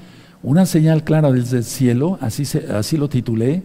una 0.44 0.66
señal 0.66 1.04
clara 1.04 1.32
desde 1.32 1.58
el 1.58 1.64
cielo, 1.64 2.18
así, 2.20 2.98
lo 2.98 3.10
titulé, 3.10 3.62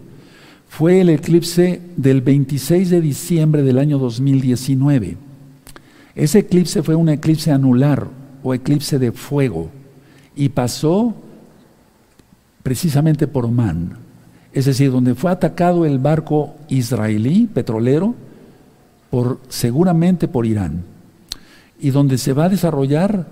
fue 0.69 1.01
el 1.01 1.09
eclipse 1.09 1.81
del 1.97 2.21
26 2.21 2.91
de 2.91 3.01
diciembre 3.01 3.63
del 3.63 3.79
año 3.79 3.99
2019. 3.99 5.17
Ese 6.15 6.41
eclipse 6.41 6.83
fue 6.83 6.95
un 6.95 7.09
eclipse 7.09 7.51
anular 7.51 8.09
o 8.43 8.53
eclipse 8.53 8.99
de 8.99 9.13
fuego 9.13 9.71
y 10.35 10.51
pasó 10.51 11.15
precisamente 12.63 13.27
por 13.27 13.47
Oman, 13.47 13.97
es 14.53 14.67
decir, 14.67 14.91
donde 14.91 15.15
fue 15.15 15.31
atacado 15.31 15.87
el 15.87 15.99
barco 15.99 16.57
israelí 16.69 17.49
petrolero 17.53 18.15
por 19.11 19.41
seguramente 19.49 20.29
por 20.29 20.47
Irán 20.47 20.85
y 21.79 21.91
donde 21.91 22.19
se 22.19 22.33
va 22.33 22.45
a 22.45 22.49
desarrollar 22.49 23.27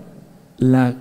la 0.57 0.95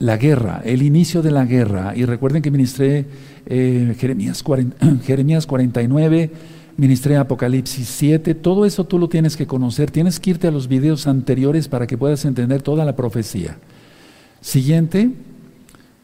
la 0.00 0.16
guerra, 0.16 0.62
el 0.64 0.82
inicio 0.82 1.22
de 1.22 1.30
la 1.30 1.44
guerra. 1.44 1.92
Y 1.94 2.04
recuerden 2.04 2.42
que 2.42 2.50
ministré 2.50 3.06
eh, 3.46 3.94
Jeremías, 3.98 4.42
40, 4.42 4.76
Jeremías 5.04 5.46
49, 5.46 6.30
ministré 6.76 7.16
Apocalipsis 7.16 7.86
7, 7.86 8.34
todo 8.34 8.64
eso 8.64 8.84
tú 8.84 8.98
lo 8.98 9.08
tienes 9.08 9.36
que 9.36 9.46
conocer, 9.46 9.90
tienes 9.90 10.18
que 10.18 10.30
irte 10.30 10.48
a 10.48 10.50
los 10.50 10.68
videos 10.68 11.06
anteriores 11.06 11.68
para 11.68 11.86
que 11.86 11.98
puedas 11.98 12.24
entender 12.24 12.62
toda 12.62 12.84
la 12.86 12.96
profecía. 12.96 13.58
Siguiente, 14.40 15.10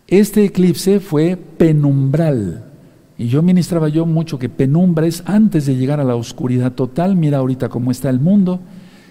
este 0.07 0.45
eclipse 0.45 1.01
fue 1.01 1.37
penumbral. 1.37 2.66
Y 3.19 3.29
yo 3.29 3.43
ministraba 3.43 3.89
yo 3.89 4.05
mucho 4.05 4.39
que 4.39 4.49
penumbra 4.49 5.07
es 5.07 5.23
antes 5.27 5.67
de 5.67 5.77
llegar 5.77 6.01
a 6.01 6.05
la 6.05 6.17
oscuridad 6.17 6.73
total. 6.73 7.17
Mira 7.17 7.39
ahorita 7.39 7.69
cómo 7.69 7.91
está 7.91 8.11
el 8.11 8.21
mundo. 8.21 8.61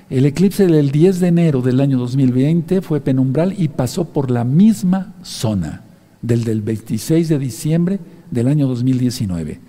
El 0.09 0.25
eclipse 0.25 0.67
del 0.67 0.91
10 0.91 1.19
de 1.19 1.27
enero 1.27 1.61
del 1.61 1.81
año 1.81 1.97
2020 1.97 2.81
fue 2.81 3.01
penumbral 3.01 3.55
y 3.57 3.69
pasó 3.69 4.05
por 4.05 4.29
la 4.29 4.43
misma 4.43 5.15
zona 5.23 5.81
del 6.21 6.43
del 6.43 6.61
26 6.61 7.29
de 7.29 7.39
diciembre 7.39 7.99
del 8.29 8.47
año 8.47 8.67
2019. 8.67 9.59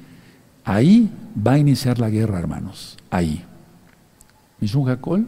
Ahí 0.65 1.11
va 1.47 1.53
a 1.53 1.59
iniciar 1.59 1.99
la 1.99 2.11
guerra, 2.11 2.39
hermanos. 2.39 2.99
Ahí. 3.09 3.43
¿Mishun 4.61 4.85
Jacol? 4.85 5.27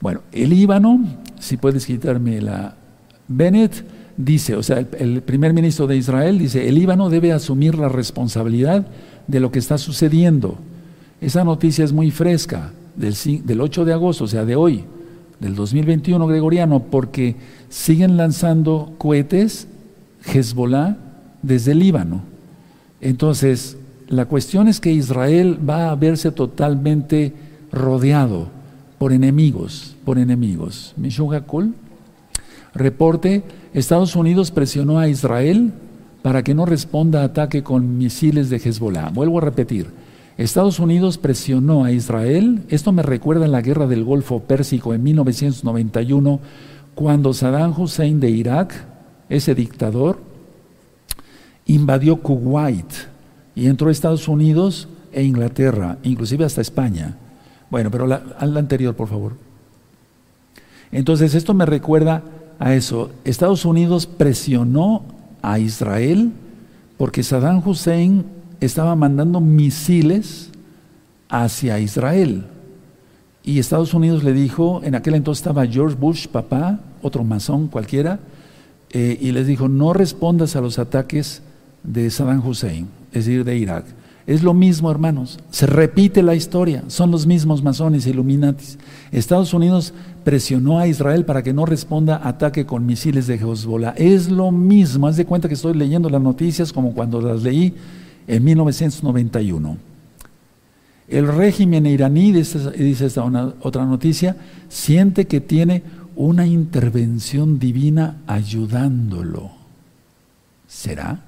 Bueno, 0.00 0.22
el 0.32 0.50
Líbano, 0.50 1.04
si 1.38 1.56
puedes 1.56 1.86
quitarme 1.86 2.40
la... 2.40 2.76
Bennett 3.28 3.84
dice, 4.16 4.54
o 4.54 4.62
sea, 4.62 4.84
el, 4.98 5.22
primer 5.22 5.52
ministro 5.52 5.86
de 5.86 5.96
Israel 5.96 6.38
dice, 6.38 6.68
el 6.68 6.74
Líbano 6.74 7.10
debe 7.10 7.32
asumir 7.32 7.76
la 7.76 7.88
responsabilidad 7.88 8.86
de 9.26 9.40
lo 9.40 9.50
que 9.50 9.58
está 9.58 9.78
sucediendo. 9.78 10.58
Esa 11.20 11.44
noticia 11.44 11.84
es 11.84 11.92
muy 11.92 12.10
fresca 12.10 12.72
del, 12.96 13.60
8 13.60 13.84
de 13.84 13.92
agosto, 13.92 14.24
o 14.24 14.28
sea, 14.28 14.44
de 14.44 14.56
hoy, 14.56 14.84
del 15.38 15.54
2021 15.54 16.26
gregoriano, 16.26 16.84
porque 16.90 17.36
siguen 17.68 18.16
lanzando 18.16 18.94
cohetes 18.98 19.68
Hezbollah 20.24 20.96
desde 21.42 21.72
el 21.72 21.78
Líbano. 21.78 22.22
Entonces, 23.00 23.76
la 24.08 24.26
cuestión 24.26 24.68
es 24.68 24.80
que 24.80 24.92
Israel 24.92 25.58
va 25.68 25.90
a 25.90 25.94
verse 25.94 26.32
totalmente 26.32 27.32
rodeado 27.72 28.48
por 28.98 29.12
enemigos, 29.12 29.96
por 30.04 30.18
enemigos. 30.18 30.92
Mishugakul 30.96 31.74
reporte, 32.74 33.42
Estados 33.74 34.16
Unidos 34.16 34.50
presionó 34.50 34.98
a 34.98 35.08
Israel 35.08 35.72
para 36.22 36.42
que 36.42 36.54
no 36.54 36.66
responda 36.66 37.22
a 37.22 37.24
ataque 37.24 37.62
con 37.62 37.98
misiles 37.98 38.50
de 38.50 38.56
Hezbollah. 38.56 39.10
Vuelvo 39.10 39.38
a 39.38 39.42
repetir, 39.42 39.88
Estados 40.36 40.78
Unidos 40.78 41.18
presionó 41.18 41.84
a 41.84 41.92
Israel, 41.92 42.62
esto 42.68 42.92
me 42.92 43.02
recuerda 43.02 43.44
en 43.44 43.52
la 43.52 43.62
guerra 43.62 43.86
del 43.86 44.04
Golfo 44.04 44.40
Pérsico 44.40 44.94
en 44.94 45.02
1991, 45.02 46.40
cuando 46.94 47.32
Saddam 47.32 47.78
Hussein 47.78 48.20
de 48.20 48.30
Irak, 48.30 48.74
ese 49.28 49.54
dictador, 49.54 50.18
invadió 51.66 52.16
Kuwait 52.16 52.90
y 53.54 53.66
entró 53.66 53.88
a 53.88 53.92
Estados 53.92 54.28
Unidos 54.28 54.88
e 55.12 55.22
Inglaterra, 55.22 55.98
inclusive 56.02 56.44
hasta 56.44 56.60
España. 56.60 57.16
Bueno, 57.70 57.90
pero 57.90 58.06
la, 58.06 58.22
la 58.40 58.58
anterior, 58.58 58.94
por 58.94 59.08
favor. 59.08 59.34
Entonces, 60.92 61.34
esto 61.34 61.54
me 61.54 61.66
recuerda 61.66 62.22
a 62.60 62.74
eso. 62.74 63.10
Estados 63.24 63.64
Unidos 63.64 64.06
presionó 64.06 65.02
a 65.42 65.58
Israel 65.58 66.30
porque 66.96 67.24
Saddam 67.24 67.66
Hussein 67.66 68.24
estaba 68.60 68.94
mandando 68.94 69.40
misiles 69.40 70.50
hacia 71.28 71.80
Israel. 71.80 72.44
Y 73.42 73.58
Estados 73.58 73.94
Unidos 73.94 74.22
le 74.22 74.34
dijo, 74.34 74.82
en 74.84 74.94
aquel 74.94 75.14
entonces 75.14 75.40
estaba 75.40 75.66
George 75.66 75.96
Bush, 75.98 76.28
papá, 76.28 76.78
otro 77.00 77.24
masón 77.24 77.68
cualquiera, 77.68 78.20
eh, 78.90 79.16
y 79.18 79.32
les 79.32 79.46
dijo, 79.46 79.66
no 79.66 79.94
respondas 79.94 80.54
a 80.54 80.60
los 80.60 80.78
ataques 80.78 81.42
de 81.82 82.10
Saddam 82.10 82.46
Hussein, 82.46 82.88
es 83.12 83.24
decir, 83.24 83.44
de 83.44 83.56
Irak. 83.56 83.86
Es 84.26 84.42
lo 84.42 84.54
mismo, 84.54 84.90
hermanos, 84.90 85.38
se 85.50 85.66
repite 85.66 86.22
la 86.22 86.34
historia, 86.34 86.84
son 86.88 87.10
los 87.10 87.26
mismos 87.26 87.62
masones 87.62 88.06
y 88.06 88.10
Illuminatis. 88.10 88.78
Estados 89.12 89.54
Unidos 89.54 89.94
presionó 90.24 90.78
a 90.78 90.86
Israel 90.86 91.24
para 91.24 91.42
que 91.42 91.52
no 91.52 91.66
responda 91.66 92.20
ataque 92.22 92.66
con 92.66 92.86
misiles 92.86 93.26
de 93.26 93.36
Hezbollah. 93.36 93.94
Es 93.96 94.28
lo 94.28 94.52
mismo, 94.52 95.06
haz 95.06 95.16
de 95.16 95.24
cuenta 95.24 95.48
que 95.48 95.54
estoy 95.54 95.74
leyendo 95.74 96.10
las 96.10 96.20
noticias 96.20 96.72
como 96.72 96.92
cuando 96.92 97.20
las 97.20 97.42
leí 97.42 97.74
en 98.26 98.44
1991. 98.44 99.76
El 101.08 101.26
régimen 101.26 101.86
iraní, 101.86 102.30
dice 102.32 103.06
esta 103.06 103.24
otra 103.60 103.84
noticia, 103.84 104.36
siente 104.68 105.26
que 105.26 105.40
tiene 105.40 105.82
una 106.14 106.46
intervención 106.46 107.58
divina 107.58 108.18
ayudándolo. 108.26 109.50
¿Será? 110.68 111.24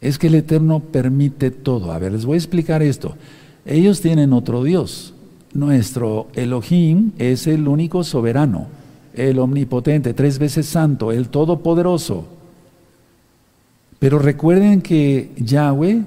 Es 0.00 0.18
que 0.18 0.28
el 0.28 0.34
Eterno 0.34 0.80
permite 0.80 1.50
todo. 1.50 1.92
A 1.92 1.98
ver, 1.98 2.12
les 2.12 2.24
voy 2.24 2.34
a 2.34 2.38
explicar 2.38 2.82
esto. 2.82 3.16
Ellos 3.66 4.00
tienen 4.00 4.32
otro 4.32 4.64
Dios, 4.64 5.14
nuestro 5.52 6.28
Elohim 6.34 7.12
es 7.18 7.46
el 7.46 7.66
único 7.68 8.04
soberano, 8.04 8.66
el 9.14 9.38
omnipotente, 9.38 10.14
tres 10.14 10.38
veces 10.38 10.66
santo, 10.66 11.12
el 11.12 11.28
todopoderoso. 11.28 12.24
Pero 13.98 14.18
recuerden 14.18 14.80
que 14.80 15.30
Yahweh 15.36 16.02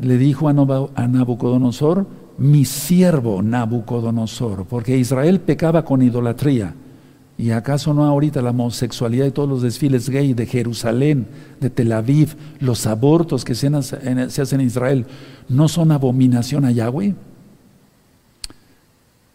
le 0.00 0.18
dijo 0.18 0.48
a 0.48 0.52
Nabucodonosor, 0.52 2.06
mi 2.38 2.64
siervo 2.64 3.42
Nabucodonosor, 3.42 4.66
porque 4.66 4.96
Israel 4.96 5.40
pecaba 5.40 5.84
con 5.84 6.02
idolatría. 6.02 6.74
¿Y 7.38 7.50
acaso 7.50 7.92
no 7.92 8.04
ahorita 8.04 8.40
la 8.40 8.50
homosexualidad 8.50 9.26
de 9.26 9.30
todos 9.30 9.48
los 9.48 9.62
desfiles 9.62 10.08
gay 10.08 10.32
de 10.32 10.46
Jerusalén, 10.46 11.26
de 11.60 11.68
Tel 11.68 11.92
Aviv, 11.92 12.34
los 12.60 12.86
abortos 12.86 13.44
que 13.44 13.54
se 13.54 13.66
hacen 13.68 14.60
en 14.60 14.66
Israel, 14.66 15.06
no 15.48 15.68
son 15.68 15.92
abominación 15.92 16.64
a 16.64 16.70
Yahweh? 16.70 17.14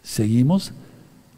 Seguimos. 0.02 0.72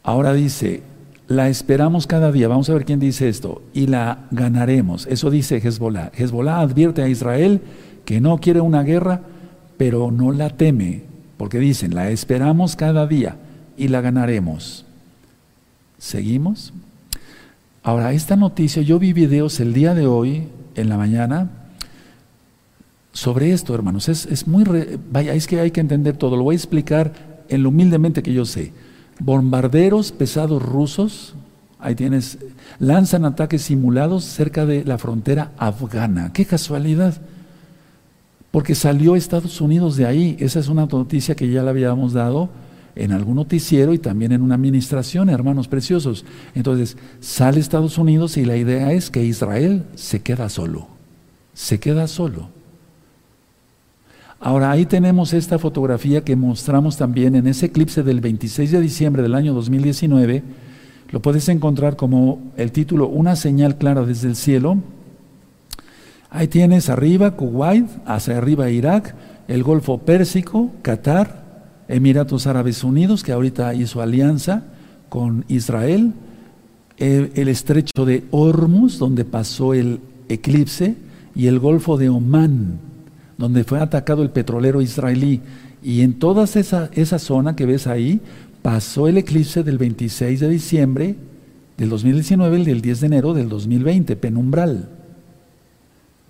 Ahora 0.03 0.33
dice, 0.33 0.83
la 1.29 1.49
esperamos 1.49 2.07
cada 2.07 2.33
día. 2.33 2.49
Vamos 2.49 2.71
a 2.71 2.75
ver 2.75 2.85
quién 2.85 3.01
dice 3.01 3.29
esto. 3.29 3.62
Y 3.75 3.87
la 3.87 4.27
ganaremos. 4.31 5.07
Eso 5.07 5.31
dice 5.31 5.57
Hezbollah. 5.57 6.12
Hezbollah 6.15 6.61
advierte 6.61 7.03
a 7.03 7.09
Israel 7.09 7.61
que 8.05 8.21
no 8.21 8.39
quiere 8.39 8.61
una 8.61 8.83
guerra, 8.83 9.21
pero 9.77 10.11
no 10.11 10.33
la 10.33 10.51
teme. 10.51 11.03
Porque 11.37 11.59
dicen, 11.59 11.95
la 11.95 12.11
esperamos 12.11 12.75
cada 12.75 13.07
día 13.07 13.37
y 13.77 13.89
la 13.89 14.01
ganaremos. 14.01 14.87
¿Seguimos? 16.05 16.75
Ahora, 17.83 18.13
esta 18.13 18.37
noticia, 18.37 18.83
yo 18.83 18.99
vi 18.99 19.15
videos 19.15 19.59
el 19.59 19.73
día 19.73 19.95
de 19.95 20.07
hoy, 20.07 20.49
en 20.75 20.91
la 20.91 20.99
mañana, 20.99 21.49
sobre 23.15 23.53
esto, 23.53 23.75
hermanos. 23.75 24.11
Es, 24.11 24.27
es 24.27 24.47
muy, 24.47 24.65
vaya, 25.11 25.33
es 25.33 25.47
que 25.47 25.61
hay 25.61 25.71
que 25.71 25.81
entender 25.81 26.19
todo. 26.19 26.37
Lo 26.37 26.43
voy 26.43 26.57
a 26.57 26.59
explicar 26.59 27.15
en 27.49 27.63
lo 27.63 27.71
humildemente 27.71 28.23
que 28.23 28.35
yo 28.35 28.45
sé. 28.45 28.75
Bombarderos 29.19 30.13
pesados 30.13 30.63
rusos, 30.63 31.37
ahí 31.79 31.95
tienes, 31.95 32.37
lanzan 32.79 33.25
ataques 33.25 33.63
simulados 33.63 34.25
cerca 34.25 34.67
de 34.67 34.85
la 34.85 34.99
frontera 34.99 35.53
afgana. 35.57 36.35
Qué 36.35 36.45
casualidad. 36.45 37.15
Porque 38.51 38.75
salió 38.75 39.17
Estados 39.17 39.59
Unidos 39.63 39.97
de 39.97 40.05
ahí. 40.05 40.37
Esa 40.39 40.61
es 40.61 40.69
una 40.69 40.85
noticia 40.85 41.35
que 41.35 41.51
ya 41.51 41.63
la 41.63 41.71
habíamos 41.71 42.13
dado 42.13 42.51
en 42.97 43.12
algún 43.12 43.36
noticiero 43.36 43.92
y 43.92 43.99
también 43.99 44.32
en 44.32 44.42
una 44.42 44.55
administración, 44.55 45.28
hermanos 45.28 45.68
preciosos. 45.68 46.24
Entonces, 46.55 46.97
sale 47.20 47.61
Estados 47.61 47.99
Unidos 47.99 48.36
y 48.36 48.45
la 48.45 48.57
idea 48.57 48.92
es 48.92 49.11
que 49.11 49.24
Israel 49.24 49.84
se 49.95 50.22
queda 50.22 50.49
solo. 50.49 50.88
Se 51.55 51.80
queda 51.80 52.07
solo. 52.07 52.49
Ahora, 54.40 54.70
ahí 54.70 54.84
tenemos 54.84 55.32
esta 55.32 55.59
fotografía 55.59 56.22
que 56.22 56.36
mostramos 56.36 56.97
también 56.97 57.34
en 57.34 57.47
ese 57.47 57.66
eclipse 57.66 58.03
del 58.03 58.20
26 58.20 58.72
de 58.72 58.80
diciembre 58.80 59.22
del 59.22 59.34
año 59.34 59.55
2019. 59.55 60.42
Lo 61.11 61.22
puedes 61.22 61.49
encontrar 61.49 61.97
como 61.97 62.42
el 62.57 62.70
título 62.70 63.09
Una 63.09 63.36
señal 63.36 63.78
clara 63.78 64.05
desde 64.05 64.28
el 64.28 64.36
cielo. 64.36 64.78
Ahí 66.28 66.49
tienes 66.49 66.90
arriba 66.90 67.36
Kuwait, 67.36 67.86
hacia 68.05 68.36
arriba 68.36 68.68
Irak, 68.68 69.14
el 69.47 69.62
Golfo 69.62 69.99
Pérsico, 69.99 70.72
Qatar, 70.82 71.43
Emiratos 71.89 72.47
Árabes 72.47 72.85
Unidos, 72.85 73.22
que 73.22 73.32
ahorita 73.32 73.74
hizo 73.74 74.01
alianza 74.01 74.64
con 75.09 75.45
Israel, 75.49 76.12
el, 76.97 77.32
el 77.35 77.49
estrecho 77.49 78.05
de 78.05 78.24
Hormuz, 78.30 78.99
donde 78.99 79.24
pasó 79.24 79.74
el 79.74 80.01
eclipse, 80.28 80.97
y 81.35 81.47
el 81.49 81.59
Golfo 81.59 81.97
de 81.97 82.09
Omán, 82.09 82.78
donde 83.37 83.64
fue 83.64 83.80
atacado 83.80 84.22
el 84.22 84.30
petrolero 84.30 84.80
israelí. 84.80 85.41
Y 85.82 86.03
en 86.03 86.14
toda 86.14 86.45
esa, 86.45 86.91
esa 86.93 87.18
zona 87.18 87.57
que 87.57 87.66
ves 87.66 87.87
ahí, 87.87 88.20
pasó 88.62 89.09
el 89.09 89.18
eclipse 89.18 89.62
del 89.62 89.78
26 89.78 90.41
de 90.41 90.49
diciembre 90.49 91.16
del 91.76 91.89
2019 91.89 92.57
el 92.57 92.64
del 92.64 92.80
10 92.80 93.01
de 93.01 93.07
enero 93.07 93.35
del 93.35 93.49
2020, 93.49 94.16
penumbral. 94.16 94.89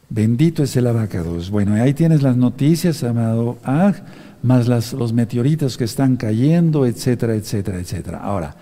Bendito 0.08 0.62
es 0.62 0.74
el 0.76 0.86
abacados. 0.86 1.50
Bueno, 1.50 1.74
ahí 1.74 1.92
tienes 1.92 2.22
las 2.22 2.36
noticias, 2.36 3.04
amado 3.04 3.58
Ag, 3.62 4.04
más 4.44 4.92
los 4.92 5.12
meteoritos 5.14 5.78
que 5.78 5.84
están 5.84 6.16
cayendo, 6.16 6.84
etcétera, 6.84 7.34
etcétera, 7.34 7.78
etcétera. 7.78 8.18
Ahora, 8.18 8.54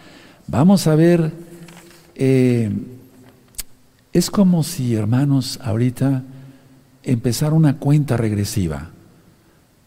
vamos 0.47 0.87
a 0.87 0.95
ver, 0.95 1.33
eh, 2.15 2.71
es 4.13 4.31
como 4.31 4.63
si, 4.63 4.95
hermanos, 4.95 5.59
ahorita 5.61 6.23
empezar 7.03 7.53
una 7.53 7.79
cuenta 7.79 8.17
regresiva. 8.17 8.91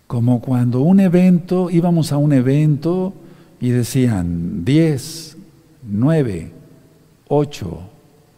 Como 0.07 0.41
cuando 0.41 0.81
un 0.81 0.99
evento, 0.99 1.69
íbamos 1.69 2.11
a 2.11 2.17
un 2.17 2.33
evento 2.33 3.13
y 3.61 3.69
decían 3.69 4.65
10, 4.65 5.37
9, 5.81 6.51
8, 7.29 7.79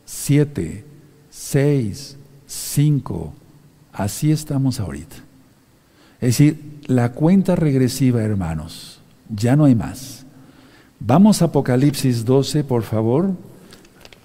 7, 0.05 0.85
6, 1.31 2.17
5. 2.45 3.33
Así 3.93 4.31
estamos 4.31 4.79
ahorita. 4.79 5.15
Es 6.21 6.37
decir, 6.37 6.76
la 6.87 7.11
cuenta 7.11 7.55
regresiva, 7.55 8.23
hermanos, 8.23 8.99
ya 9.29 9.55
no 9.55 9.65
hay 9.65 9.75
más. 9.75 10.25
Vamos 10.99 11.41
a 11.41 11.45
Apocalipsis 11.45 12.25
12, 12.25 12.63
por 12.63 12.83
favor. 12.83 13.31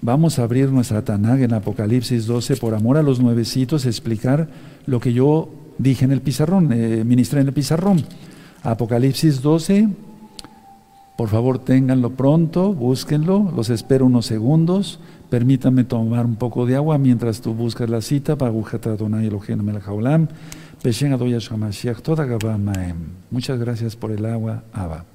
Vamos 0.01 0.39
a 0.39 0.43
abrir 0.43 0.69
nuestra 0.69 1.03
Tanag 1.03 1.41
en 1.41 1.53
Apocalipsis 1.53 2.25
12 2.25 2.57
por 2.57 2.73
amor 2.73 2.97
a 2.97 3.03
los 3.03 3.19
nuevecitos, 3.19 3.85
explicar 3.85 4.49
lo 4.85 4.99
que 4.99 5.13
yo 5.13 5.49
dije 5.77 6.03
en 6.03 6.11
el 6.11 6.21
pizarrón, 6.21 6.73
eh, 6.73 7.03
ministré 7.05 7.41
en 7.41 7.47
el 7.47 7.53
pizarrón. 7.53 8.03
Apocalipsis 8.63 9.41
12, 9.41 9.89
por 11.17 11.29
favor 11.29 11.59
ténganlo 11.59 12.11
pronto, 12.11 12.73
búsquenlo, 12.73 13.51
los 13.55 13.69
espero 13.69 14.05
unos 14.05 14.25
segundos. 14.25 14.99
Permítanme 15.29 15.83
tomar 15.83 16.25
un 16.25 16.35
poco 16.35 16.65
de 16.65 16.75
agua 16.75 16.97
mientras 16.97 17.41
tú 17.41 17.53
buscas 17.53 17.89
la 17.89 18.01
cita 18.01 18.37
para 18.37 18.51
Muchas 23.31 23.57
gracias 23.57 23.95
por 23.95 24.11
el 24.11 24.25
agua, 24.25 24.63
Abba. 24.73 25.05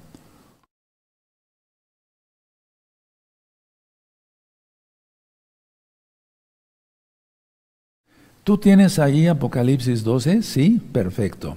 ¿Tú 8.43 8.57
tienes 8.57 8.97
ahí 8.97 9.27
Apocalipsis 9.27 10.03
12? 10.03 10.41
Sí, 10.41 10.81
perfecto. 10.91 11.55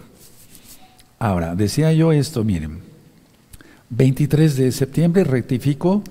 Ahora, 1.18 1.54
decía 1.54 1.90
yo 1.94 2.12
esto, 2.12 2.44
miren, 2.44 2.80
23 3.88 4.56
de 4.56 4.72
septiembre, 4.72 5.24
rectifico, 5.24 6.02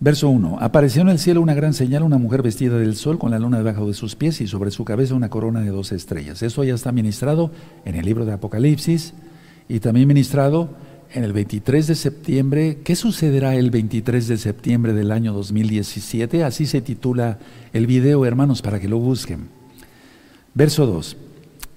verso 0.00 0.30
1, 0.30 0.58
apareció 0.60 1.02
en 1.02 1.10
el 1.10 1.18
cielo 1.18 1.42
una 1.42 1.54
gran 1.54 1.74
señal, 1.74 2.02
una 2.02 2.18
mujer 2.18 2.42
vestida 2.42 2.78
del 2.78 2.96
sol 2.96 3.18
con 3.18 3.30
la 3.30 3.38
luna 3.38 3.58
debajo 3.58 3.86
de 3.86 3.94
sus 3.94 4.16
pies 4.16 4.40
y 4.40 4.46
sobre 4.46 4.70
su 4.70 4.84
cabeza 4.84 5.14
una 5.14 5.28
corona 5.28 5.60
de 5.60 5.70
dos 5.70 5.92
estrellas. 5.92 6.42
Eso 6.42 6.64
ya 6.64 6.74
está 6.74 6.90
ministrado 6.90 7.50
en 7.84 7.94
el 7.94 8.06
libro 8.06 8.24
de 8.24 8.32
Apocalipsis 8.32 9.12
y 9.68 9.80
también 9.80 10.08
ministrado 10.08 10.70
en 11.12 11.24
el 11.24 11.32
23 11.32 11.86
de 11.86 11.94
septiembre. 11.94 12.78
¿Qué 12.82 12.96
sucederá 12.96 13.54
el 13.54 13.70
23 13.70 14.26
de 14.28 14.38
septiembre 14.38 14.94
del 14.94 15.12
año 15.12 15.32
2017? 15.32 16.44
Así 16.44 16.66
se 16.66 16.80
titula 16.80 17.38
el 17.72 17.86
video, 17.86 18.24
hermanos, 18.24 18.62
para 18.62 18.80
que 18.80 18.88
lo 18.88 18.98
busquen. 18.98 19.48
Verso 20.54 20.86
2. 20.86 21.16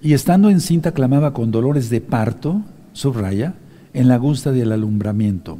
Y 0.01 0.13
estando 0.13 0.49
encinta 0.49 0.91
clamaba 0.91 1.33
con 1.33 1.51
dolores 1.51 1.89
de 1.89 2.01
parto, 2.01 2.61
subraya, 2.93 3.55
en 3.93 4.07
la 4.07 4.17
gusta 4.17 4.51
del 4.51 4.71
alumbramiento. 4.71 5.59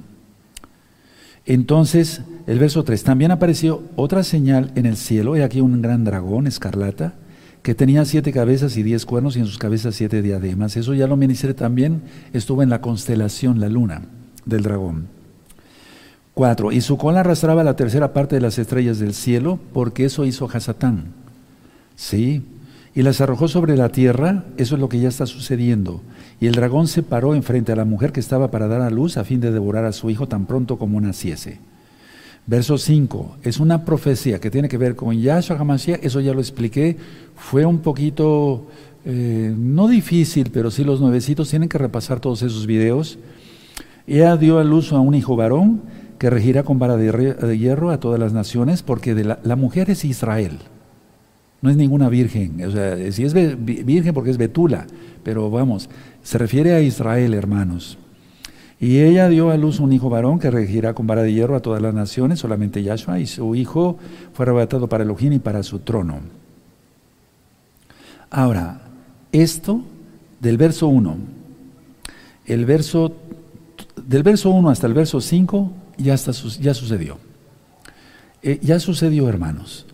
Entonces, 1.46 2.22
el 2.48 2.60
verso 2.60 2.84
3, 2.84 3.04
también 3.04 3.32
apareció 3.32 3.84
otra 3.96 4.24
señal 4.24 4.72
en 4.76 4.86
el 4.86 4.98
cielo, 4.98 5.36
he 5.36 5.44
aquí 5.44 5.62
un 5.62 5.82
gran 5.82 6.04
dragón 6.04 6.48
escarlata, 6.48 7.16
que 7.62 7.76
tenía 7.76 8.04
siete 8.06 8.32
cabezas 8.34 8.76
y 8.76 8.84
diez 8.84 9.06
cuernos 9.06 9.38
y 9.38 9.40
en 9.40 9.46
sus 9.46 9.58
cabezas 9.58 9.96
siete 9.96 10.22
diademas. 10.22 10.76
Eso 10.76 10.94
ya 10.94 11.08
lo 11.08 11.16
ministré 11.16 11.54
también, 11.54 12.02
estuvo 12.34 12.62
en 12.62 12.70
la 12.70 12.82
constelación, 12.82 13.60
la 13.60 13.70
luna 13.70 14.04
del 14.46 14.64
dragón. 14.64 15.08
4. 16.34 16.72
Y 16.72 16.82
su 16.82 16.98
cola 16.98 17.22
arrastraba 17.22 17.64
la 17.64 17.76
tercera 17.76 18.12
parte 18.12 18.36
de 18.36 18.42
las 18.42 18.58
estrellas 18.58 19.00
del 19.00 19.14
cielo, 19.14 19.60
porque 19.72 20.06
eso 20.06 20.26
hizo 20.26 20.50
Hasatán. 20.52 21.06
Sí, 21.96 22.44
y 22.96 23.02
las 23.02 23.22
arrojó 23.22 23.48
sobre 23.48 23.76
la 23.76 23.90
tierra, 23.90 24.46
eso 24.58 24.76
es 24.76 24.82
lo 24.82 24.90
que 24.90 25.00
ya 25.00 25.10
está 25.10 25.26
sucediendo. 25.26 26.02
Y 26.40 26.48
el 26.48 26.54
dragón 26.54 26.88
se 26.88 27.02
paró 27.02 27.34
enfrente 27.34 27.72
a 27.72 27.76
la 27.76 27.86
mujer 27.86 28.12
que 28.12 28.20
estaba 28.20 28.52
para 28.52 28.68
dar 28.68 28.82
a 28.82 28.92
luz 28.92 29.18
a 29.18 29.24
fin 29.24 29.40
de 29.40 29.52
devorar 29.52 29.86
a 29.86 29.94
su 29.94 30.10
hijo 30.10 30.28
tan 30.28 30.46
pronto 30.46 30.78
como 30.78 31.02
naciese. 31.02 31.60
Verso 32.46 32.78
5, 32.78 33.38
es 33.42 33.60
una 33.60 33.86
profecía 33.86 34.40
que 34.40 34.52
tiene 34.52 34.68
que 34.68 34.78
ver 34.78 34.96
con 34.96 35.20
Yahshua 35.20 35.58
HaMashiach, 35.58 36.04
eso 36.04 36.20
ya 36.20 36.34
lo 36.34 36.42
expliqué, 36.42 36.98
fue 37.36 37.66
un 37.66 37.80
poquito, 37.80 38.68
eh, 39.06 39.54
no 39.58 39.88
difícil, 39.88 40.50
pero 40.52 40.70
sí 40.70 40.84
los 40.84 41.00
nuevecitos 41.00 41.50
tienen 41.50 41.70
que 41.70 41.78
repasar 41.78 42.20
todos 42.20 42.42
esos 42.44 42.68
videos. 42.68 43.18
Ella 44.06 44.36
dio 44.36 44.60
a 44.60 44.64
luz 44.66 44.92
a 44.92 45.00
un 45.00 45.16
hijo 45.16 45.38
varón 45.38 45.82
que 46.20 46.30
regirá 46.30 46.64
con 46.64 46.80
vara 46.80 46.98
de 46.98 47.58
hierro 47.58 47.90
a 47.90 48.00
todas 48.00 48.20
las 48.20 48.34
naciones, 48.34 48.84
porque 48.84 49.16
de 49.16 49.24
la, 49.24 49.40
la 49.44 49.56
mujer 49.56 49.90
es 49.90 50.04
Israel 50.04 50.60
no 51.64 51.70
es 51.70 51.78
ninguna 51.78 52.10
virgen. 52.10 52.62
O 52.66 52.72
sea, 52.72 53.12
si 53.14 53.24
es 53.24 53.34
virgen 53.34 54.14
porque 54.14 54.30
es 54.30 54.38
Betula, 54.38 54.86
pero 55.24 55.50
vamos, 55.50 55.90
se 56.22 56.38
refiere 56.38 56.74
a 56.74 56.82
Israel, 56.82 57.34
hermanos. 57.34 57.98
Y 58.82 59.00
ella 59.00 59.30
dio 59.30 59.50
a 59.50 59.56
luz 59.56 59.80
un 59.80 59.94
hijo 59.94 60.10
varón 60.10 60.40
que 60.40 60.52
regirá 60.52 60.94
con 60.94 61.08
vara 61.08 61.24
de 61.24 61.32
hierro 61.32 61.56
a 61.56 61.62
todas 61.62 61.82
las 61.82 61.94
naciones, 61.94 62.40
solamente 62.40 62.84
Yahshua, 62.84 63.22
y 63.22 63.28
su 63.28 63.56
hijo 63.56 63.98
fue 64.34 64.44
arrebatado 64.44 64.90
para 64.90 65.06
Elohim 65.06 65.32
y 65.32 65.40
para 65.40 65.64
su 65.64 65.80
trono. 65.80 66.20
Ahora, 68.30 68.82
esto 69.32 69.84
del 70.42 70.58
verso 70.58 70.90
1, 70.90 71.16
el 72.46 72.66
verso, 72.66 73.16
del 74.06 74.24
verso 74.24 74.50
1 74.50 74.70
hasta 74.70 74.88
el 74.88 74.94
verso 74.94 75.22
5 75.22 75.72
ya, 75.98 76.14
está, 76.16 76.34
ya 76.60 76.74
sucedió. 76.74 77.20
Eh, 78.42 78.60
ya 78.62 78.82
sucedió, 78.82 79.30
hermanos. 79.30 79.86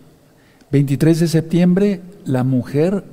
23 0.72 1.20
de 1.20 1.28
septiembre, 1.28 2.02
la 2.26 2.44
mujer 2.44 3.04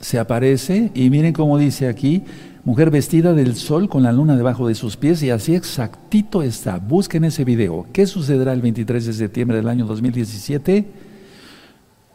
se 0.00 0.18
aparece 0.18 0.90
y 0.94 1.10
miren 1.10 1.32
cómo 1.32 1.58
dice 1.58 1.88
aquí, 1.88 2.24
mujer 2.64 2.90
vestida 2.90 3.32
del 3.32 3.54
sol 3.54 3.88
con 3.88 4.02
la 4.02 4.12
luna 4.12 4.36
debajo 4.36 4.66
de 4.66 4.74
sus 4.74 4.96
pies 4.96 5.22
y 5.22 5.30
así 5.30 5.54
exactito 5.54 6.42
está. 6.42 6.78
Busquen 6.78 7.24
ese 7.24 7.44
video. 7.44 7.86
¿Qué 7.92 8.06
sucederá 8.06 8.52
el 8.52 8.62
23 8.62 9.06
de 9.06 9.12
septiembre 9.12 9.58
del 9.58 9.68
año 9.68 9.86
2017? 9.86 10.86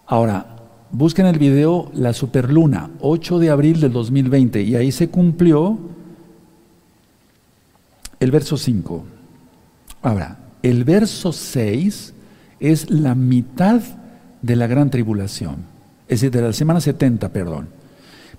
Ahora, 0.07 0.57
busquen 0.91 1.25
el 1.27 1.39
video 1.39 1.89
La 1.93 2.13
Superluna, 2.13 2.89
8 2.99 3.39
de 3.39 3.49
abril 3.49 3.79
del 3.79 3.93
2020 3.93 4.61
y 4.61 4.75
ahí 4.75 4.91
se 4.91 5.09
cumplió 5.09 5.77
el 8.19 8.31
verso 8.31 8.57
5. 8.57 9.05
Ahora, 10.01 10.37
el 10.61 10.83
verso 10.83 11.31
6 11.31 12.13
es 12.59 12.89
la 12.89 13.15
mitad 13.15 13.81
de 14.45 14.55
la 14.55 14.67
gran 14.67 14.89
tribulación, 14.89 15.57
es 16.07 16.21
decir, 16.21 16.31
de 16.31 16.41
la 16.41 16.53
semana 16.53 16.79
70, 16.79 17.29
perdón. 17.29 17.67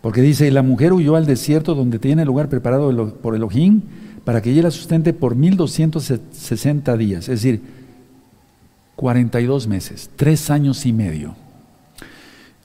Porque 0.01 0.23
dice, 0.23 0.51
la 0.51 0.63
mujer 0.63 0.93
huyó 0.93 1.17
al 1.17 1.27
desierto 1.27 1.75
donde 1.75 1.99
tiene 1.99 2.25
lugar 2.25 2.49
preparado 2.49 3.15
por 3.15 3.35
Elohim 3.35 3.83
para 4.25 4.41
que 4.41 4.51
ella 4.51 4.63
la 4.63 4.71
sustente 4.71 5.13
por 5.13 5.35
1260 5.35 6.97
días, 6.97 7.29
es 7.29 7.43
decir, 7.43 7.63
42 8.95 9.67
meses, 9.67 10.11
tres 10.17 10.51
años 10.51 10.87
y 10.87 10.93
medio. 10.93 11.35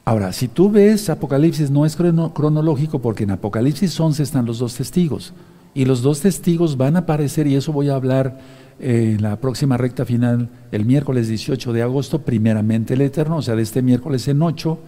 Ahora, 0.06 0.34
si 0.34 0.48
tú 0.48 0.72
ves 0.72 1.10
Apocalipsis, 1.10 1.70
no 1.70 1.86
es 1.86 1.96
cronológico 1.96 3.00
porque 3.00 3.24
en 3.24 3.32
Apocalipsis 3.32 4.00
11 4.00 4.24
están 4.24 4.46
los 4.46 4.60
dos 4.60 4.76
testigos. 4.76 5.34
Y 5.74 5.86
los 5.86 6.02
dos 6.02 6.22
testigos 6.22 6.76
van 6.76 6.96
a 6.96 7.00
aparecer, 7.00 7.48
y 7.48 7.56
eso 7.56 7.72
voy 7.72 7.90
a 7.90 7.96
hablar 7.96 8.40
en 8.82 9.22
la 9.22 9.36
próxima 9.38 9.78
recta 9.78 10.06
final, 10.06 10.50
el 10.72 10.86
miércoles 10.86 11.28
18 11.28 11.72
de 11.72 11.84
agosto, 11.84 12.24
primeramente 12.24 12.96
el 12.96 13.02
Eterno, 13.02 13.38
o 13.38 13.42
sea, 13.42 13.56
de 13.56 13.62
este 13.62 13.82
miércoles 13.82 14.28
en 14.28 14.42
8 14.42 14.80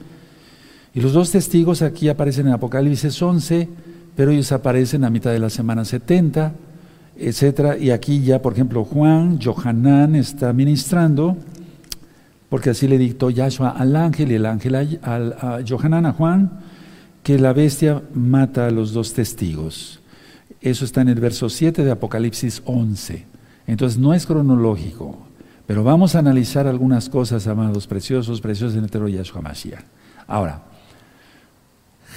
y 0.96 1.02
los 1.02 1.14
dos 1.14 1.32
testigos 1.32 1.82
aquí 1.82 2.08
aparecen 2.08 2.48
en 2.48 2.54
Apocalipsis 2.54 3.20
11, 3.20 3.68
pero 4.16 4.32
ellos 4.32 4.52
aparecen 4.52 5.04
a 5.04 5.10
mitad 5.10 5.32
de 5.32 5.40
la 5.40 5.50
semana 5.50 5.86
70, 5.86 6.54
etcétera. 7.18 7.78
Y 7.78 7.90
aquí 7.90 8.22
ya, 8.22 8.42
por 8.42 8.54
ejemplo, 8.54 8.84
Juan, 8.84 9.40
Johanán 9.42 10.16
está 10.16 10.54
ministrando, 10.54 11.36
porque 12.48 12.70
así 12.70 12.88
le 12.88 13.00
dictó 13.00 13.32
Yahshua 13.32 13.70
al 13.70 13.96
ángel 13.96 14.32
y 14.32 14.36
el 14.36 14.46
ángel 14.46 14.76
a, 14.76 14.82
a, 15.02 15.60
Johanán, 15.68 16.06
a 16.06 16.14
Juan, 16.14 16.60
que 17.24 17.40
la 17.40 17.54
bestia 17.54 18.04
mata 18.14 18.68
a 18.68 18.72
los 18.72 18.94
dos 18.94 19.14
testigos. 19.14 20.00
Eso 20.62 20.86
está 20.86 21.02
en 21.02 21.10
el 21.10 21.20
verso 21.20 21.50
7 21.50 21.84
de 21.84 21.90
Apocalipsis 21.90 22.62
11. 22.66 23.33
Entonces 23.68 23.98
no 23.98 24.14
es 24.14 24.26
cronológico, 24.26 25.18
pero 25.66 25.84
vamos 25.84 26.16
a 26.16 26.20
analizar 26.20 26.68
algunas 26.68 27.10
cosas, 27.10 27.48
amados 27.48 27.88
preciosos, 27.88 28.42
preciosos 28.42 28.78
en 28.78 28.84
el 28.84 29.14
Yahshua 29.14 29.42
Mashiach. 29.42 29.84
Ahora, 30.28 30.62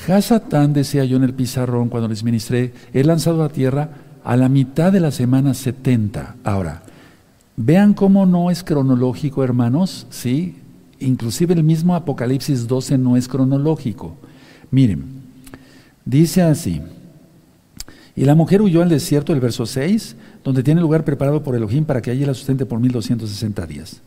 Hasatán, 0.09 0.73
decía 0.73 1.05
yo 1.05 1.17
en 1.17 1.25
el 1.25 1.35
pizarrón 1.35 1.89
cuando 1.89 2.09
les 2.09 2.23
ministré, 2.23 2.73
he 2.93 3.03
lanzado 3.03 3.43
a 3.43 3.49
tierra 3.49 3.91
a 4.25 4.37
la 4.37 4.49
mitad 4.49 4.93
de 4.93 5.01
la 5.01 5.11
semana 5.11 5.55
70. 5.55 6.37
Ahora, 6.45 6.83
vean 7.57 7.95
cómo 7.95 8.27
no 8.27 8.51
es 8.51 8.63
cronológico, 8.63 9.43
hermanos, 9.43 10.07
¿sí? 10.11 10.57
Inclusive 10.99 11.55
el 11.55 11.63
mismo 11.63 11.95
Apocalipsis 11.95 12.67
12 12.67 12.99
no 12.99 13.17
es 13.17 13.29
cronológico. 13.29 14.17
Miren, 14.71 15.05
dice 16.05 16.43
así, 16.43 16.83
y 18.17 18.25
la 18.25 18.35
mujer 18.35 18.63
huyó 18.63 18.83
al 18.83 18.89
desierto, 18.89 19.33
el 19.33 19.41
verso 19.41 19.67
6, 19.67 20.17
donde 20.47 20.63
tiene 20.63 20.81
lugar 20.81 21.03
preparado 21.03 21.43
por 21.43 21.57
Elohim 21.57 21.85
para 21.85 22.01
que 22.01 22.13
allí 22.13 22.25
la 22.25 22.33
sustente 22.33 22.67
por 22.67 22.79
1260 22.79 23.67
días. 23.67 24.01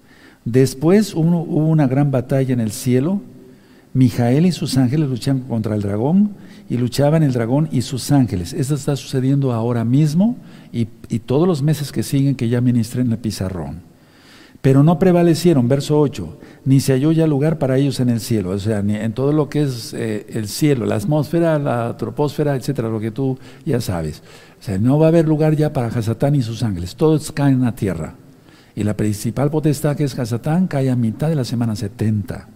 Después 0.45 1.13
hubo 1.13 1.43
una 1.43 1.85
gran 1.85 2.11
batalla 2.11 2.53
en 2.53 2.61
el 2.61 2.71
cielo, 2.71 3.21
Mijael 3.93 4.45
y 4.45 4.53
sus 4.53 4.77
ángeles 4.77 5.09
luchan 5.09 5.41
contra 5.41 5.75
el 5.75 5.81
dragón 5.81 6.35
y 6.69 6.77
luchaban 6.77 7.23
el 7.23 7.33
dragón 7.33 7.67
y 7.73 7.81
sus 7.81 8.09
ángeles. 8.13 8.53
Esto 8.53 8.75
está 8.75 8.95
sucediendo 8.95 9.51
ahora 9.51 9.83
mismo 9.83 10.37
y, 10.71 10.85
todos 11.25 11.45
los 11.45 11.61
meses 11.61 11.91
que 11.91 12.03
siguen 12.03 12.35
que 12.35 12.47
ya 12.47 12.61
ministré 12.61 13.01
en 13.01 13.11
el 13.11 13.17
pizarrón. 13.17 13.81
Pero 14.61 14.81
no 14.81 14.97
prevalecieron, 14.97 15.67
verso 15.67 15.99
8, 15.99 16.37
ni 16.63 16.79
se 16.79 16.93
halló 16.93 17.11
ya 17.11 17.27
lugar 17.27 17.59
para 17.59 17.77
ellos 17.77 17.99
en 17.99 18.09
el 18.09 18.21
cielo, 18.21 18.51
o 18.51 18.59
sea, 18.59 18.81
ni 18.81 18.95
en 18.95 19.11
todo 19.11 19.33
lo 19.33 19.49
que 19.49 19.63
es 19.63 19.93
eh, 19.93 20.25
el 20.29 20.47
cielo, 20.47 20.85
la 20.85 20.95
atmósfera, 20.95 21.59
la 21.59 21.97
troposfera, 21.97 22.55
etcétera, 22.55 22.87
lo 22.87 22.99
que 22.99 23.11
tú 23.11 23.37
ya 23.65 23.81
sabes. 23.81 24.21
O 24.59 24.63
sea, 24.63 24.77
no 24.77 24.99
va 24.99 25.05
a 25.05 25.09
haber 25.09 25.27
lugar 25.27 25.55
ya 25.55 25.71
para 25.71 25.87
Hasatán 25.87 26.35
y 26.35 26.41
sus 26.41 26.63
ángeles, 26.63 26.95
todos 26.95 27.31
caen 27.31 27.63
a 27.63 27.75
tierra. 27.75 28.15
Y 28.75 28.83
la 28.83 28.95
principal 28.95 29.49
potestad 29.49 29.95
que 29.95 30.03
es 30.03 30.17
Hasatán 30.17 30.67
cae 30.67 30.89
a 30.89 30.95
mitad 30.95 31.29
de 31.29 31.35
la 31.35 31.45
semana 31.45 31.75
70. 31.75 32.47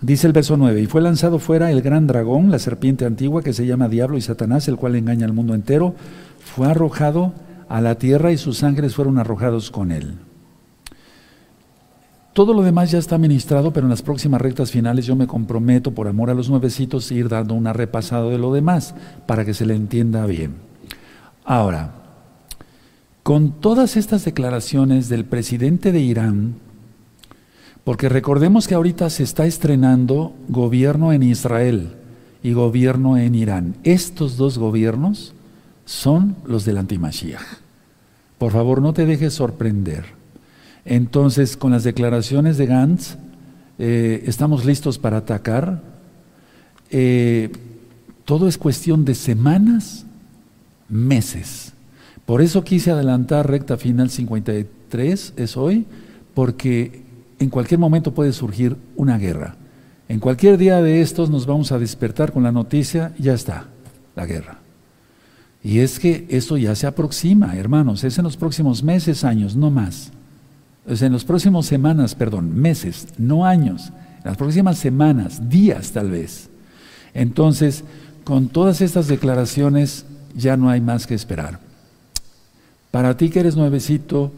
Dice 0.00 0.26
el 0.26 0.32
verso 0.32 0.56
9, 0.56 0.82
y 0.82 0.86
fue 0.86 1.00
lanzado 1.00 1.38
fuera 1.38 1.70
el 1.70 1.80
gran 1.82 2.06
dragón, 2.06 2.50
la 2.50 2.58
serpiente 2.58 3.06
antigua 3.06 3.42
que 3.42 3.52
se 3.52 3.66
llama 3.66 3.88
Diablo 3.88 4.16
y 4.16 4.20
Satanás, 4.20 4.68
el 4.68 4.76
cual 4.76 4.96
engaña 4.96 5.26
al 5.26 5.32
mundo 5.32 5.54
entero, 5.54 5.94
fue 6.40 6.68
arrojado 6.68 7.32
a 7.68 7.80
la 7.80 7.96
tierra 7.96 8.30
y 8.30 8.36
sus 8.36 8.62
ángeles 8.62 8.94
fueron 8.94 9.18
arrojados 9.18 9.70
con 9.70 9.92
él. 9.92 10.14
Todo 12.34 12.52
lo 12.52 12.62
demás 12.62 12.90
ya 12.90 12.98
está 12.98 13.16
ministrado, 13.16 13.72
pero 13.72 13.86
en 13.86 13.90
las 13.90 14.02
próximas 14.02 14.40
rectas 14.40 14.72
finales 14.72 15.06
yo 15.06 15.16
me 15.16 15.26
comprometo, 15.26 15.92
por 15.92 16.08
amor 16.08 16.30
a 16.30 16.34
los 16.34 16.50
nuevecitos, 16.50 17.10
a 17.10 17.14
ir 17.14 17.28
dando 17.28 17.54
una 17.54 17.72
repasada 17.72 18.28
de 18.28 18.38
lo 18.38 18.52
demás 18.52 18.94
para 19.26 19.44
que 19.44 19.54
se 19.54 19.64
le 19.64 19.74
entienda 19.74 20.26
bien. 20.26 20.73
Ahora, 21.44 21.92
con 23.22 23.60
todas 23.60 23.96
estas 23.96 24.24
declaraciones 24.24 25.08
del 25.08 25.24
presidente 25.24 25.92
de 25.92 26.00
Irán, 26.00 26.54
porque 27.84 28.08
recordemos 28.08 28.66
que 28.66 28.74
ahorita 28.74 29.10
se 29.10 29.22
está 29.22 29.46
estrenando 29.46 30.34
gobierno 30.48 31.12
en 31.12 31.22
Israel 31.22 31.92
y 32.42 32.52
gobierno 32.52 33.18
en 33.18 33.34
Irán. 33.34 33.76
Estos 33.84 34.38
dos 34.38 34.58
gobiernos 34.58 35.34
son 35.84 36.36
los 36.46 36.64
del 36.64 36.78
antimashiach. 36.78 37.42
Por 38.38 38.52
favor, 38.52 38.80
no 38.80 38.94
te 38.94 39.04
dejes 39.04 39.34
sorprender. 39.34 40.06
Entonces, 40.84 41.56
con 41.56 41.72
las 41.72 41.84
declaraciones 41.84 42.56
de 42.56 42.66
Gantz, 42.66 43.16
eh, 43.78 44.22
estamos 44.26 44.64
listos 44.64 44.98
para 44.98 45.18
atacar. 45.18 45.82
Eh, 46.90 47.50
todo 48.24 48.48
es 48.48 48.58
cuestión 48.58 49.04
de 49.04 49.14
semanas, 49.14 50.06
meses. 50.88 51.72
Por 52.26 52.40
eso 52.40 52.64
quise 52.64 52.90
adelantar 52.90 53.50
recta 53.50 53.76
final 53.76 54.10
53, 54.10 55.34
es 55.36 55.56
hoy, 55.56 55.86
porque 56.34 57.02
en 57.38 57.50
cualquier 57.50 57.80
momento 57.80 58.14
puede 58.14 58.32
surgir 58.32 58.76
una 58.96 59.18
guerra. 59.18 59.56
En 60.08 60.20
cualquier 60.20 60.58
día 60.58 60.82
de 60.82 61.00
estos 61.00 61.30
nos 61.30 61.46
vamos 61.46 61.72
a 61.72 61.78
despertar 61.78 62.32
con 62.32 62.42
la 62.42 62.52
noticia, 62.52 63.14
ya 63.18 63.34
está, 63.34 63.68
la 64.16 64.26
guerra. 64.26 64.58
Y 65.62 65.78
es 65.78 65.98
que 65.98 66.26
esto 66.28 66.58
ya 66.58 66.74
se 66.74 66.86
aproxima, 66.86 67.56
hermanos, 67.56 68.04
es 68.04 68.18
en 68.18 68.24
los 68.24 68.36
próximos 68.36 68.82
meses, 68.82 69.24
años, 69.24 69.56
no 69.56 69.70
más. 69.70 70.12
Es 70.86 71.00
en 71.00 71.12
los 71.12 71.24
próximos 71.24 71.64
semanas, 71.66 72.14
perdón, 72.14 72.54
meses, 72.54 73.08
no 73.16 73.46
años, 73.46 73.90
en 74.18 74.24
las 74.24 74.36
próximas 74.36 74.78
semanas, 74.78 75.48
días 75.48 75.92
tal 75.92 76.10
vez. 76.10 76.50
Entonces, 77.14 77.84
con 78.24 78.48
todas 78.48 78.82
estas 78.82 79.08
declaraciones 79.08 80.04
ya 80.34 80.56
no 80.56 80.68
hay 80.70 80.80
más 80.80 81.06
que 81.06 81.14
esperar. 81.14 81.58
Para 82.90 83.16
ti 83.16 83.30
que 83.30 83.40
eres 83.40 83.56
nuevecito 83.56 84.32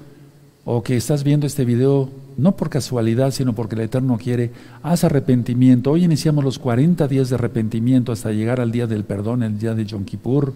o 0.65 0.83
que 0.83 0.97
estás 0.97 1.25
viendo 1.25 1.47
este 1.47 1.65
video 1.65 2.11
no 2.37 2.57
por 2.57 2.69
casualidad, 2.69 3.31
sino 3.31 3.55
porque 3.55 3.75
el 3.77 3.83
Eterno 3.83 4.19
quiere, 4.19 4.51
haz 4.83 5.05
arrepentimiento. 5.05 5.93
Hoy 5.93 6.05
iniciamos 6.05 6.45
los 6.45 6.59
40 6.59 7.09
días 7.09 7.31
de 7.31 7.37
arrepentimiento 7.37 8.13
hasta 8.13 8.33
llegar 8.33 8.61
al 8.61 8.73
día 8.73 8.87
del 8.87 9.05
perdón, 9.05 9.43
el 9.43 9.59
día 9.59 9.75
de 9.75 9.87
Yom 9.87 10.05
Kippur. 10.05 10.55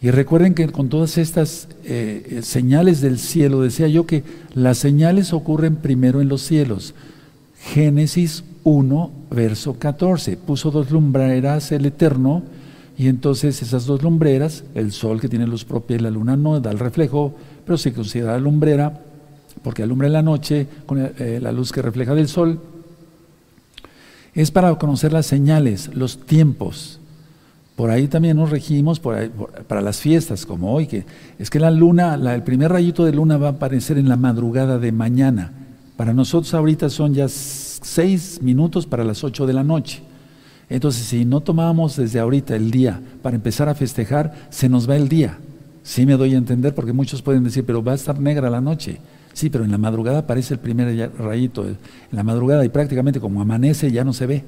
Y 0.00 0.10
recuerden 0.10 0.54
que 0.54 0.68
con 0.68 0.88
todas 0.88 1.18
estas 1.18 1.68
eh, 1.84 2.40
señales 2.42 3.00
del 3.00 3.18
cielo, 3.18 3.62
decía 3.62 3.88
yo 3.88 4.06
que 4.06 4.24
las 4.54 4.78
señales 4.78 5.32
ocurren 5.32 5.76
primero 5.76 6.20
en 6.20 6.28
los 6.28 6.42
cielos. 6.42 6.94
Génesis 7.58 8.44
1, 8.64 9.10
verso 9.30 9.78
14. 9.78 10.36
Puso 10.36 10.70
dos 10.70 10.90
lumbreras 10.90 11.72
el 11.72 11.86
Eterno, 11.86 12.42
y 12.98 13.08
entonces 13.08 13.62
esas 13.62 13.86
dos 13.86 14.02
lumbreras, 14.02 14.64
el 14.74 14.92
sol 14.92 15.20
que 15.20 15.28
tiene 15.28 15.46
luz 15.46 15.64
propia 15.64 15.96
y 15.96 16.00
la 16.00 16.10
luna 16.10 16.36
no 16.36 16.60
da 16.60 16.70
el 16.70 16.78
reflejo, 16.78 17.34
pero 17.64 17.76
se 17.76 17.92
considera 17.92 18.38
lumbrera 18.38 19.02
porque 19.62 19.82
alumbra 19.82 20.06
en 20.06 20.12
la 20.12 20.22
noche 20.22 20.66
con 20.86 20.98
eh, 21.00 21.38
la 21.40 21.52
luz 21.52 21.72
que 21.72 21.82
refleja 21.82 22.14
del 22.14 22.28
sol, 22.28 22.60
es 24.34 24.50
para 24.50 24.74
conocer 24.76 25.12
las 25.12 25.26
señales, 25.26 25.90
los 25.94 26.18
tiempos. 26.18 27.00
Por 27.74 27.90
ahí 27.90 28.06
también 28.06 28.36
nos 28.36 28.50
regimos 28.50 29.00
para 29.00 29.80
las 29.82 29.98
fiestas, 29.98 30.46
como 30.46 30.72
hoy, 30.72 30.86
que 30.86 31.04
es 31.38 31.50
que 31.50 31.60
la 31.60 31.70
luna, 31.70 32.14
el 32.14 32.42
primer 32.42 32.70
rayito 32.70 33.04
de 33.04 33.12
luna 33.12 33.36
va 33.38 33.48
a 33.48 33.50
aparecer 33.52 33.98
en 33.98 34.08
la 34.08 34.16
madrugada 34.16 34.78
de 34.78 34.92
mañana. 34.92 35.52
Para 35.96 36.14
nosotros 36.14 36.52
ahorita 36.54 36.88
son 36.88 37.14
ya 37.14 37.28
seis 37.28 38.40
minutos 38.42 38.86
para 38.86 39.04
las 39.04 39.24
ocho 39.24 39.46
de 39.46 39.52
la 39.52 39.64
noche. 39.64 40.02
Entonces, 40.68 41.04
si 41.04 41.24
no 41.24 41.40
tomamos 41.40 41.96
desde 41.96 42.18
ahorita 42.18 42.56
el 42.56 42.70
día 42.70 43.00
para 43.22 43.36
empezar 43.36 43.68
a 43.68 43.74
festejar, 43.74 44.48
se 44.50 44.68
nos 44.68 44.88
va 44.88 44.96
el 44.96 45.08
día. 45.08 45.38
Sí 45.82 46.04
me 46.04 46.16
doy 46.16 46.34
a 46.34 46.38
entender 46.38 46.74
porque 46.74 46.92
muchos 46.92 47.22
pueden 47.22 47.44
decir, 47.44 47.64
pero 47.64 47.84
va 47.84 47.92
a 47.92 47.96
estar 47.96 48.18
negra 48.18 48.50
la 48.50 48.60
noche. 48.60 48.98
Sí, 49.32 49.50
pero 49.50 49.64
en 49.64 49.70
la 49.70 49.78
madrugada 49.78 50.20
aparece 50.20 50.54
el 50.54 50.60
primer 50.60 51.12
rayito. 51.18 51.66
En 51.66 51.76
la 52.10 52.24
madrugada 52.24 52.64
y 52.64 52.68
prácticamente 52.68 53.20
como 53.20 53.40
amanece 53.40 53.92
ya 53.92 54.02
no 54.02 54.12
se 54.12 54.26
ve. 54.26 54.44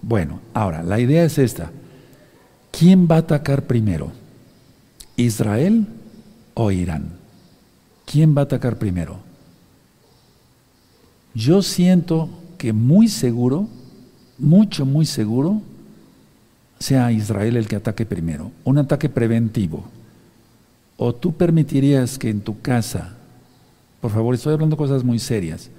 Bueno, 0.00 0.40
ahora, 0.54 0.82
la 0.82 1.00
idea 1.00 1.24
es 1.24 1.36
esta. 1.38 1.70
¿Quién 2.70 3.08
va 3.10 3.16
a 3.16 3.20
atacar 3.20 3.66
primero? 3.66 4.12
¿Israel 5.16 5.86
o 6.54 6.70
Irán? 6.70 7.18
¿Quién 8.06 8.36
va 8.36 8.42
a 8.42 8.44
atacar 8.44 8.78
primero? 8.78 9.18
Yo 11.34 11.62
siento 11.62 12.30
que 12.56 12.72
muy 12.72 13.08
seguro, 13.08 13.68
mucho, 14.38 14.86
muy 14.86 15.06
seguro, 15.06 15.60
sea 16.78 17.12
Israel 17.12 17.56
el 17.56 17.68
que 17.68 17.76
ataque 17.76 18.06
primero. 18.06 18.52
Un 18.64 18.78
ataque 18.78 19.08
preventivo. 19.08 19.84
¿O 20.96 21.14
tú 21.14 21.32
permitirías 21.32 22.18
que 22.18 22.30
en 22.30 22.40
tu 22.40 22.60
casa, 22.60 23.14
por 24.00 24.10
favor, 24.10 24.34
estoy 24.34 24.54
hablando 24.54 24.76
cosas 24.76 25.04
muy 25.04 25.18
serias, 25.18 25.70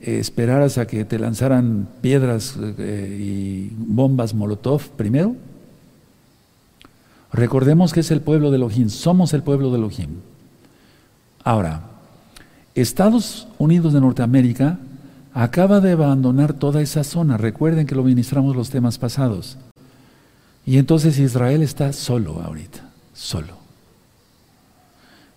eh, 0.00 0.18
esperaras 0.18 0.78
a 0.78 0.86
que 0.86 1.04
te 1.04 1.18
lanzaran 1.18 1.88
piedras 2.00 2.56
eh, 2.58 3.18
y 3.20 3.72
bombas 3.76 4.34
Molotov 4.34 4.88
primero? 4.90 5.36
Recordemos 7.32 7.92
que 7.92 8.00
es 8.00 8.10
el 8.10 8.20
pueblo 8.20 8.50
de 8.50 8.56
Elohim, 8.56 8.88
somos 8.88 9.34
el 9.34 9.42
pueblo 9.42 9.70
de 9.70 9.78
Elohim. 9.78 10.08
Ahora, 11.44 11.82
Estados 12.74 13.48
Unidos 13.58 13.92
de 13.92 14.00
Norteamérica 14.00 14.78
acaba 15.34 15.80
de 15.80 15.92
abandonar 15.92 16.52
toda 16.52 16.80
esa 16.82 17.04
zona. 17.04 17.36
Recuerden 17.36 17.86
que 17.86 17.94
lo 17.94 18.04
ministramos 18.04 18.56
los 18.56 18.70
temas 18.70 18.98
pasados. 18.98 19.58
Y 20.66 20.78
entonces 20.78 21.18
Israel 21.18 21.62
está 21.62 21.92
solo 21.92 22.42
ahorita, 22.42 22.90
solo. 23.14 23.58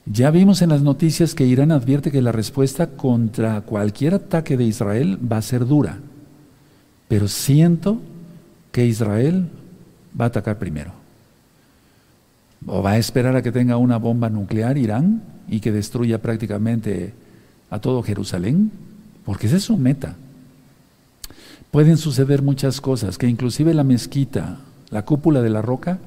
Ya 0.06 0.32
vimos 0.32 0.62
en 0.62 0.70
las 0.70 0.82
noticias 0.82 1.36
que 1.36 1.46
Irán 1.46 1.72
advierte 1.72 2.12
que 2.12 2.22
la 2.22 2.32
respuesta 2.32 2.88
contra 2.88 3.62
cualquier 3.62 4.16
ataque 4.16 4.58
de 4.58 4.66
Israel 4.66 5.20
va 5.32 5.38
a 5.38 5.42
ser 5.42 5.66
dura. 5.66 6.00
Pero 7.08 7.28
siento 7.28 8.02
que 8.72 8.86
Israel 8.86 9.48
va 10.20 10.26
a 10.26 10.28
atacar 10.30 10.58
primero. 10.58 10.92
¿O 12.66 12.82
va 12.82 12.92
a 12.92 12.98
esperar 12.98 13.36
a 13.36 13.42
que 13.42 13.52
tenga 13.52 13.78
una 13.78 13.98
bomba 13.98 14.30
nuclear 14.30 14.78
Irán 14.78 15.22
y 15.48 15.60
que 15.60 15.72
destruya 15.72 16.22
prácticamente 16.22 17.14
a 17.70 17.80
todo 17.80 18.04
Jerusalén? 18.04 18.72
Porque 19.32 19.48
esa 19.48 19.56
es 19.56 19.64
su 19.64 19.78
meta. 19.78 20.18
Pueden 21.72 21.96
suceder 21.96 22.42
muchas 22.42 22.82
cosas, 22.82 23.18
que 23.18 23.30
inclusive 23.30 23.74
la 23.74 23.86
mezquita, 23.86 24.58
la 24.90 25.06
cúpula 25.06 25.42
de 25.42 25.50
la 25.50 25.62
roca, 25.62 26.00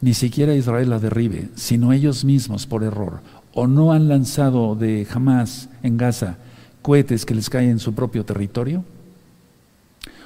ni 0.00 0.14
siquiera 0.14 0.54
Israel 0.54 0.88
la 0.88 0.98
derribe, 0.98 1.50
sino 1.54 1.92
ellos 1.92 2.24
mismos 2.24 2.66
por 2.66 2.82
error. 2.82 3.20
O 3.52 3.66
no 3.66 3.92
han 3.92 4.08
lanzado 4.08 4.74
de 4.74 5.04
jamás 5.04 5.68
en 5.82 5.98
Gaza 5.98 6.38
cohetes 6.80 7.26
que 7.26 7.34
les 7.34 7.50
caen 7.50 7.68
en 7.68 7.78
su 7.78 7.92
propio 7.92 8.24
territorio. 8.24 8.84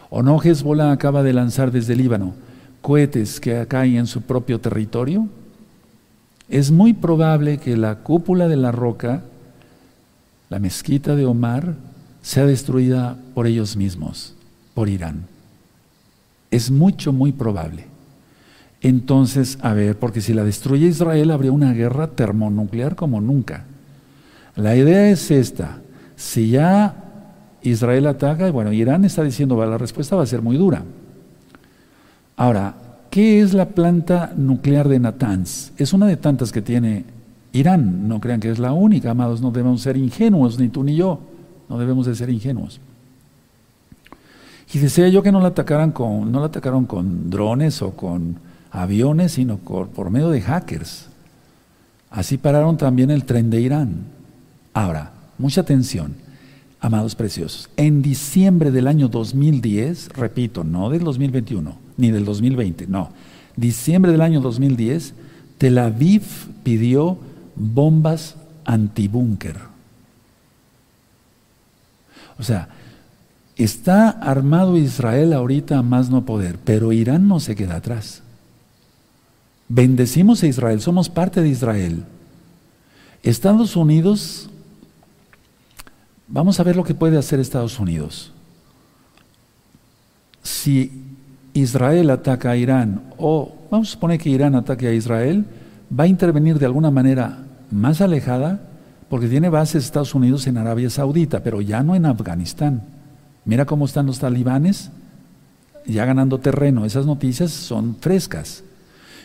O 0.09 0.23
no 0.23 0.41
Hezbollah 0.41 0.93
acaba 0.93 1.25
de 1.25 1.33
lanzar 1.33 1.73
desde 1.73 1.97
Líbano 1.97 2.35
cohetes 2.81 3.41
que 3.41 3.67
caen 3.67 3.97
en 3.97 4.07
su 4.07 4.23
propio 4.23 4.61
territorio 4.61 5.29
es 6.49 6.71
muy 6.71 6.93
probable 6.93 7.59
que 7.59 7.77
la 7.77 7.97
cúpula 7.97 8.47
de 8.47 8.55
la 8.55 8.71
roca, 8.71 9.23
la 10.49 10.61
mezquita 10.61 11.17
de 11.17 11.27
Omar, 11.27 11.75
sea 12.27 12.45
destruida 12.45 13.17
por 13.35 13.47
ellos 13.47 13.77
mismos, 13.77 14.35
por 14.75 14.89
Irán. 14.89 15.27
Es 16.51 16.73
mucho, 16.73 17.13
muy 17.13 17.31
probable. 17.31 17.85
Entonces, 18.81 19.59
a 19.63 19.73
ver, 19.75 19.97
porque 19.97 20.21
si 20.21 20.35
la 20.35 20.43
destruye 20.43 20.89
Israel, 20.89 21.31
habría 21.31 21.53
una 21.53 21.73
guerra 21.73 22.09
termonuclear 22.09 22.97
como 22.97 23.21
nunca. 23.21 23.63
La 24.57 24.75
idea 24.75 25.09
es 25.09 25.31
esta. 25.31 25.79
Si 26.17 26.51
ya 26.51 26.97
Israel 27.63 28.09
ataca, 28.09 28.51
bueno, 28.51 28.73
Irán 28.73 29.05
está 29.05 29.23
diciendo, 29.23 29.65
la 29.65 29.79
respuesta 29.79 30.17
va 30.17 30.25
a 30.25 30.27
ser 30.27 30.43
muy 30.43 30.57
dura. 30.57 30.83
Ahora, 32.37 32.75
¿Qué 33.09 33.41
es 33.41 33.55
la 33.55 33.69
planta 33.69 34.35
nuclear 34.37 34.89
de 34.89 34.99
Natanz? 34.99 35.73
Es 35.79 35.95
una 35.95 36.07
de 36.07 36.19
tantas 36.19 36.53
que 36.53 36.61
tiene 36.61 37.05
Irán. 37.53 38.09
No 38.09 38.21
crean 38.21 38.41
que 38.41 38.51
es 38.51 38.59
la 38.59 38.73
única, 38.73 39.13
amados. 39.13 39.41
No 39.41 39.53
debemos 39.53 39.81
ser 39.81 39.97
ingenuos, 39.97 40.59
ni 40.59 40.69
tú 40.69 40.85
ni 40.85 40.97
yo. 40.97 41.36
No 41.69 41.79
debemos 41.79 42.07
de 42.07 42.15
ser 42.15 42.31
ingenuos. 42.31 42.81
Y 44.73 44.79
decía 44.79 45.09
yo 45.09 45.23
que 45.23 45.33
no 45.33 45.41
la 45.41 45.49
atacaran 45.49 45.91
con, 45.91 46.31
no 46.31 46.41
la 46.41 46.47
atacaron 46.47 46.85
con 46.85 47.31
drones 47.31 47.81
o 47.81 47.93
con 47.93 48.37
aviones, 48.71 49.33
sino 49.33 49.57
por 49.57 50.11
medio 50.11 50.29
de 50.29 50.43
hackers. 50.43 51.09
Así 52.11 52.37
pararon 52.37 52.77
también 52.77 53.11
el 53.11 53.25
tren 53.25 53.49
de 53.49 53.61
Irán. 53.61 54.05
Ahora, 54.75 55.13
mucha 55.39 55.63
atención, 55.63 56.15
amados 56.81 57.15
preciosos. 57.15 57.71
En 57.77 58.03
diciembre 58.03 58.71
del 58.71 58.87
año 58.87 59.09
2010, 59.09 60.11
repito, 60.11 60.65
no 60.65 60.91
del 60.91 61.05
2021, 61.05 61.77
ni 61.97 62.11
del 62.11 62.25
2020, 62.25 62.87
no. 62.87 63.11
Diciembre 63.57 64.13
del 64.13 64.21
año 64.21 64.41
2010, 64.41 65.15
Tel 65.59 65.79
Aviv 65.79 66.23
pidió 66.63 67.19
bombas 67.55 68.37
antibúnker. 68.65 69.57
O 72.39 72.43
sea, 72.43 72.69
está 73.57 74.11
armado 74.11 74.77
Israel 74.77 75.33
ahorita 75.33 75.83
más 75.83 76.11
no 76.11 76.25
poder, 76.25 76.59
pero 76.65 76.93
Irán 76.93 77.29
no 77.29 77.41
se 77.41 77.57
queda 77.57 77.77
atrás. 77.77 78.23
Bendecimos 79.69 80.43
a 80.43 80.47
Israel, 80.47 80.81
somos 80.81 81.09
parte 81.09 81.43
de 81.43 81.49
Israel. 81.49 82.05
Estados 83.23 83.75
Unidos, 83.75 84.49
vamos 86.29 86.61
a 86.61 86.63
ver 86.63 86.77
lo 86.77 86.85
que 86.85 86.95
puede 86.95 87.19
hacer 87.19 87.41
Estados 87.41 87.81
Unidos. 87.81 88.33
Si 90.43 91.03
Israel 91.55 92.11
ataca 92.11 92.51
a 92.51 92.57
Irán 92.57 93.03
o 93.19 93.57
vamos 93.71 93.89
a 93.89 93.93
suponer 93.93 94.21
que 94.21 94.31
Irán 94.31 94.55
ataque 94.55 94.87
a 94.87 94.93
Israel, 94.93 95.45
va 95.91 96.05
a 96.05 96.09
intervenir 96.09 96.59
de 96.59 96.67
alguna 96.67 96.91
manera 96.91 97.39
más 97.71 98.01
alejada 98.01 98.61
porque 99.09 99.29
tiene 99.29 99.49
bases 99.49 99.85
Estados 99.85 100.15
Unidos 100.15 100.47
en 100.47 100.59
Arabia 100.59 100.91
Saudita, 100.91 101.43
pero 101.43 101.61
ya 101.61 101.83
no 101.83 101.95
en 101.95 102.07
Afganistán. 102.07 102.83
Mira 103.45 103.65
cómo 103.65 103.85
están 103.85 104.07
los 104.07 104.19
talibanes 104.19 104.91
ya 105.87 106.05
ganando 106.05 106.39
terreno. 106.39 106.85
Esas 106.85 107.07
noticias 107.07 107.53
son 107.53 107.97
frescas. 108.01 108.65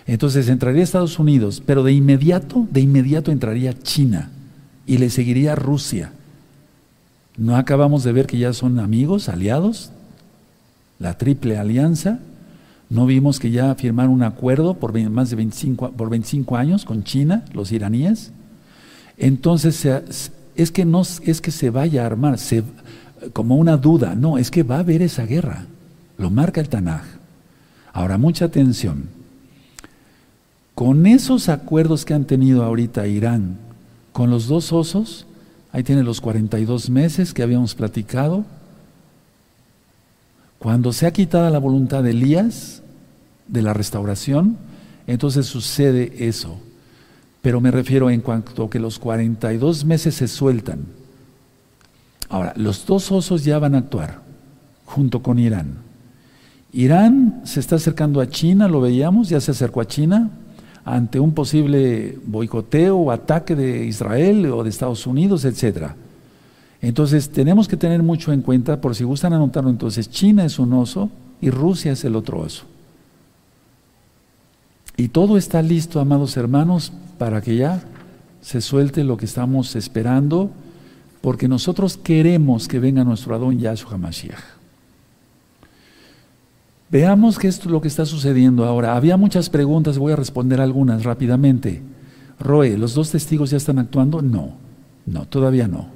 Entonces 0.06 0.50
entraría 0.50 0.84
Estados 0.84 1.18
Unidos, 1.20 1.62
pero 1.66 1.84
de 1.84 1.94
inmediato, 1.94 2.68
de 2.72 2.82
inmediato 2.82 3.32
entraría 3.32 3.78
China 3.80 4.30
y 4.86 4.98
le 4.98 5.10
seguiría 5.10 5.56
Rusia. 5.56 6.12
¿No 7.38 7.56
acabamos 7.56 8.04
de 8.04 8.12
ver 8.12 8.28
que 8.28 8.38
ya 8.38 8.54
son 8.54 8.80
amigos, 8.80 9.30
aliados? 9.30 9.92
la 11.02 11.18
triple 11.18 11.58
alianza. 11.58 12.20
No 12.90 13.06
vimos 13.06 13.40
que 13.40 13.52
ya 13.52 13.74
firmaron 13.76 14.14
un 14.14 14.24
acuerdo 14.24 14.76
por 14.76 14.98
más 15.10 15.30
de 15.30 15.36
25, 15.36 15.92
por 15.94 16.10
25 16.10 16.56
años 16.58 16.86
con 16.86 17.04
China, 17.04 17.44
los 17.54 17.72
iraníes. 17.72 18.32
Entonces, 19.22 19.86
es 20.56 20.72
que 20.72 20.84
no 20.84 21.04
es 21.04 21.42
que 21.42 21.52
se 21.52 21.70
vaya 21.70 22.02
a 22.02 22.08
armar, 22.08 22.40
como 23.34 23.56
una 23.56 23.78
duda, 23.78 24.16
no, 24.16 24.40
es 24.40 24.50
que 24.50 24.64
va 24.64 24.78
a 24.78 24.80
haber 24.80 25.04
esa 25.04 25.28
guerra. 25.28 25.68
Lo 26.18 26.32
marca 26.32 26.60
el 26.60 26.70
Tanaj. 26.70 27.04
Ahora, 27.94 28.18
mucha 28.18 28.46
atención. 28.46 29.10
Con 30.74 31.06
esos 31.06 31.50
acuerdos 31.50 32.04
que 32.04 32.16
han 32.16 32.26
tenido 32.26 32.64
ahorita 32.64 33.06
Irán 33.06 33.60
con 34.12 34.32
los 34.32 34.48
dos 34.48 34.74
osos, 34.74 35.28
ahí 35.72 35.84
tiene 35.84 36.02
los 36.02 36.20
42 36.20 36.90
meses 36.90 37.32
que 37.32 37.44
habíamos 37.44 37.76
platicado, 37.76 38.44
cuando 40.58 40.94
se 40.94 41.06
ha 41.06 41.12
quitada 41.12 41.52
la 41.52 41.60
voluntad 41.60 42.02
de 42.02 42.10
Elías, 42.10 42.82
de 43.48 43.62
la 43.62 43.76
restauración, 43.76 44.58
entonces 45.06 45.46
sucede 45.46 46.28
eso. 46.28 46.58
Pero 47.42 47.60
me 47.60 47.72
refiero 47.72 48.10
en 48.10 48.22
cuanto 48.22 48.70
que 48.70 48.80
los 48.80 49.00
42 49.00 49.86
meses 49.86 50.16
se 50.16 50.28
sueltan. 50.28 50.86
Ahora, 52.30 52.54
los 52.56 52.86
dos 52.86 53.12
osos 53.12 53.44
ya 53.44 53.60
van 53.60 53.76
a 53.76 53.80
actuar 53.80 54.22
junto 54.86 55.22
con 55.22 55.40
Irán. 55.40 55.78
Irán 56.74 57.42
se 57.44 57.60
está 57.60 57.76
acercando 57.76 58.22
a 58.22 58.30
China, 58.30 58.68
lo 58.68 58.80
veíamos, 58.80 59.30
ya 59.30 59.42
se 59.42 59.52
acercó 59.52 59.82
a 59.82 59.88
China 59.88 60.30
ante 60.86 61.20
un 61.20 61.34
posible 61.34 62.18
boicoteo 62.26 62.98
o 62.98 63.12
ataque 63.12 63.56
de 63.56 63.86
Israel 63.86 64.46
o 64.48 64.64
de 64.64 64.70
Estados 64.70 65.06
Unidos, 65.06 65.46
etcétera. 65.46 65.96
Entonces 66.82 67.30
tenemos 67.30 67.68
que 67.68 67.78
tener 67.78 68.02
mucho 68.02 68.34
en 68.34 68.42
cuenta, 68.42 68.82
por 68.82 68.96
si 68.96 69.04
gustan 69.04 69.34
anotarlo, 69.34 69.70
entonces 69.70 70.10
China 70.10 70.46
es 70.46 70.58
un 70.58 70.74
oso 70.74 71.10
y 71.40 71.50
Rusia 71.50 71.92
es 71.92 72.04
el 72.06 72.16
otro 72.16 72.40
oso. 72.40 72.66
Y 74.98 75.10
todo 75.10 75.38
está 75.38 75.62
listo, 75.62 76.00
amados 76.00 76.38
hermanos, 76.38 76.92
para 77.18 77.42
que 77.42 77.56
ya 77.56 77.84
se 78.42 78.62
suelte 78.62 79.04
lo 79.04 79.18
que 79.18 79.26
estamos 79.26 79.76
esperando, 79.76 80.52
porque 81.22 81.48
nosotros 81.48 81.98
queremos 81.98 82.68
que 82.68 82.80
venga 82.80 83.04
nuestro 83.04 83.36
Adón 83.36 83.60
Yahshua 83.60 83.98
Mashiach. 83.98 84.40
Veamos 86.90 87.40
qué 87.40 87.48
es 87.48 87.66
lo 87.66 87.80
que 87.80 87.88
está 87.88 88.06
sucediendo 88.06 88.66
ahora. 88.66 88.98
Había 88.98 89.16
muchas 89.16 89.50
preguntas, 89.50 89.98
voy 89.98 90.12
a 90.12 90.18
responder 90.18 90.60
algunas 90.60 91.04
rápidamente. 91.04 91.82
Roe, 92.38 92.78
¿los 92.78 92.96
dos 92.96 93.12
testigos 93.12 93.52
ya 93.52 93.58
están 93.58 93.80
actuando? 93.80 94.22
No, 94.22 94.56
no, 95.06 95.26
todavía 95.26 95.68
no. 95.68 95.88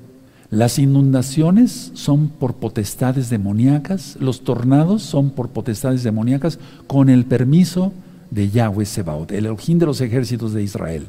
Las 0.52 0.80
inundaciones 0.80 1.92
son 1.96 2.30
por 2.30 2.54
potestades 2.56 3.30
demoníacas, 3.30 4.16
los 4.22 4.42
tornados 4.46 5.02
son 5.02 5.32
por 5.32 5.50
potestades 5.50 6.04
demoníacas 6.04 6.60
con 6.88 7.10
el 7.10 7.26
permiso 7.26 7.88
de 7.88 8.05
Yahweh 8.36 8.86
Sebaot, 8.86 9.32
el 9.32 9.46
Elohim 9.46 9.80
de 9.80 9.86
los 9.86 10.02
ejércitos 10.02 10.54
de 10.54 10.64
Israel. 10.64 11.08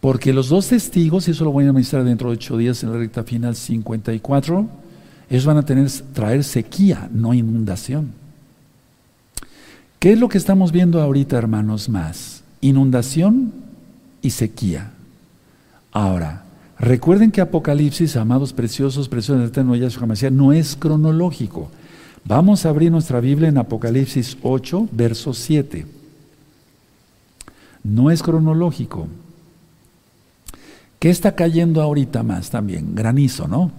Porque 0.00 0.32
los 0.32 0.48
dos 0.48 0.68
testigos, 0.68 1.26
y 1.26 1.32
eso 1.32 1.44
lo 1.44 1.52
voy 1.52 1.64
a 1.64 1.68
administrar 1.68 2.04
dentro 2.04 2.28
de 2.28 2.34
ocho 2.34 2.56
días 2.56 2.82
en 2.82 2.92
la 2.92 2.98
recta 2.98 3.24
final 3.24 3.56
54, 3.56 4.68
ellos 5.30 5.44
van 5.44 5.56
a 5.56 5.64
tener, 5.64 5.90
traer 6.12 6.44
sequía, 6.44 7.08
no 7.12 7.34
inundación. 7.34 8.12
¿Qué 9.98 10.12
es 10.12 10.18
lo 10.18 10.28
que 10.28 10.38
estamos 10.38 10.70
viendo 10.70 11.00
ahorita, 11.00 11.36
hermanos, 11.36 11.88
más? 11.88 12.42
Inundación 12.60 13.52
y 14.22 14.30
sequía. 14.30 14.92
Ahora, 15.90 16.44
recuerden 16.78 17.32
que 17.32 17.40
Apocalipsis, 17.40 18.16
amados 18.16 18.52
preciosos, 18.52 19.08
preciosos 19.08 19.48
eterno 19.48 19.74
Yahshua 19.74 20.06
no 20.30 20.52
es 20.52 20.76
cronológico. 20.76 21.70
Vamos 22.28 22.66
a 22.66 22.68
abrir 22.68 22.92
nuestra 22.92 23.20
Biblia 23.20 23.48
en 23.48 23.56
Apocalipsis 23.56 24.36
8, 24.42 24.90
verso 24.92 25.32
7. 25.32 25.86
No 27.82 28.10
es 28.10 28.22
cronológico. 28.22 29.08
¿Qué 30.98 31.08
está 31.08 31.34
cayendo 31.34 31.80
ahorita 31.80 32.22
más 32.22 32.50
también? 32.50 32.94
Granizo, 32.94 33.48
¿no? 33.48 33.72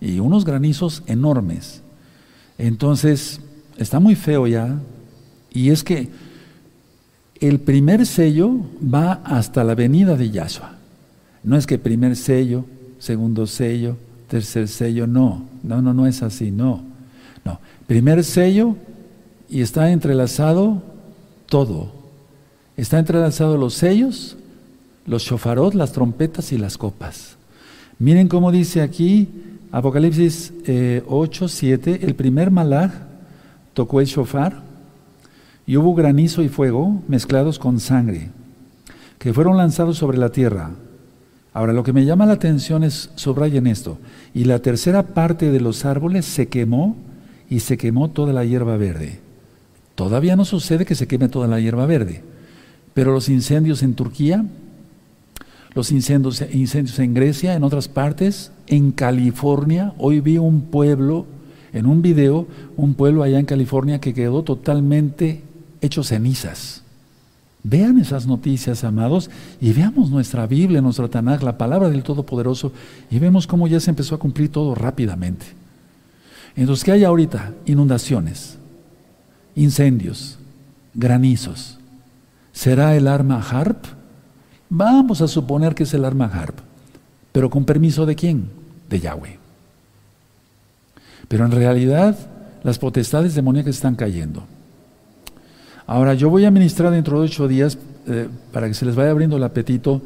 Y 0.00 0.20
unos 0.20 0.44
granizos 0.44 1.02
enormes. 1.08 1.82
Entonces, 2.58 3.40
está 3.76 3.98
muy 3.98 4.14
feo 4.14 4.46
ya. 4.46 4.78
Y 5.50 5.70
es 5.70 5.82
que 5.82 6.10
el 7.40 7.58
primer 7.58 8.06
sello 8.06 8.52
va 8.82 9.14
hasta 9.24 9.64
la 9.64 9.74
venida 9.74 10.14
de 10.14 10.30
Yahshua. 10.30 10.76
No 11.42 11.56
es 11.56 11.66
que 11.66 11.76
primer 11.76 12.14
sello, 12.14 12.66
segundo 13.00 13.48
sello, 13.48 13.96
tercer 14.28 14.68
sello, 14.68 15.08
no. 15.08 15.44
No, 15.64 15.82
no, 15.82 15.92
no 15.92 16.06
es 16.06 16.22
así, 16.22 16.52
no. 16.52 16.88
No. 17.44 17.58
Primer 17.90 18.22
sello 18.22 18.76
y 19.48 19.62
está 19.62 19.90
entrelazado 19.90 20.80
todo. 21.46 21.90
Está 22.76 23.00
entrelazado 23.00 23.56
los 23.56 23.74
sellos 23.74 24.36
los 25.06 25.24
shofarot, 25.24 25.74
las 25.74 25.90
trompetas 25.90 26.52
y 26.52 26.56
las 26.56 26.78
copas. 26.78 27.36
Miren 27.98 28.28
cómo 28.28 28.52
dice 28.52 28.80
aquí 28.80 29.28
Apocalipsis 29.72 30.52
8, 31.04 31.44
eh, 31.46 31.48
7, 31.48 32.00
el 32.02 32.14
primer 32.14 32.52
malach 32.52 32.92
tocó 33.74 34.00
el 34.00 34.06
shofar 34.06 34.62
y 35.66 35.76
hubo 35.76 35.92
granizo 35.92 36.42
y 36.42 36.48
fuego 36.48 37.02
mezclados 37.08 37.58
con 37.58 37.80
sangre, 37.80 38.30
que 39.18 39.34
fueron 39.34 39.56
lanzados 39.56 39.98
sobre 39.98 40.16
la 40.16 40.28
tierra. 40.28 40.70
Ahora, 41.52 41.72
lo 41.72 41.82
que 41.82 41.92
me 41.92 42.04
llama 42.04 42.26
la 42.26 42.34
atención 42.34 42.84
es, 42.84 43.10
subrayen 43.16 43.66
esto, 43.66 43.98
y 44.32 44.44
la 44.44 44.60
tercera 44.60 45.02
parte 45.08 45.50
de 45.50 45.60
los 45.60 45.84
árboles 45.84 46.24
se 46.24 46.46
quemó 46.46 47.09
y 47.50 47.60
se 47.60 47.76
quemó 47.76 48.08
toda 48.08 48.32
la 48.32 48.46
hierba 48.46 48.78
verde. 48.78 49.20
Todavía 49.94 50.36
no 50.36 50.46
sucede 50.46 50.86
que 50.86 50.94
se 50.94 51.06
queme 51.06 51.28
toda 51.28 51.46
la 51.46 51.60
hierba 51.60 51.84
verde, 51.84 52.22
pero 52.94 53.12
los 53.12 53.28
incendios 53.28 53.82
en 53.82 53.94
Turquía 53.94 54.46
los 55.74 55.92
incendios, 55.92 56.42
incendios 56.52 56.98
en 56.98 57.14
Grecia, 57.14 57.54
en 57.54 57.62
otras 57.62 57.88
partes, 57.88 58.50
en 58.66 58.90
California. 58.92 59.94
Hoy 59.98 60.20
vi 60.20 60.38
un 60.38 60.62
pueblo, 60.62 61.26
en 61.72 61.86
un 61.86 62.02
video, 62.02 62.46
un 62.76 62.94
pueblo 62.94 63.22
allá 63.22 63.38
en 63.38 63.46
California 63.46 64.00
que 64.00 64.14
quedó 64.14 64.42
totalmente 64.42 65.42
hecho 65.80 66.02
cenizas. 66.02 66.82
Vean 67.62 67.98
esas 67.98 68.26
noticias, 68.26 68.84
amados, 68.84 69.30
y 69.60 69.72
veamos 69.72 70.10
nuestra 70.10 70.46
Biblia, 70.46 70.80
nuestra 70.80 71.08
Tanakh, 71.08 71.42
la 71.42 71.58
palabra 71.58 71.90
del 71.90 72.02
Todopoderoso, 72.02 72.72
y 73.10 73.18
vemos 73.18 73.46
cómo 73.46 73.68
ya 73.68 73.78
se 73.80 73.90
empezó 73.90 74.14
a 74.14 74.18
cumplir 74.18 74.50
todo 74.50 74.74
rápidamente. 74.74 75.59
Entonces, 76.56 76.84
¿qué 76.84 76.92
hay 76.92 77.04
ahorita? 77.04 77.54
Inundaciones, 77.66 78.58
incendios, 79.54 80.38
granizos. 80.94 81.78
¿Será 82.52 82.96
el 82.96 83.06
arma 83.06 83.40
HARP? 83.40 83.84
Vamos 84.68 85.20
a 85.20 85.28
suponer 85.28 85.74
que 85.74 85.82
es 85.82 85.94
el 85.94 86.04
arma 86.04 86.26
harp, 86.26 86.58
pero 87.32 87.50
con 87.50 87.64
permiso 87.64 88.06
de 88.06 88.14
quién? 88.14 88.50
De 88.88 89.00
Yahweh. 89.00 89.38
Pero 91.26 91.44
en 91.44 91.50
realidad 91.50 92.16
las 92.62 92.78
potestades 92.78 93.34
demoníacas 93.34 93.74
están 93.74 93.96
cayendo. 93.96 94.44
Ahora 95.86 96.14
yo 96.14 96.30
voy 96.30 96.44
a 96.44 96.52
ministrar 96.52 96.92
dentro 96.92 97.18
de 97.18 97.26
ocho 97.26 97.48
días, 97.48 97.78
eh, 98.06 98.28
para 98.52 98.68
que 98.68 98.74
se 98.74 98.84
les 98.84 98.94
vaya 98.94 99.10
abriendo 99.10 99.36
el 99.36 99.42
apetito, 99.42 100.02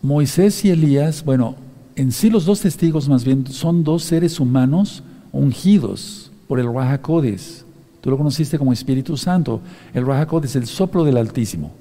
Moisés 0.00 0.64
y 0.64 0.70
Elías, 0.70 1.22
bueno, 1.22 1.56
en 1.96 2.12
sí 2.12 2.30
los 2.30 2.46
dos 2.46 2.60
testigos 2.60 3.08
más 3.10 3.24
bien 3.24 3.46
son 3.46 3.84
dos 3.84 4.04
seres 4.04 4.40
humanos 4.40 5.02
ungidos 5.34 6.30
por 6.48 6.60
el 6.60 6.72
Rahakodes. 6.72 7.64
Tú 8.00 8.10
lo 8.10 8.16
conociste 8.16 8.58
como 8.58 8.72
Espíritu 8.72 9.16
Santo. 9.16 9.60
El 9.92 10.06
Rahakodes, 10.06 10.56
el 10.56 10.66
soplo 10.66 11.04
del 11.04 11.16
Altísimo. 11.16 11.72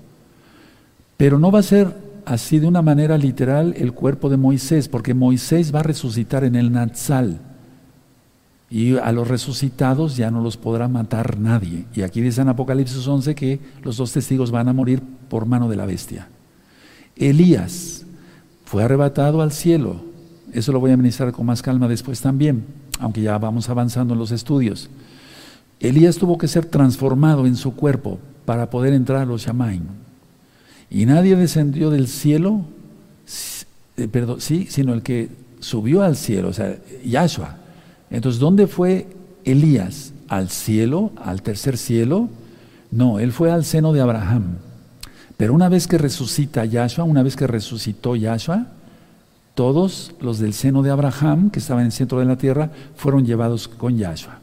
Pero 1.17 1.39
no 1.39 1.51
va 1.51 1.59
a 1.59 1.63
ser 1.63 1.95
así 2.25 2.59
de 2.59 2.67
una 2.67 2.81
manera 2.81 3.17
literal 3.17 3.73
el 3.77 3.93
cuerpo 3.93 4.29
de 4.29 4.37
Moisés, 4.37 4.87
porque 4.87 5.13
Moisés 5.13 5.73
va 5.73 5.81
a 5.81 5.83
resucitar 5.83 6.43
en 6.43 6.55
el 6.55 6.71
Natsal. 6.71 7.39
Y 8.69 8.97
a 8.97 9.11
los 9.11 9.27
resucitados 9.27 10.17
ya 10.17 10.31
no 10.31 10.41
los 10.41 10.57
podrá 10.57 10.87
matar 10.87 11.37
nadie. 11.37 11.85
Y 11.93 12.01
aquí 12.01 12.21
dice 12.21 12.41
en 12.41 12.49
Apocalipsis 12.49 13.07
11 13.07 13.35
que 13.35 13.59
los 13.83 13.97
dos 13.97 14.11
testigos 14.11 14.49
van 14.49 14.67
a 14.67 14.73
morir 14.73 15.01
por 15.29 15.45
mano 15.45 15.69
de 15.69 15.75
la 15.75 15.85
bestia. 15.85 16.27
Elías 17.15 18.05
fue 18.65 18.83
arrebatado 18.83 19.41
al 19.41 19.51
cielo. 19.51 20.01
Eso 20.53 20.71
lo 20.71 20.79
voy 20.79 20.91
a 20.91 20.97
ministrar 20.97 21.31
con 21.31 21.45
más 21.45 21.61
calma 21.61 21.87
después 21.87 22.21
también, 22.21 22.65
aunque 22.99 23.21
ya 23.21 23.37
vamos 23.37 23.69
avanzando 23.69 24.13
en 24.13 24.19
los 24.19 24.31
estudios. 24.31 24.89
Elías 25.79 26.17
tuvo 26.17 26.37
que 26.37 26.47
ser 26.47 26.65
transformado 26.65 27.45
en 27.45 27.55
su 27.55 27.75
cuerpo 27.75 28.19
para 28.45 28.69
poder 28.69 28.93
entrar 28.93 29.21
a 29.21 29.25
los 29.25 29.45
Shamaim. 29.45 29.83
Y 30.89 31.05
nadie 31.05 31.35
descendió 31.35 31.89
del 31.89 32.07
cielo, 32.07 32.61
eh, 33.97 34.07
perdón, 34.07 34.39
sí, 34.41 34.67
sino 34.69 34.93
el 34.93 35.01
que 35.01 35.29
subió 35.59 36.03
al 36.03 36.15
cielo, 36.15 36.49
o 36.49 36.53
sea, 36.53 36.77
Yahshua. 37.03 37.57
Entonces, 38.09 38.39
¿dónde 38.39 38.67
fue 38.67 39.07
Elías? 39.43 40.13
¿Al 40.27 40.49
cielo? 40.49 41.11
¿Al 41.17 41.41
tercer 41.41 41.77
cielo? 41.77 42.29
No, 42.91 43.19
él 43.19 43.31
fue 43.31 43.51
al 43.51 43.65
seno 43.65 43.91
de 43.91 44.01
Abraham. 44.01 44.57
Pero 45.35 45.53
una 45.53 45.67
vez 45.67 45.87
que 45.87 45.97
resucita 45.97 46.63
Yahshua, 46.63 47.03
una 47.03 47.23
vez 47.23 47.35
que 47.35 47.47
resucitó 47.47 48.15
Yahshua, 48.15 48.67
todos 49.55 50.13
los 50.19 50.39
del 50.39 50.53
seno 50.53 50.81
de 50.81 50.91
Abraham, 50.91 51.49
que 51.49 51.59
estaban 51.59 51.81
en 51.81 51.87
el 51.87 51.91
centro 51.91 52.19
de 52.19 52.25
la 52.25 52.37
tierra, 52.37 52.71
fueron 52.95 53.25
llevados 53.25 53.67
con 53.67 53.97
Yahshua. 53.97 54.39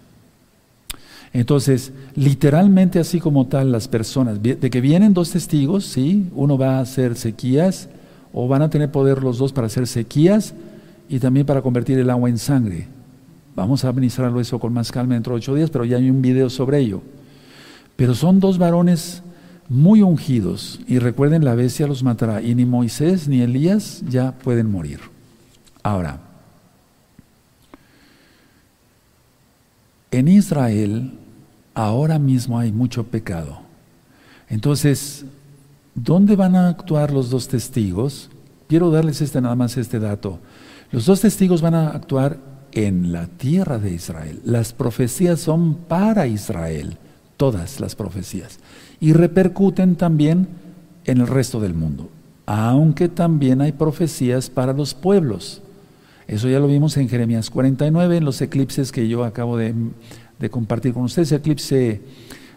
Entonces, 1.33 1.93
literalmente 2.17 2.99
así 2.99 3.21
como 3.21 3.47
tal, 3.47 3.71
las 3.71 3.87
personas, 3.87 4.43
de 4.43 4.71
que 4.71 4.81
vienen 4.81 5.15
dos 5.15 5.31
testigos, 5.31 5.85
¿sí? 5.85 6.29
Uno 6.35 6.59
va 6.59 6.79
a 6.79 6.81
hacer 6.81 7.17
sequías, 7.17 7.89
o 8.33 8.49
van 8.49 8.63
a 8.63 8.71
tener 8.71 8.91
poder 8.91 9.23
los 9.23 9.39
dos 9.39 9.53
para 9.53 9.67
hacer 9.67 9.87
sequías 9.87 10.55
y 11.09 11.19
también 11.19 11.47
para 11.47 11.63
convertir 11.63 11.99
el 11.99 12.11
agua 12.11 12.29
en 12.29 12.39
sangre. 12.39 12.87
Vamos 13.57 13.85
a 13.85 13.89
administrarlo 13.89 14.41
eso 14.41 14.59
con 14.59 14.73
más 14.73 14.93
calma 14.93 15.15
dentro 15.15 15.35
de 15.35 15.39
ocho 15.39 15.55
días, 15.55 15.71
pero 15.71 15.85
ya 15.85 15.97
hay 15.97 16.09
un 16.09 16.23
video 16.23 16.49
sobre 16.49 16.79
ello. 16.79 17.03
Pero 17.97 18.15
son 18.15 18.41
dos 18.41 18.59
varones 18.59 19.23
muy 19.71 20.03
ungidos, 20.03 20.81
y 20.89 20.99
recuerden, 20.99 21.45
la 21.45 21.55
bestia 21.55 21.87
los 21.87 22.03
matará, 22.03 22.43
y 22.43 22.57
ni 22.57 22.67
Moisés 22.67 23.29
ni 23.29 23.41
Elías 23.41 24.03
ya 24.09 24.33
pueden 24.33 24.69
morir. 24.69 24.99
Ahora, 25.85 26.19
en 30.11 30.27
Israel 30.27 31.13
ahora 31.73 32.19
mismo 32.19 32.59
hay 32.59 32.73
mucho 32.73 33.05
pecado. 33.05 33.61
Entonces, 34.49 35.25
¿dónde 35.95 36.35
van 36.35 36.57
a 36.57 36.69
actuar 36.69 37.13
los 37.13 37.31
dos 37.31 37.47
testigos? 37.47 38.29
Quiero 38.69 38.91
darles 38.91 39.21
este, 39.21 39.41
nada 39.41 39.55
más 39.55 39.77
este 39.77 40.01
dato. 40.01 40.41
Los 40.91 41.07
dos 41.07 41.21
testigos 41.21 41.63
van 41.63 41.77
a 41.77 41.91
actuar 41.91 42.39
en 42.73 43.13
la 43.13 43.29
tierra 43.29 43.79
de 43.79 43.93
Israel. 43.93 44.41
Las 44.45 44.73
profecías 44.73 45.39
son 45.39 45.75
para 45.75 46.27
Israel, 46.27 46.99
todas 47.37 47.79
las 47.79 47.95
profecías. 47.95 48.59
Y 49.01 49.13
repercuten 49.13 49.97
también 49.97 50.49
en 51.05 51.19
el 51.19 51.27
resto 51.27 51.61
del 51.61 51.75
mundo. 51.75 52.11
Aunque 52.47 53.09
también 53.09 53.61
hay 53.61 53.73
profecías 53.73 54.51
para 54.51 54.73
los 54.73 54.95
pueblos. 54.95 55.63
Eso 56.27 56.49
ya 56.49 56.61
lo 56.61 56.67
vimos 56.67 56.97
en 56.97 57.09
Jeremías 57.09 57.51
49, 57.51 58.19
en 58.19 58.25
los 58.25 58.41
eclipses 58.41 58.93
que 58.93 59.09
yo 59.09 59.25
acabo 59.25 59.57
de 59.57 59.75
compartir 60.51 60.93
con 60.93 61.05
ustedes, 61.05 61.33
el 61.33 61.39
eclipse 61.39 62.01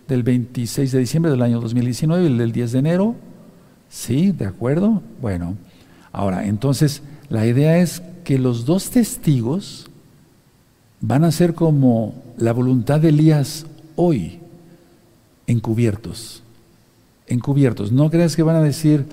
del 0.08 0.24
26 0.24 0.91
de 0.91 1.00
diciembre 1.00 1.32
del 1.32 1.41
año 1.41 1.60
2019 1.62 2.24
y 2.24 2.28
el 2.28 2.38
del 2.38 2.52
10 2.52 2.72
de 2.74 2.80
enero. 2.80 3.16
¿Sí? 3.89 4.32
¿De 4.32 4.46
acuerdo? 4.46 5.02
Bueno, 5.22 5.56
ahora, 6.12 6.46
entonces, 6.46 7.04
la 7.30 7.46
idea 7.46 7.78
es 7.78 8.02
que 8.24 8.39
los 8.39 8.66
dos 8.66 8.89
testigos 8.89 9.89
van 11.02 11.24
a 11.24 11.32
ser 11.32 11.54
como 11.54 12.16
la 12.38 12.54
voluntad 12.54 13.00
de 13.00 13.10
Elías 13.10 13.66
hoy, 13.96 14.39
encubiertos. 15.48 16.44
Encubiertos. 17.28 17.91
No 17.91 18.10
creas 18.10 18.36
que 18.36 18.44
van 18.44 18.56
a 18.56 18.62
decir, 18.62 19.06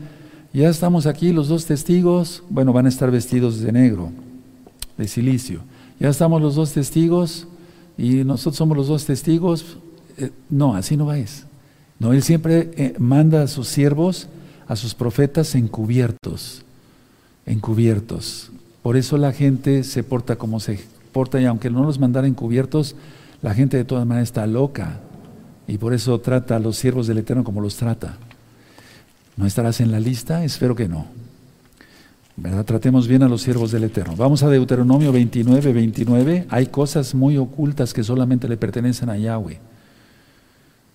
ya 0.53 0.69
estamos 0.69 1.07
aquí 1.07 1.33
los 1.33 1.49
dos 1.49 1.67
testigos, 1.67 2.43
bueno, 2.51 2.73
van 2.73 2.87
a 2.87 2.89
estar 2.89 3.11
vestidos 3.11 3.61
de 3.61 3.73
negro, 3.73 4.11
de 4.97 5.09
silicio. 5.09 5.61
Ya 5.99 6.09
estamos 6.09 6.43
los 6.43 6.55
dos 6.55 6.73
testigos 6.73 7.47
y 7.97 8.25
nosotros 8.25 8.57
somos 8.57 8.77
los 8.77 8.89
dos 8.89 9.05
testigos. 9.05 9.77
Eh, 10.17 10.31
no, 10.49 10.75
así 10.75 10.97
no 10.97 11.07
va 11.07 11.19
es. 11.19 11.47
No, 11.99 12.13
él 12.13 12.23
siempre 12.23 12.71
eh, 12.77 12.95
manda 12.99 13.43
a 13.43 13.47
sus 13.47 13.69
siervos, 13.69 14.29
a 14.67 14.77
sus 14.77 14.95
profetas 14.95 15.55
encubiertos, 15.55 16.63
encubiertos. 17.47 18.51
Por 18.83 18.97
eso 18.97 19.19
la 19.19 19.33
gente 19.33 19.85
se 19.85 20.03
porta 20.03 20.37
como 20.37 20.61
se 20.61 20.81
porta 21.13 21.41
y 21.41 21.45
aunque 21.45 21.71
no 21.71 21.85
los 21.85 21.99
mandara 21.99 22.27
encubiertos, 22.27 22.97
la 23.43 23.55
gente 23.55 23.77
de 23.77 23.85
todas 23.85 24.07
maneras 24.07 24.29
está 24.29 24.47
loca 24.47 25.01
y 25.71 25.79
por 25.79 25.95
eso 25.95 26.19
trata 26.21 26.57
a 26.57 26.59
los 26.59 26.77
siervos 26.77 27.07
del 27.07 27.19
Eterno 27.19 27.45
como 27.45 27.61
los 27.61 27.77
trata. 27.77 28.17
¿No 29.37 29.47
estarás 29.47 29.81
en 29.81 29.93
la 29.93 30.01
lista? 30.01 30.43
Espero 30.43 30.75
que 30.75 30.89
no. 30.89 31.07
¿Verdad? 32.37 32.65
Tratemos 32.65 33.07
bien 33.07 33.23
a 33.23 33.29
los 33.29 33.43
siervos 33.43 33.71
del 33.71 33.85
Eterno. 33.85 34.17
Vamos 34.17 34.43
a 34.43 34.49
Deuteronomio 34.51 35.13
29, 35.13 35.73
29. 35.73 36.47
Hay 36.49 36.67
cosas 36.67 37.15
muy 37.15 37.37
ocultas 37.37 37.95
que 37.95 38.03
solamente 38.03 38.49
le 38.49 38.57
pertenecen 38.57 39.11
a 39.11 39.17
Yahweh. 39.17 39.61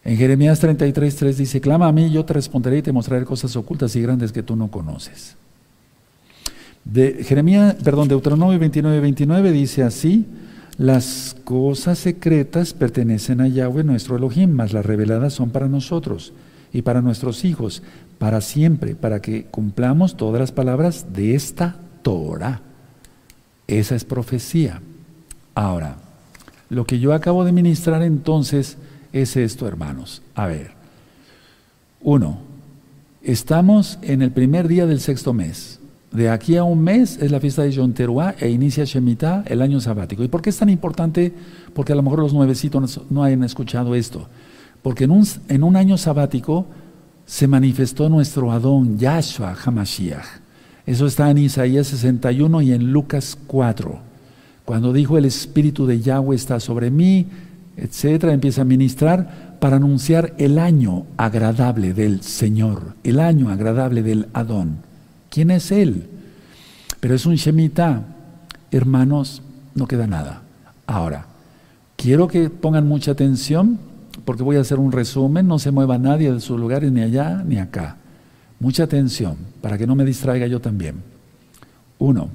En 0.04 0.18
Jeremías 0.18 0.60
33, 0.60 1.16
3 1.16 1.38
dice, 1.38 1.62
clama 1.62 1.88
a 1.88 1.94
mí, 1.94 2.12
yo 2.12 2.26
te 2.26 2.34
responderé 2.34 2.80
y 2.80 2.82
te 2.82 2.92
mostraré 2.92 3.24
cosas 3.24 3.56
ocultas 3.56 3.96
y 3.96 4.02
grandes 4.02 4.34
que 4.34 4.44
tú 4.44 4.58
no 4.58 4.70
conoces. 4.70 5.38
De 6.84 7.24
Jeremías, 7.24 7.76
perdón, 7.82 8.10
Deuteronomio 8.10 8.60
29, 8.60 9.00
29 9.00 9.52
dice 9.54 9.84
así, 9.84 10.26
las 10.78 11.36
cosas 11.44 12.00
secretas 12.00 12.74
pertenecen 12.74 13.40
a 13.40 13.48
Yahweh 13.48 13.84
nuestro 13.84 14.18
Elohim, 14.18 14.52
mas 14.52 14.74
las 14.74 14.86
reveladas 14.86 15.34
son 15.34 15.50
para 15.50 15.70
nosotros 15.70 16.34
y 16.74 16.82
para 16.82 17.02
nuestros 17.02 17.46
hijos, 17.46 17.82
para 18.18 18.42
siempre, 18.42 18.96
para 18.96 19.22
que 19.22 19.46
cumplamos 19.46 20.18
todas 20.18 20.42
las 20.42 20.52
palabras 20.52 21.14
de 21.14 21.36
esta 21.36 21.78
Torah. 22.02 22.62
Esa 23.68 23.96
es 23.96 24.04
profecía. 24.04 24.82
Ahora, 25.54 25.96
lo 26.70 26.86
que 26.86 27.00
yo 27.00 27.14
acabo 27.14 27.46
de 27.46 27.54
ministrar 27.54 28.04
entonces 28.04 28.78
es 29.14 29.38
esto, 29.38 29.68
hermanos. 29.68 30.22
A 30.36 30.48
ver, 30.48 30.72
uno, 32.02 32.40
estamos 33.24 33.98
en 34.02 34.22
el 34.22 34.32
primer 34.32 34.68
día 34.68 34.86
del 34.86 35.00
sexto 35.00 35.32
mes. 35.32 35.80
De 36.16 36.30
aquí 36.30 36.56
a 36.56 36.64
un 36.64 36.82
mes 36.82 37.18
es 37.22 37.30
la 37.30 37.42
fiesta 37.42 37.64
de 37.64 37.74
Yom 37.74 37.94
e 38.40 38.50
inicia 38.50 38.86
Shemitah, 38.86 39.44
el 39.48 39.62
año 39.62 39.82
sabático. 39.82 40.24
¿Y 40.24 40.30
por 40.30 40.42
qué 40.42 40.50
es 40.50 40.58
tan 40.58 40.70
importante? 40.70 41.34
Porque 41.74 41.92
a 41.92 41.96
lo 41.96 42.04
mejor 42.04 42.20
los 42.20 42.34
nuevecitos 42.34 43.02
no 43.10 43.22
hayan 43.22 43.44
escuchado 43.44 43.96
esto. 43.96 44.30
Porque 44.82 45.04
en 45.04 45.12
un, 45.12 45.28
en 45.50 45.64
un 45.66 45.76
año 45.76 45.98
sabático 45.98 46.68
se 47.26 47.48
manifestó 47.48 48.08
nuestro 48.08 48.54
Adón, 48.54 48.98
Yahshua 48.98 49.58
Hamashiach. 49.62 50.40
Eso 50.86 51.06
está 51.06 51.30
en 51.32 51.40
Isaías 51.40 51.88
61 51.88 52.62
y 52.62 52.72
en 52.72 52.94
Lucas 52.94 53.38
4. 53.48 54.00
Cuando 54.64 54.94
dijo 54.94 55.18
el 55.18 55.26
Espíritu 55.26 55.86
de 55.86 56.00
Yahweh 56.00 56.38
está 56.38 56.62
sobre 56.62 56.92
mí, 56.92 57.26
etcétera, 57.76 58.32
empieza 58.32 58.62
a 58.62 58.66
ministrar 58.66 59.58
para 59.60 59.76
anunciar 59.76 60.34
el 60.38 60.60
año 60.60 61.08
agradable 61.18 61.94
del 61.94 62.22
Señor, 62.22 62.96
el 63.04 63.20
año 63.20 63.50
agradable 63.50 64.02
del 64.02 64.28
Adón. 64.32 64.85
¿Quién 65.36 65.52
es 65.52 65.70
Él? 65.70 66.08
Pero 67.02 67.14
es 67.14 67.26
un 67.26 67.36
Shemitah. 67.36 68.06
Hermanos, 68.72 69.42
no 69.74 69.86
queda 69.86 70.08
nada. 70.08 70.44
Ahora, 70.88 71.26
quiero 71.98 72.30
que 72.30 72.50
pongan 72.50 72.88
mucha 72.88 73.12
atención 73.12 73.78
porque 74.24 74.44
voy 74.44 74.56
a 74.56 74.62
hacer 74.62 74.80
un 74.80 74.94
resumen, 74.94 75.46
no 75.46 75.60
se 75.60 75.72
mueva 75.72 75.98
nadie 75.98 76.32
de 76.32 76.40
sus 76.40 76.58
lugares 76.58 76.90
ni 76.90 77.02
allá 77.02 77.44
ni 77.46 77.58
acá. 77.58 77.98
Mucha 78.62 78.84
atención, 78.84 79.36
para 79.62 79.78
que 79.78 79.86
no 79.86 79.94
me 79.94 80.06
distraiga 80.06 80.48
yo 80.48 80.62
también. 80.62 81.04
Uno, 82.00 82.30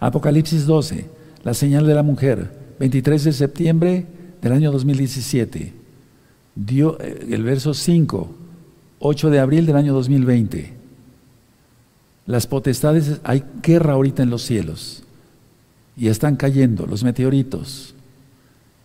Apocalipsis 0.00 0.64
12, 0.64 1.10
la 1.44 1.52
señal 1.52 1.86
de 1.86 1.94
la 1.94 2.02
mujer, 2.02 2.58
23 2.80 3.22
de 3.22 3.32
septiembre 3.34 4.06
del 4.40 4.52
año 4.52 4.72
2017. 4.72 5.74
Dio, 6.54 6.98
eh, 7.02 7.26
el 7.32 7.42
verso 7.42 7.74
5, 7.74 8.34
8 8.98 9.28
de 9.28 9.40
abril 9.40 9.66
del 9.66 9.76
año 9.76 9.92
2020. 9.92 10.75
Las 12.26 12.46
potestades, 12.46 13.20
hay 13.22 13.44
guerra 13.62 13.94
ahorita 13.94 14.22
en 14.22 14.30
los 14.30 14.42
cielos 14.42 15.04
y 15.96 16.08
están 16.08 16.36
cayendo 16.36 16.86
los 16.86 17.04
meteoritos. 17.04 17.94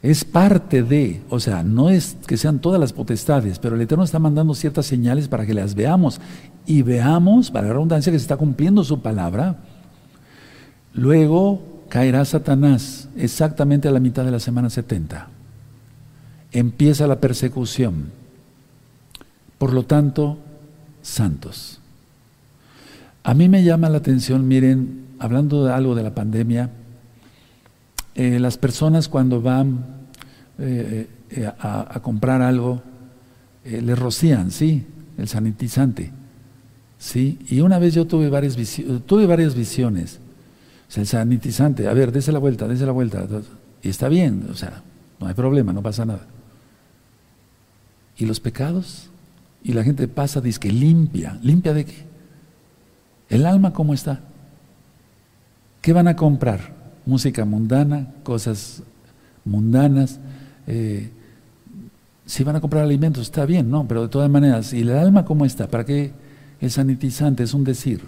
Es 0.02 0.26
parte 0.26 0.82
de, 0.82 1.22
o 1.30 1.40
sea, 1.40 1.64
no 1.64 1.90
es 1.90 2.18
que 2.26 2.38
sean 2.38 2.60
todas 2.60 2.80
las 2.80 2.94
potestades, 2.94 3.60
pero 3.60 3.76
el 3.76 3.82
Eterno 3.82 4.04
está 4.04 4.18
mandando 4.18 4.56
ciertas 4.56 4.86
señales 4.86 5.28
para 5.28 5.46
que 5.46 5.54
las 5.54 5.76
veamos 5.76 6.20
y 6.66 6.82
veamos, 6.82 7.52
para 7.52 7.68
la 7.68 7.74
redundancia, 7.74 8.12
que 8.12 8.18
se 8.18 8.24
está 8.24 8.38
cumpliendo 8.38 8.84
su 8.84 9.02
palabra. 9.02 9.58
Luego 10.94 11.62
caerá 11.90 12.26
Satanás 12.26 13.10
exactamente 13.16 13.88
a 13.88 13.92
la 13.92 14.00
mitad 14.00 14.24
de 14.24 14.32
la 14.32 14.40
semana 14.40 14.70
70. 14.70 15.28
Empieza 16.52 17.06
la 17.06 17.20
persecución. 17.20 18.12
Por 19.58 19.74
lo 19.74 19.84
tanto, 19.84 20.40
santos. 21.02 21.81
A 23.24 23.34
mí 23.34 23.50
me 23.50 23.64
llama 23.64 23.90
la 23.90 23.98
atención, 23.98 24.48
miren, 24.48 25.06
hablando 25.20 25.66
de 25.66 25.74
algo 25.74 25.94
de 25.94 26.04
la 26.04 26.16
pandemia, 26.16 26.72
eh, 28.16 28.40
las 28.40 28.58
personas 28.58 29.08
cuando 29.08 29.42
van 29.42 29.86
eh, 30.58 31.08
eh, 31.30 31.52
a, 31.60 32.00
comprar 32.02 32.42
algo, 32.42 32.82
le 33.64 33.96
rocían, 33.96 34.50
sí, 34.52 34.86
el 35.18 35.28
sanitizante. 35.28 36.12
¿sí? 36.98 37.38
Y 37.48 37.62
una 37.62 37.78
vez 37.78 37.94
yo 37.94 38.08
tuve 38.08 38.30
varias, 38.30 38.58
tuve 39.06 39.26
varias 39.28 39.54
visiones. 39.54 40.20
El 40.96 41.08
sanitizante, 41.08 41.88
a 41.88 41.94
ver, 41.94 42.12
dése 42.12 42.32
la 42.32 42.40
vuelta, 42.40 42.68
dése 42.68 42.86
la 42.86 42.92
vuelta. 42.92 43.26
Y 43.82 43.90
está 43.90 44.10
bien, 44.10 44.48
o 44.52 44.56
sea, 44.56 44.82
no 45.20 45.28
hay 45.28 45.34
problema, 45.34 45.72
no 45.72 45.82
pasa 45.82 46.06
nada. 46.06 46.26
¿Y 48.18 48.26
los 48.26 48.40
pecados? 48.40 49.10
Y 49.64 49.74
la 49.74 49.84
gente 49.84 50.08
pasa, 50.08 50.42
dice 50.42 50.60
que 50.60 50.72
limpia. 50.72 51.40
¿Limpia 51.42 51.74
de 51.74 51.86
qué? 51.86 52.11
¿El 53.32 53.48
alma 53.48 53.74
cómo 53.74 53.96
está? 53.96 54.20
¿Qué 55.82 55.92
van 55.92 56.08
a 56.08 56.16
comprar? 56.16 56.82
música 57.06 57.46
mundana, 57.46 58.08
cosas 58.24 58.84
mundanas. 59.46 60.20
Eh, 60.68 61.10
si 62.26 62.44
van 62.44 62.56
a 62.56 62.62
comprar 62.62 62.84
alimentos, 62.84 63.24
está 63.24 63.46
bien, 63.46 63.70
¿no? 63.70 63.88
Pero 63.88 64.04
de 64.04 64.08
todas 64.08 64.30
maneras, 64.30 64.74
¿y 64.74 64.82
el 64.82 64.92
alma 64.92 65.26
cómo 65.26 65.46
está? 65.46 65.68
¿Para 65.68 65.86
qué 65.86 66.12
el 66.60 66.72
sanitizante? 66.72 67.44
Es 67.44 67.54
un 67.54 67.64
decir. 67.64 68.02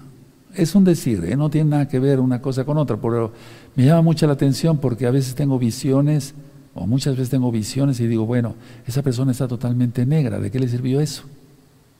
Es 0.55 0.75
un 0.75 0.83
decir, 0.83 1.25
¿eh? 1.25 1.35
no 1.35 1.49
tiene 1.49 1.71
nada 1.71 1.87
que 1.87 1.97
ver 1.97 2.19
una 2.19 2.39
cosa 2.39 2.63
con 2.63 2.77
otra, 2.77 2.97
pero 2.97 3.33
me 3.75 3.85
llama 3.85 4.03
mucho 4.03 4.27
la 4.27 4.33
atención 4.33 4.77
porque 4.77 5.07
a 5.07 5.11
veces 5.11 5.33
tengo 5.33 5.57
visiones, 5.57 6.35
o 6.75 6.85
muchas 6.85 7.15
veces 7.15 7.31
tengo 7.31 7.51
visiones 7.51 7.99
y 7.99 8.05
digo, 8.05 8.27
bueno, 8.27 8.53
esa 8.85 9.01
persona 9.01 9.31
está 9.31 9.47
totalmente 9.47 10.05
negra, 10.05 10.39
¿de 10.39 10.51
qué 10.51 10.59
le 10.59 10.67
sirvió 10.67 11.01
eso? 11.01 11.23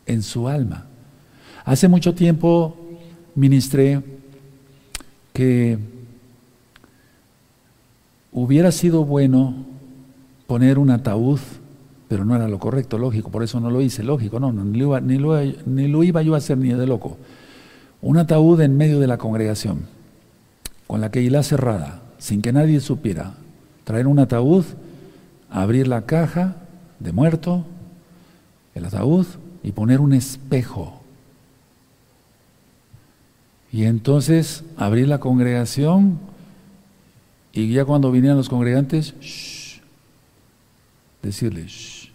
En 0.05 0.21
su 0.21 0.47
alma. 0.47 0.85
Hace 1.65 1.87
mucho 1.87 2.13
tiempo 2.13 2.77
ministré 3.35 4.01
que 5.33 5.77
Hubiera 8.33 8.71
sido 8.71 9.05
bueno 9.05 9.53
poner 10.47 10.79
un 10.79 10.89
ataúd, 10.89 11.39
pero 12.07 12.25
no 12.25 12.35
era 12.35 12.47
lo 12.47 12.57
correcto, 12.57 12.97
lógico, 12.97 13.29
por 13.29 13.43
eso 13.43 13.59
no 13.59 13.69
lo 13.69 13.79
hice, 13.79 14.01
lógico, 14.01 14.39
no, 14.39 14.51
ni, 14.51 14.79
lo, 14.79 14.99
ni, 14.99 15.87
lo, 15.87 16.03
iba 16.03 16.21
yo 16.23 16.33
a 16.33 16.39
hacer 16.39 16.57
ni 16.57 16.73
de 16.73 16.87
loco. 16.87 17.17
Un 18.01 18.17
ataúd 18.17 18.59
en 18.61 18.75
medio 18.75 18.99
de 18.99 19.05
la 19.05 19.19
congregación, 19.19 19.81
con 20.87 20.99
la 20.99 21.11
queilá 21.11 21.43
cerrada, 21.43 22.01
sin 22.17 22.41
que 22.41 22.51
nadie 22.51 22.79
supiera. 22.79 23.35
Traer 23.83 24.07
un 24.07 24.17
ataúd, 24.17 24.65
abrir 25.51 25.87
la 25.87 26.07
caja 26.07 26.55
de 26.99 27.11
muerto, 27.11 27.65
el 28.73 28.85
ataúd, 28.85 29.27
y 29.61 29.73
poner 29.73 30.01
un 30.01 30.13
espejo. 30.13 31.02
Y 33.73 33.85
entonces 33.85 34.63
abrir 34.77 35.07
la 35.07 35.19
congregación 35.19 36.19
y 37.53 37.73
ya 37.73 37.85
cuando 37.85 38.11
vinieran 38.11 38.37
los 38.37 38.47
congregantes, 38.47 39.15
shh, 39.19 39.81
decirles, 41.23 42.09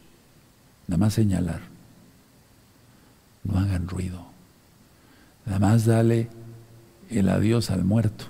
nada 0.87 0.99
más 0.99 1.15
señalar, 1.15 1.61
no 3.43 3.59
hagan 3.59 3.89
ruido, 3.89 4.25
nada 5.47 5.59
más 5.59 5.85
dale 5.85 6.29
el 7.11 7.29
adiós 7.29 7.71
al 7.73 7.85
muerto. 7.85 8.27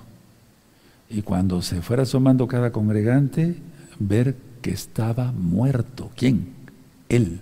Y 1.07 1.21
cuando 1.21 1.61
se 1.61 1.83
fuera 1.83 2.03
asomando 2.03 2.47
cada 2.47 2.71
congregante, 2.71 3.57
ver 3.99 4.37
que 4.63 4.71
estaba 4.71 5.31
muerto. 5.33 6.09
¿Quién? 6.15 6.49
Él. 7.09 7.41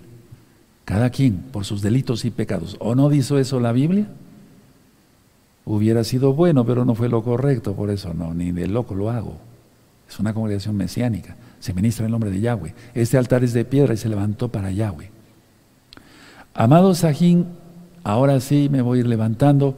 Cada 0.84 1.08
quien 1.08 1.36
por 1.36 1.64
sus 1.64 1.80
delitos 1.80 2.26
y 2.26 2.30
pecados. 2.30 2.76
¿O 2.78 2.94
no 2.94 3.08
dice 3.08 3.40
eso 3.40 3.58
la 3.58 3.72
Biblia? 3.72 4.08
Hubiera 5.70 6.02
sido 6.02 6.32
bueno, 6.32 6.64
pero 6.64 6.86
no 6.86 6.94
fue 6.94 7.10
lo 7.10 7.22
correcto, 7.22 7.74
por 7.74 7.90
eso 7.90 8.14
no, 8.14 8.32
ni 8.32 8.52
de 8.52 8.66
loco 8.66 8.94
lo 8.94 9.10
hago. 9.10 9.36
Es 10.08 10.18
una 10.18 10.32
congregación 10.32 10.74
mesiánica, 10.78 11.36
se 11.60 11.74
ministra 11.74 12.04
en 12.04 12.06
el 12.06 12.12
nombre 12.12 12.30
de 12.30 12.40
Yahweh. 12.40 12.74
Este 12.94 13.18
altar 13.18 13.44
es 13.44 13.52
de 13.52 13.66
piedra 13.66 13.92
y 13.92 13.98
se 13.98 14.08
levantó 14.08 14.48
para 14.48 14.70
Yahweh. 14.70 15.10
Amado 16.54 16.94
Sajín, 16.94 17.48
ahora 18.02 18.40
sí 18.40 18.70
me 18.72 18.80
voy 18.80 18.96
a 18.96 19.00
ir 19.02 19.08
levantando. 19.08 19.76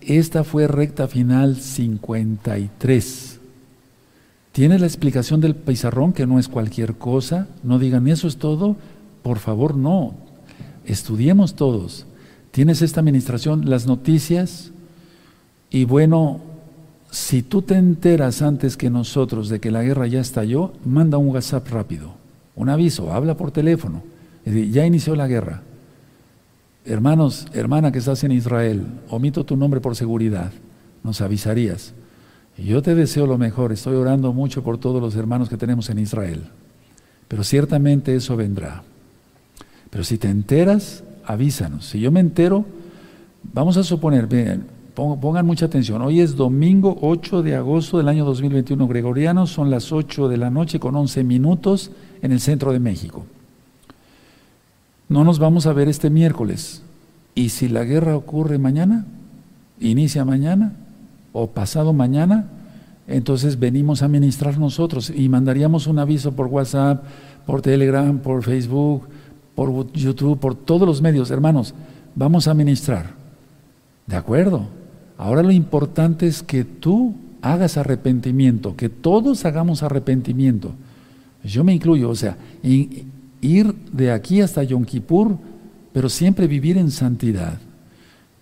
Esta 0.00 0.42
fue 0.42 0.68
recta 0.68 1.06
final 1.06 1.56
53. 1.56 3.38
¿Tienes 4.52 4.80
la 4.80 4.86
explicación 4.86 5.42
del 5.42 5.54
pizarrón 5.54 6.14
que 6.14 6.26
no 6.26 6.38
es 6.38 6.48
cualquier 6.48 6.94
cosa? 6.94 7.46
No 7.62 7.78
digan 7.78 8.08
eso 8.08 8.26
es 8.26 8.38
todo. 8.38 8.76
Por 9.22 9.38
favor, 9.38 9.76
no. 9.76 10.14
Estudiemos 10.86 11.56
todos. 11.56 12.06
Tienes 12.52 12.80
esta 12.80 13.00
administración, 13.00 13.68
las 13.68 13.86
noticias. 13.86 14.72
Y 15.70 15.84
bueno, 15.84 16.40
si 17.10 17.42
tú 17.42 17.62
te 17.62 17.76
enteras 17.76 18.42
antes 18.42 18.76
que 18.76 18.90
nosotros 18.90 19.48
de 19.48 19.60
que 19.60 19.70
la 19.70 19.82
guerra 19.82 20.06
ya 20.06 20.20
estalló, 20.20 20.72
manda 20.84 21.18
un 21.18 21.28
WhatsApp 21.28 21.68
rápido, 21.68 22.14
un 22.54 22.68
aviso, 22.68 23.12
habla 23.12 23.36
por 23.36 23.50
teléfono. 23.50 24.02
Es 24.44 24.54
decir, 24.54 24.72
ya 24.72 24.86
inició 24.86 25.16
la 25.16 25.26
guerra. 25.26 25.62
Hermanos, 26.84 27.46
hermana 27.52 27.90
que 27.90 27.98
estás 27.98 28.22
en 28.22 28.32
Israel, 28.32 28.86
omito 29.08 29.44
tu 29.44 29.56
nombre 29.56 29.80
por 29.80 29.96
seguridad, 29.96 30.52
nos 31.02 31.20
avisarías. 31.20 31.94
yo 32.56 32.80
te 32.80 32.94
deseo 32.94 33.26
lo 33.26 33.38
mejor, 33.38 33.72
estoy 33.72 33.96
orando 33.96 34.32
mucho 34.32 34.62
por 34.62 34.78
todos 34.78 35.00
los 35.00 35.16
hermanos 35.16 35.48
que 35.48 35.56
tenemos 35.56 35.90
en 35.90 35.98
Israel. 35.98 36.44
Pero 37.28 37.42
ciertamente 37.42 38.14
eso 38.14 38.36
vendrá. 38.36 38.82
Pero 39.90 40.04
si 40.04 40.16
te 40.16 40.28
enteras, 40.28 41.02
avísanos. 41.24 41.86
Si 41.86 41.98
yo 41.98 42.12
me 42.12 42.20
entero, 42.20 42.64
vamos 43.52 43.76
a 43.76 43.82
suponer, 43.82 44.28
pongan 44.96 45.44
mucha 45.44 45.66
atención, 45.66 46.00
hoy 46.00 46.20
es 46.20 46.36
domingo 46.36 46.96
8 47.02 47.42
de 47.42 47.54
agosto 47.54 47.98
del 47.98 48.08
año 48.08 48.24
2021 48.24 48.88
gregoriano, 48.88 49.46
son 49.46 49.70
las 49.70 49.92
8 49.92 50.28
de 50.28 50.38
la 50.38 50.48
noche 50.48 50.80
con 50.80 50.96
11 50.96 51.22
minutos 51.22 51.90
en 52.22 52.32
el 52.32 52.40
centro 52.40 52.72
de 52.72 52.80
México. 52.80 53.26
No 55.10 55.22
nos 55.22 55.38
vamos 55.38 55.66
a 55.66 55.74
ver 55.74 55.88
este 55.88 56.08
miércoles. 56.08 56.82
¿Y 57.34 57.50
si 57.50 57.68
la 57.68 57.84
guerra 57.84 58.16
ocurre 58.16 58.56
mañana? 58.56 59.04
¿Inicia 59.78 60.24
mañana? 60.24 60.72
¿O 61.32 61.48
pasado 61.48 61.92
mañana? 61.92 62.46
Entonces 63.06 63.58
venimos 63.58 64.02
a 64.02 64.08
ministrar 64.08 64.58
nosotros 64.58 65.12
y 65.14 65.28
mandaríamos 65.28 65.86
un 65.86 65.98
aviso 65.98 66.32
por 66.32 66.46
WhatsApp, 66.46 67.04
por 67.44 67.60
Telegram, 67.60 68.18
por 68.18 68.42
Facebook, 68.42 69.06
por 69.54 69.92
YouTube, 69.92 70.40
por 70.40 70.54
todos 70.54 70.88
los 70.88 71.02
medios. 71.02 71.30
Hermanos, 71.30 71.74
vamos 72.14 72.48
a 72.48 72.54
ministrar. 72.54 73.14
¿De 74.06 74.16
acuerdo? 74.16 74.66
Ahora 75.18 75.42
lo 75.42 75.50
importante 75.50 76.26
es 76.26 76.42
que 76.42 76.64
tú 76.64 77.14
hagas 77.42 77.76
arrepentimiento, 77.76 78.76
que 78.76 78.88
todos 78.88 79.44
hagamos 79.44 79.82
arrepentimiento. 79.82 80.72
Yo 81.44 81.64
me 81.64 81.74
incluyo, 81.74 82.10
o 82.10 82.14
sea, 82.14 82.36
ir 82.62 83.74
de 83.92 84.10
aquí 84.10 84.40
hasta 84.40 84.62
Yom 84.62 84.84
Kippur, 84.84 85.36
pero 85.92 86.08
siempre 86.08 86.46
vivir 86.46 86.76
en 86.76 86.90
santidad. 86.90 87.58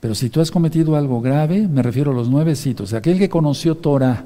Pero 0.00 0.14
si 0.14 0.28
tú 0.30 0.40
has 0.40 0.50
cometido 0.50 0.96
algo 0.96 1.20
grave, 1.20 1.68
me 1.68 1.82
refiero 1.82 2.10
a 2.10 2.14
los 2.14 2.28
nuevecitos, 2.28 2.92
aquel 2.92 3.18
que 3.18 3.28
conoció 3.28 3.76
Torah 3.76 4.24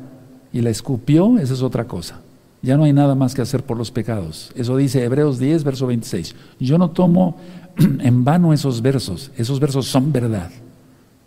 y 0.52 0.60
la 0.60 0.70
escupió, 0.70 1.38
esa 1.38 1.54
es 1.54 1.62
otra 1.62 1.86
cosa. 1.86 2.20
Ya 2.62 2.76
no 2.76 2.84
hay 2.84 2.92
nada 2.92 3.14
más 3.14 3.34
que 3.34 3.42
hacer 3.42 3.62
por 3.62 3.76
los 3.76 3.90
pecados. 3.90 4.50
Eso 4.56 4.76
dice 4.76 5.04
Hebreos 5.04 5.38
10, 5.38 5.62
verso 5.62 5.86
26. 5.86 6.34
Yo 6.58 6.78
no 6.78 6.90
tomo 6.90 7.36
en 7.78 8.24
vano 8.24 8.52
esos 8.52 8.82
versos, 8.82 9.30
esos 9.36 9.60
versos 9.60 9.86
son 9.86 10.10
verdad. 10.10 10.50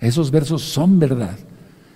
Esos 0.02 0.32
versos 0.32 0.64
son 0.64 1.00
verdad. 1.00 1.38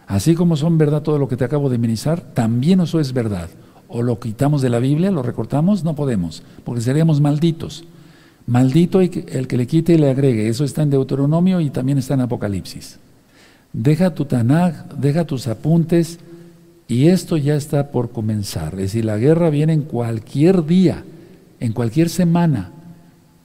Así 0.07 0.35
como 0.35 0.55
son 0.55 0.77
verdad 0.77 1.01
todo 1.01 1.19
lo 1.19 1.27
que 1.27 1.35
te 1.35 1.43
acabo 1.43 1.69
de 1.69 1.77
ministrar, 1.77 2.21
también 2.21 2.79
eso 2.79 3.01
es 3.01 3.11
verdad 3.11 3.49
o 3.87 4.01
lo 4.01 4.19
quitamos 4.19 4.61
de 4.61 4.69
la 4.69 4.79
Biblia, 4.79 5.11
lo 5.11 5.23
recortamos, 5.23 5.83
no 5.83 5.95
podemos, 5.95 6.43
porque 6.63 6.81
seríamos 6.81 7.21
malditos. 7.21 7.85
Maldito 8.47 9.01
el 9.01 9.47
que 9.47 9.57
le 9.57 9.67
quite 9.67 9.93
y 9.93 9.97
le 9.97 10.09
agregue. 10.09 10.47
Eso 10.47 10.63
está 10.63 10.83
en 10.83 10.91
Deuteronomio 10.91 11.61
y 11.61 11.69
también 11.69 11.97
está 11.97 12.13
en 12.13 12.21
Apocalipsis. 12.21 12.99
Deja 13.73 14.13
tu 14.13 14.25
Tanaj, 14.25 14.85
deja 14.97 15.25
tus 15.25 15.47
apuntes 15.47 16.19
y 16.87 17.07
esto 17.07 17.37
ya 17.37 17.55
está 17.55 17.91
por 17.91 18.11
comenzar. 18.11 18.73
Es 18.73 18.91
decir, 18.91 19.05
la 19.05 19.17
guerra 19.17 19.49
viene 19.49 19.73
en 19.73 19.81
cualquier 19.81 20.65
día, 20.65 21.03
en 21.59 21.73
cualquier 21.73 22.09
semana 22.09 22.71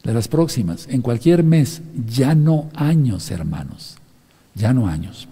de 0.04 0.12
las 0.12 0.28
próximas, 0.28 0.86
en 0.90 1.00
cualquier 1.00 1.44
mes, 1.44 1.80
ya 2.06 2.34
no 2.34 2.68
años, 2.74 3.30
hermanos, 3.30 3.96
ya 4.54 4.72
no 4.72 4.86
años. 4.86 5.28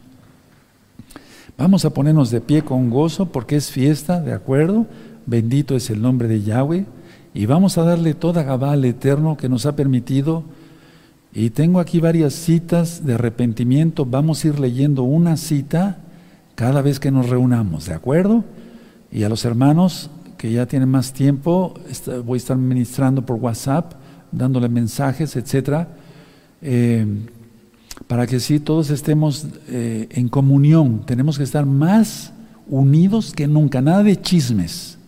Vamos 1.56 1.84
a 1.84 1.90
ponernos 1.90 2.30
de 2.30 2.40
pie 2.40 2.62
con 2.62 2.88
gozo 2.88 3.26
porque 3.26 3.56
es 3.56 3.70
fiesta, 3.70 4.20
¿de 4.20 4.32
acuerdo? 4.32 4.86
Bendito 5.26 5.74
es 5.74 5.90
el 5.90 6.00
nombre 6.00 6.28
de 6.28 6.42
Yahweh. 6.42 6.86
Y 7.34 7.46
vamos 7.46 7.78
a 7.78 7.82
darle 7.82 8.14
toda 8.14 8.44
Gabá 8.44 8.72
al 8.72 8.84
Eterno 8.84 9.36
que 9.36 9.48
nos 9.48 9.66
ha 9.66 9.74
permitido. 9.74 10.44
Y 11.32 11.50
tengo 11.50 11.80
aquí 11.80 12.00
varias 12.00 12.34
citas 12.34 13.04
de 13.04 13.14
arrepentimiento. 13.14 14.06
Vamos 14.06 14.44
a 14.44 14.48
ir 14.48 14.60
leyendo 14.60 15.02
una 15.02 15.36
cita 15.36 15.98
cada 16.54 16.80
vez 16.80 17.00
que 17.00 17.10
nos 17.10 17.28
reunamos, 17.28 17.86
¿de 17.86 17.94
acuerdo? 17.94 18.44
Y 19.10 19.24
a 19.24 19.28
los 19.28 19.44
hermanos 19.44 20.10
que 20.36 20.52
ya 20.52 20.66
tienen 20.66 20.88
más 20.88 21.12
tiempo, 21.12 21.74
voy 22.24 22.36
a 22.36 22.38
estar 22.38 22.56
ministrando 22.56 23.26
por 23.26 23.36
WhatsApp, 23.36 23.94
dándole 24.30 24.68
mensajes, 24.68 25.34
etcétera. 25.36 25.88
Eh, 26.62 27.04
para 28.06 28.26
que 28.26 28.40
sí 28.40 28.60
todos 28.60 28.90
estemos 28.90 29.46
eh, 29.68 30.08
en 30.10 30.28
comunión. 30.28 31.02
Tenemos 31.04 31.36
que 31.36 31.44
estar 31.44 31.66
más 31.66 32.32
unidos 32.68 33.32
que 33.32 33.46
nunca. 33.46 33.80
Nada 33.80 34.02
de 34.02 34.20
chismes, 34.20 34.98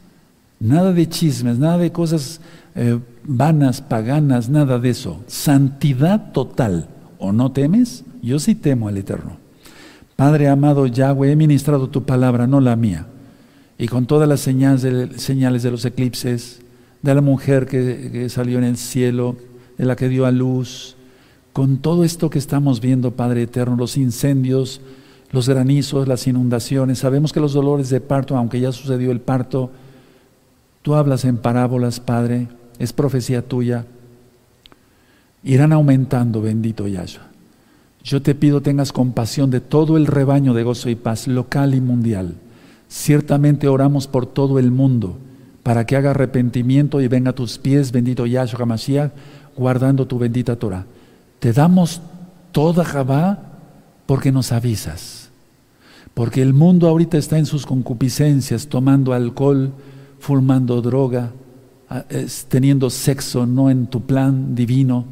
nada 0.59 0.93
de 0.93 1.09
chismes, 1.09 1.59
nada 1.59 1.79
de 1.79 1.93
cosas 1.93 2.41
eh, 2.75 2.99
vanas, 3.25 3.81
paganas, 3.81 4.49
nada 4.49 4.79
de 4.79 4.91
eso. 4.91 5.23
Santidad 5.27 6.33
total. 6.33 6.89
¿O 7.19 7.33
no 7.33 7.53
temes? 7.53 8.05
Yo 8.23 8.39
sí 8.39 8.55
temo 8.55 8.89
al 8.89 8.97
Eterno. 8.97 9.37
Padre 10.17 10.49
amado 10.49 10.87
Yahweh, 10.87 11.33
he 11.33 11.37
ministrado 11.37 11.89
tu 11.89 12.05
palabra, 12.05 12.47
no 12.47 12.61
la 12.61 12.77
mía. 12.77 13.07
Y 13.79 13.89
con 13.89 14.07
todas 14.07 14.29
las 14.29 14.41
señales 14.41 14.83
de, 14.83 15.19
señales 15.19 15.63
de 15.63 15.71
los 15.71 15.85
eclipses, 15.85 16.61
de 17.01 17.15
la 17.15 17.23
mujer 17.23 17.67
que 17.67 18.29
salió 18.29 18.59
en 18.59 18.65
el 18.65 18.77
cielo, 18.77 19.37
de 19.79 19.87
la 19.87 19.97
que 19.97 20.11
dio 20.11 20.27
a 20.27 20.31
luz, 20.31 20.97
con 21.53 21.79
todo 21.79 22.05
esto 22.05 22.31
que 22.31 22.39
estamos 22.39 22.81
viendo, 22.81 23.11
Padre 23.13 23.43
Eterno, 23.43 23.77
los 23.77 23.97
incendios, 23.97 24.81
los 25.33 25.49
granizos, 25.49 26.09
las 26.09 26.27
inundaciones, 26.27 26.99
sabemos 26.99 27.33
que 27.33 27.41
los 27.41 27.53
dolores 27.53 27.91
de 27.91 28.01
parto, 28.01 28.37
aunque 28.37 28.61
ya 28.61 28.73
sucedió 28.73 29.11
el 29.11 29.21
parto, 29.21 29.71
tú 30.83 30.95
hablas 30.95 31.25
en 31.25 31.37
parábolas, 31.37 32.01
Padre, 32.01 32.49
es 32.79 32.93
profecía 32.93 33.47
tuya, 33.47 33.87
irán 35.43 35.73
aumentando, 35.73 36.41
bendito 36.41 36.87
Yahshua. 36.87 37.29
Yo 38.03 38.23
te 38.23 38.35
pido 38.35 38.63
tengas 38.63 38.93
compasión 38.93 39.51
de 39.51 39.61
todo 39.61 39.97
el 39.97 40.07
rebaño 40.07 40.55
de 40.55 40.63
gozo 40.63 40.89
y 40.89 40.95
paz, 40.95 41.29
local 41.29 41.75
y 41.75 41.81
mundial. 41.81 42.35
Ciertamente 42.89 43.69
oramos 43.69 44.07
por 44.07 44.27
todo 44.27 44.59
el 44.59 44.71
mundo, 44.71 45.19
para 45.63 45.85
que 45.85 45.97
haga 45.97 46.11
arrepentimiento 46.11 47.01
y 47.01 47.09
venga 47.09 47.31
a 47.31 47.35
tus 47.35 47.59
pies, 47.59 47.93
bendito 47.93 48.25
Yahshua 48.27 48.65
Mashiach, 48.65 49.13
guardando 49.57 50.07
tu 50.07 50.19
bendita 50.19 50.57
Torah. 50.57 50.87
Te 51.41 51.53
damos 51.53 52.01
toda 52.53 52.85
Jabá 52.85 53.39
porque 54.07 54.31
nos 54.31 54.53
avisas. 54.53 55.31
Porque 56.15 56.43
el 56.43 56.53
mundo 56.53 56.89
ahorita 56.89 57.19
está 57.19 57.39
en 57.39 57.47
sus 57.47 57.67
concupiscencias, 57.67 58.69
tomando 58.69 59.13
alcohol, 59.13 59.73
fumando 60.19 60.83
droga, 60.83 61.33
teniendo 62.49 62.91
sexo 62.91 63.47
no 63.47 63.71
en 63.71 63.87
tu 63.87 64.03
plan 64.03 64.55
divino. 64.55 65.07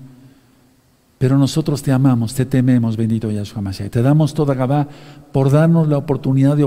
Pero 1.18 1.38
nosotros 1.38 1.82
te 1.82 1.92
amamos, 1.92 2.34
te 2.34 2.44
tememos, 2.44 2.96
bendito 2.96 3.30
Yahshua 3.30 3.62
Mashiach. 3.62 3.90
Te 3.90 4.02
damos 4.02 4.34
toda 4.34 4.54
Gabá 4.54 4.86
por 5.32 5.50
darnos 5.50 5.88
la 5.88 5.98
oportunidad 5.98 6.56
de, 6.56 6.62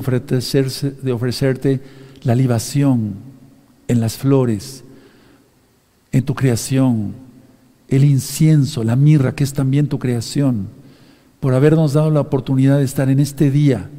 de 1.03 1.11
ofrecerte 1.11 1.81
la 2.23 2.35
libación 2.35 3.15
en 3.88 4.01
las 4.01 4.17
flores, 4.17 4.83
en 6.11 6.23
tu 6.23 6.35
creación, 6.35 7.13
el 7.91 8.05
incienso, 8.05 8.84
la 8.84 8.95
mirra, 8.95 9.35
que 9.35 9.43
es 9.43 9.53
también 9.53 9.88
tu 9.88 9.99
creación, 9.99 10.69
por 11.39 11.53
habernos 11.53 11.93
dado 11.93 12.09
la 12.09 12.22
oportunidad 12.22 12.77
de 12.77 12.85
estar 12.85 13.09
en 13.09 13.19
este 13.19 13.51
día 13.51 13.89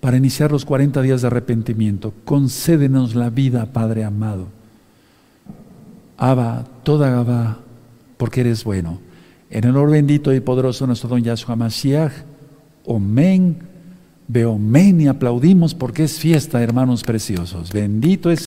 para 0.00 0.16
iniciar 0.16 0.52
los 0.52 0.64
40 0.64 1.02
días 1.02 1.20
de 1.20 1.26
arrepentimiento. 1.26 2.14
Concédenos 2.24 3.14
la 3.14 3.30
vida, 3.30 3.66
Padre 3.72 4.04
amado. 4.04 4.46
Abba, 6.16 6.64
toda 6.84 7.18
Abba, 7.18 7.58
porque 8.16 8.42
eres 8.42 8.62
bueno. 8.62 9.00
En 9.50 9.64
el 9.64 9.70
honor 9.70 9.90
bendito 9.90 10.32
y 10.32 10.40
poderoso 10.40 10.86
nuestro 10.86 11.08
don 11.08 11.22
Yahshua 11.22 11.56
Mashiach, 11.56 12.12
Omen, 12.84 13.58
Beomen 14.28 15.00
y 15.00 15.06
aplaudimos 15.08 15.74
porque 15.74 16.04
es 16.04 16.18
fiesta, 16.18 16.62
hermanos 16.62 17.02
preciosos. 17.02 17.72
Bendito 17.72 18.30
es 18.30 18.40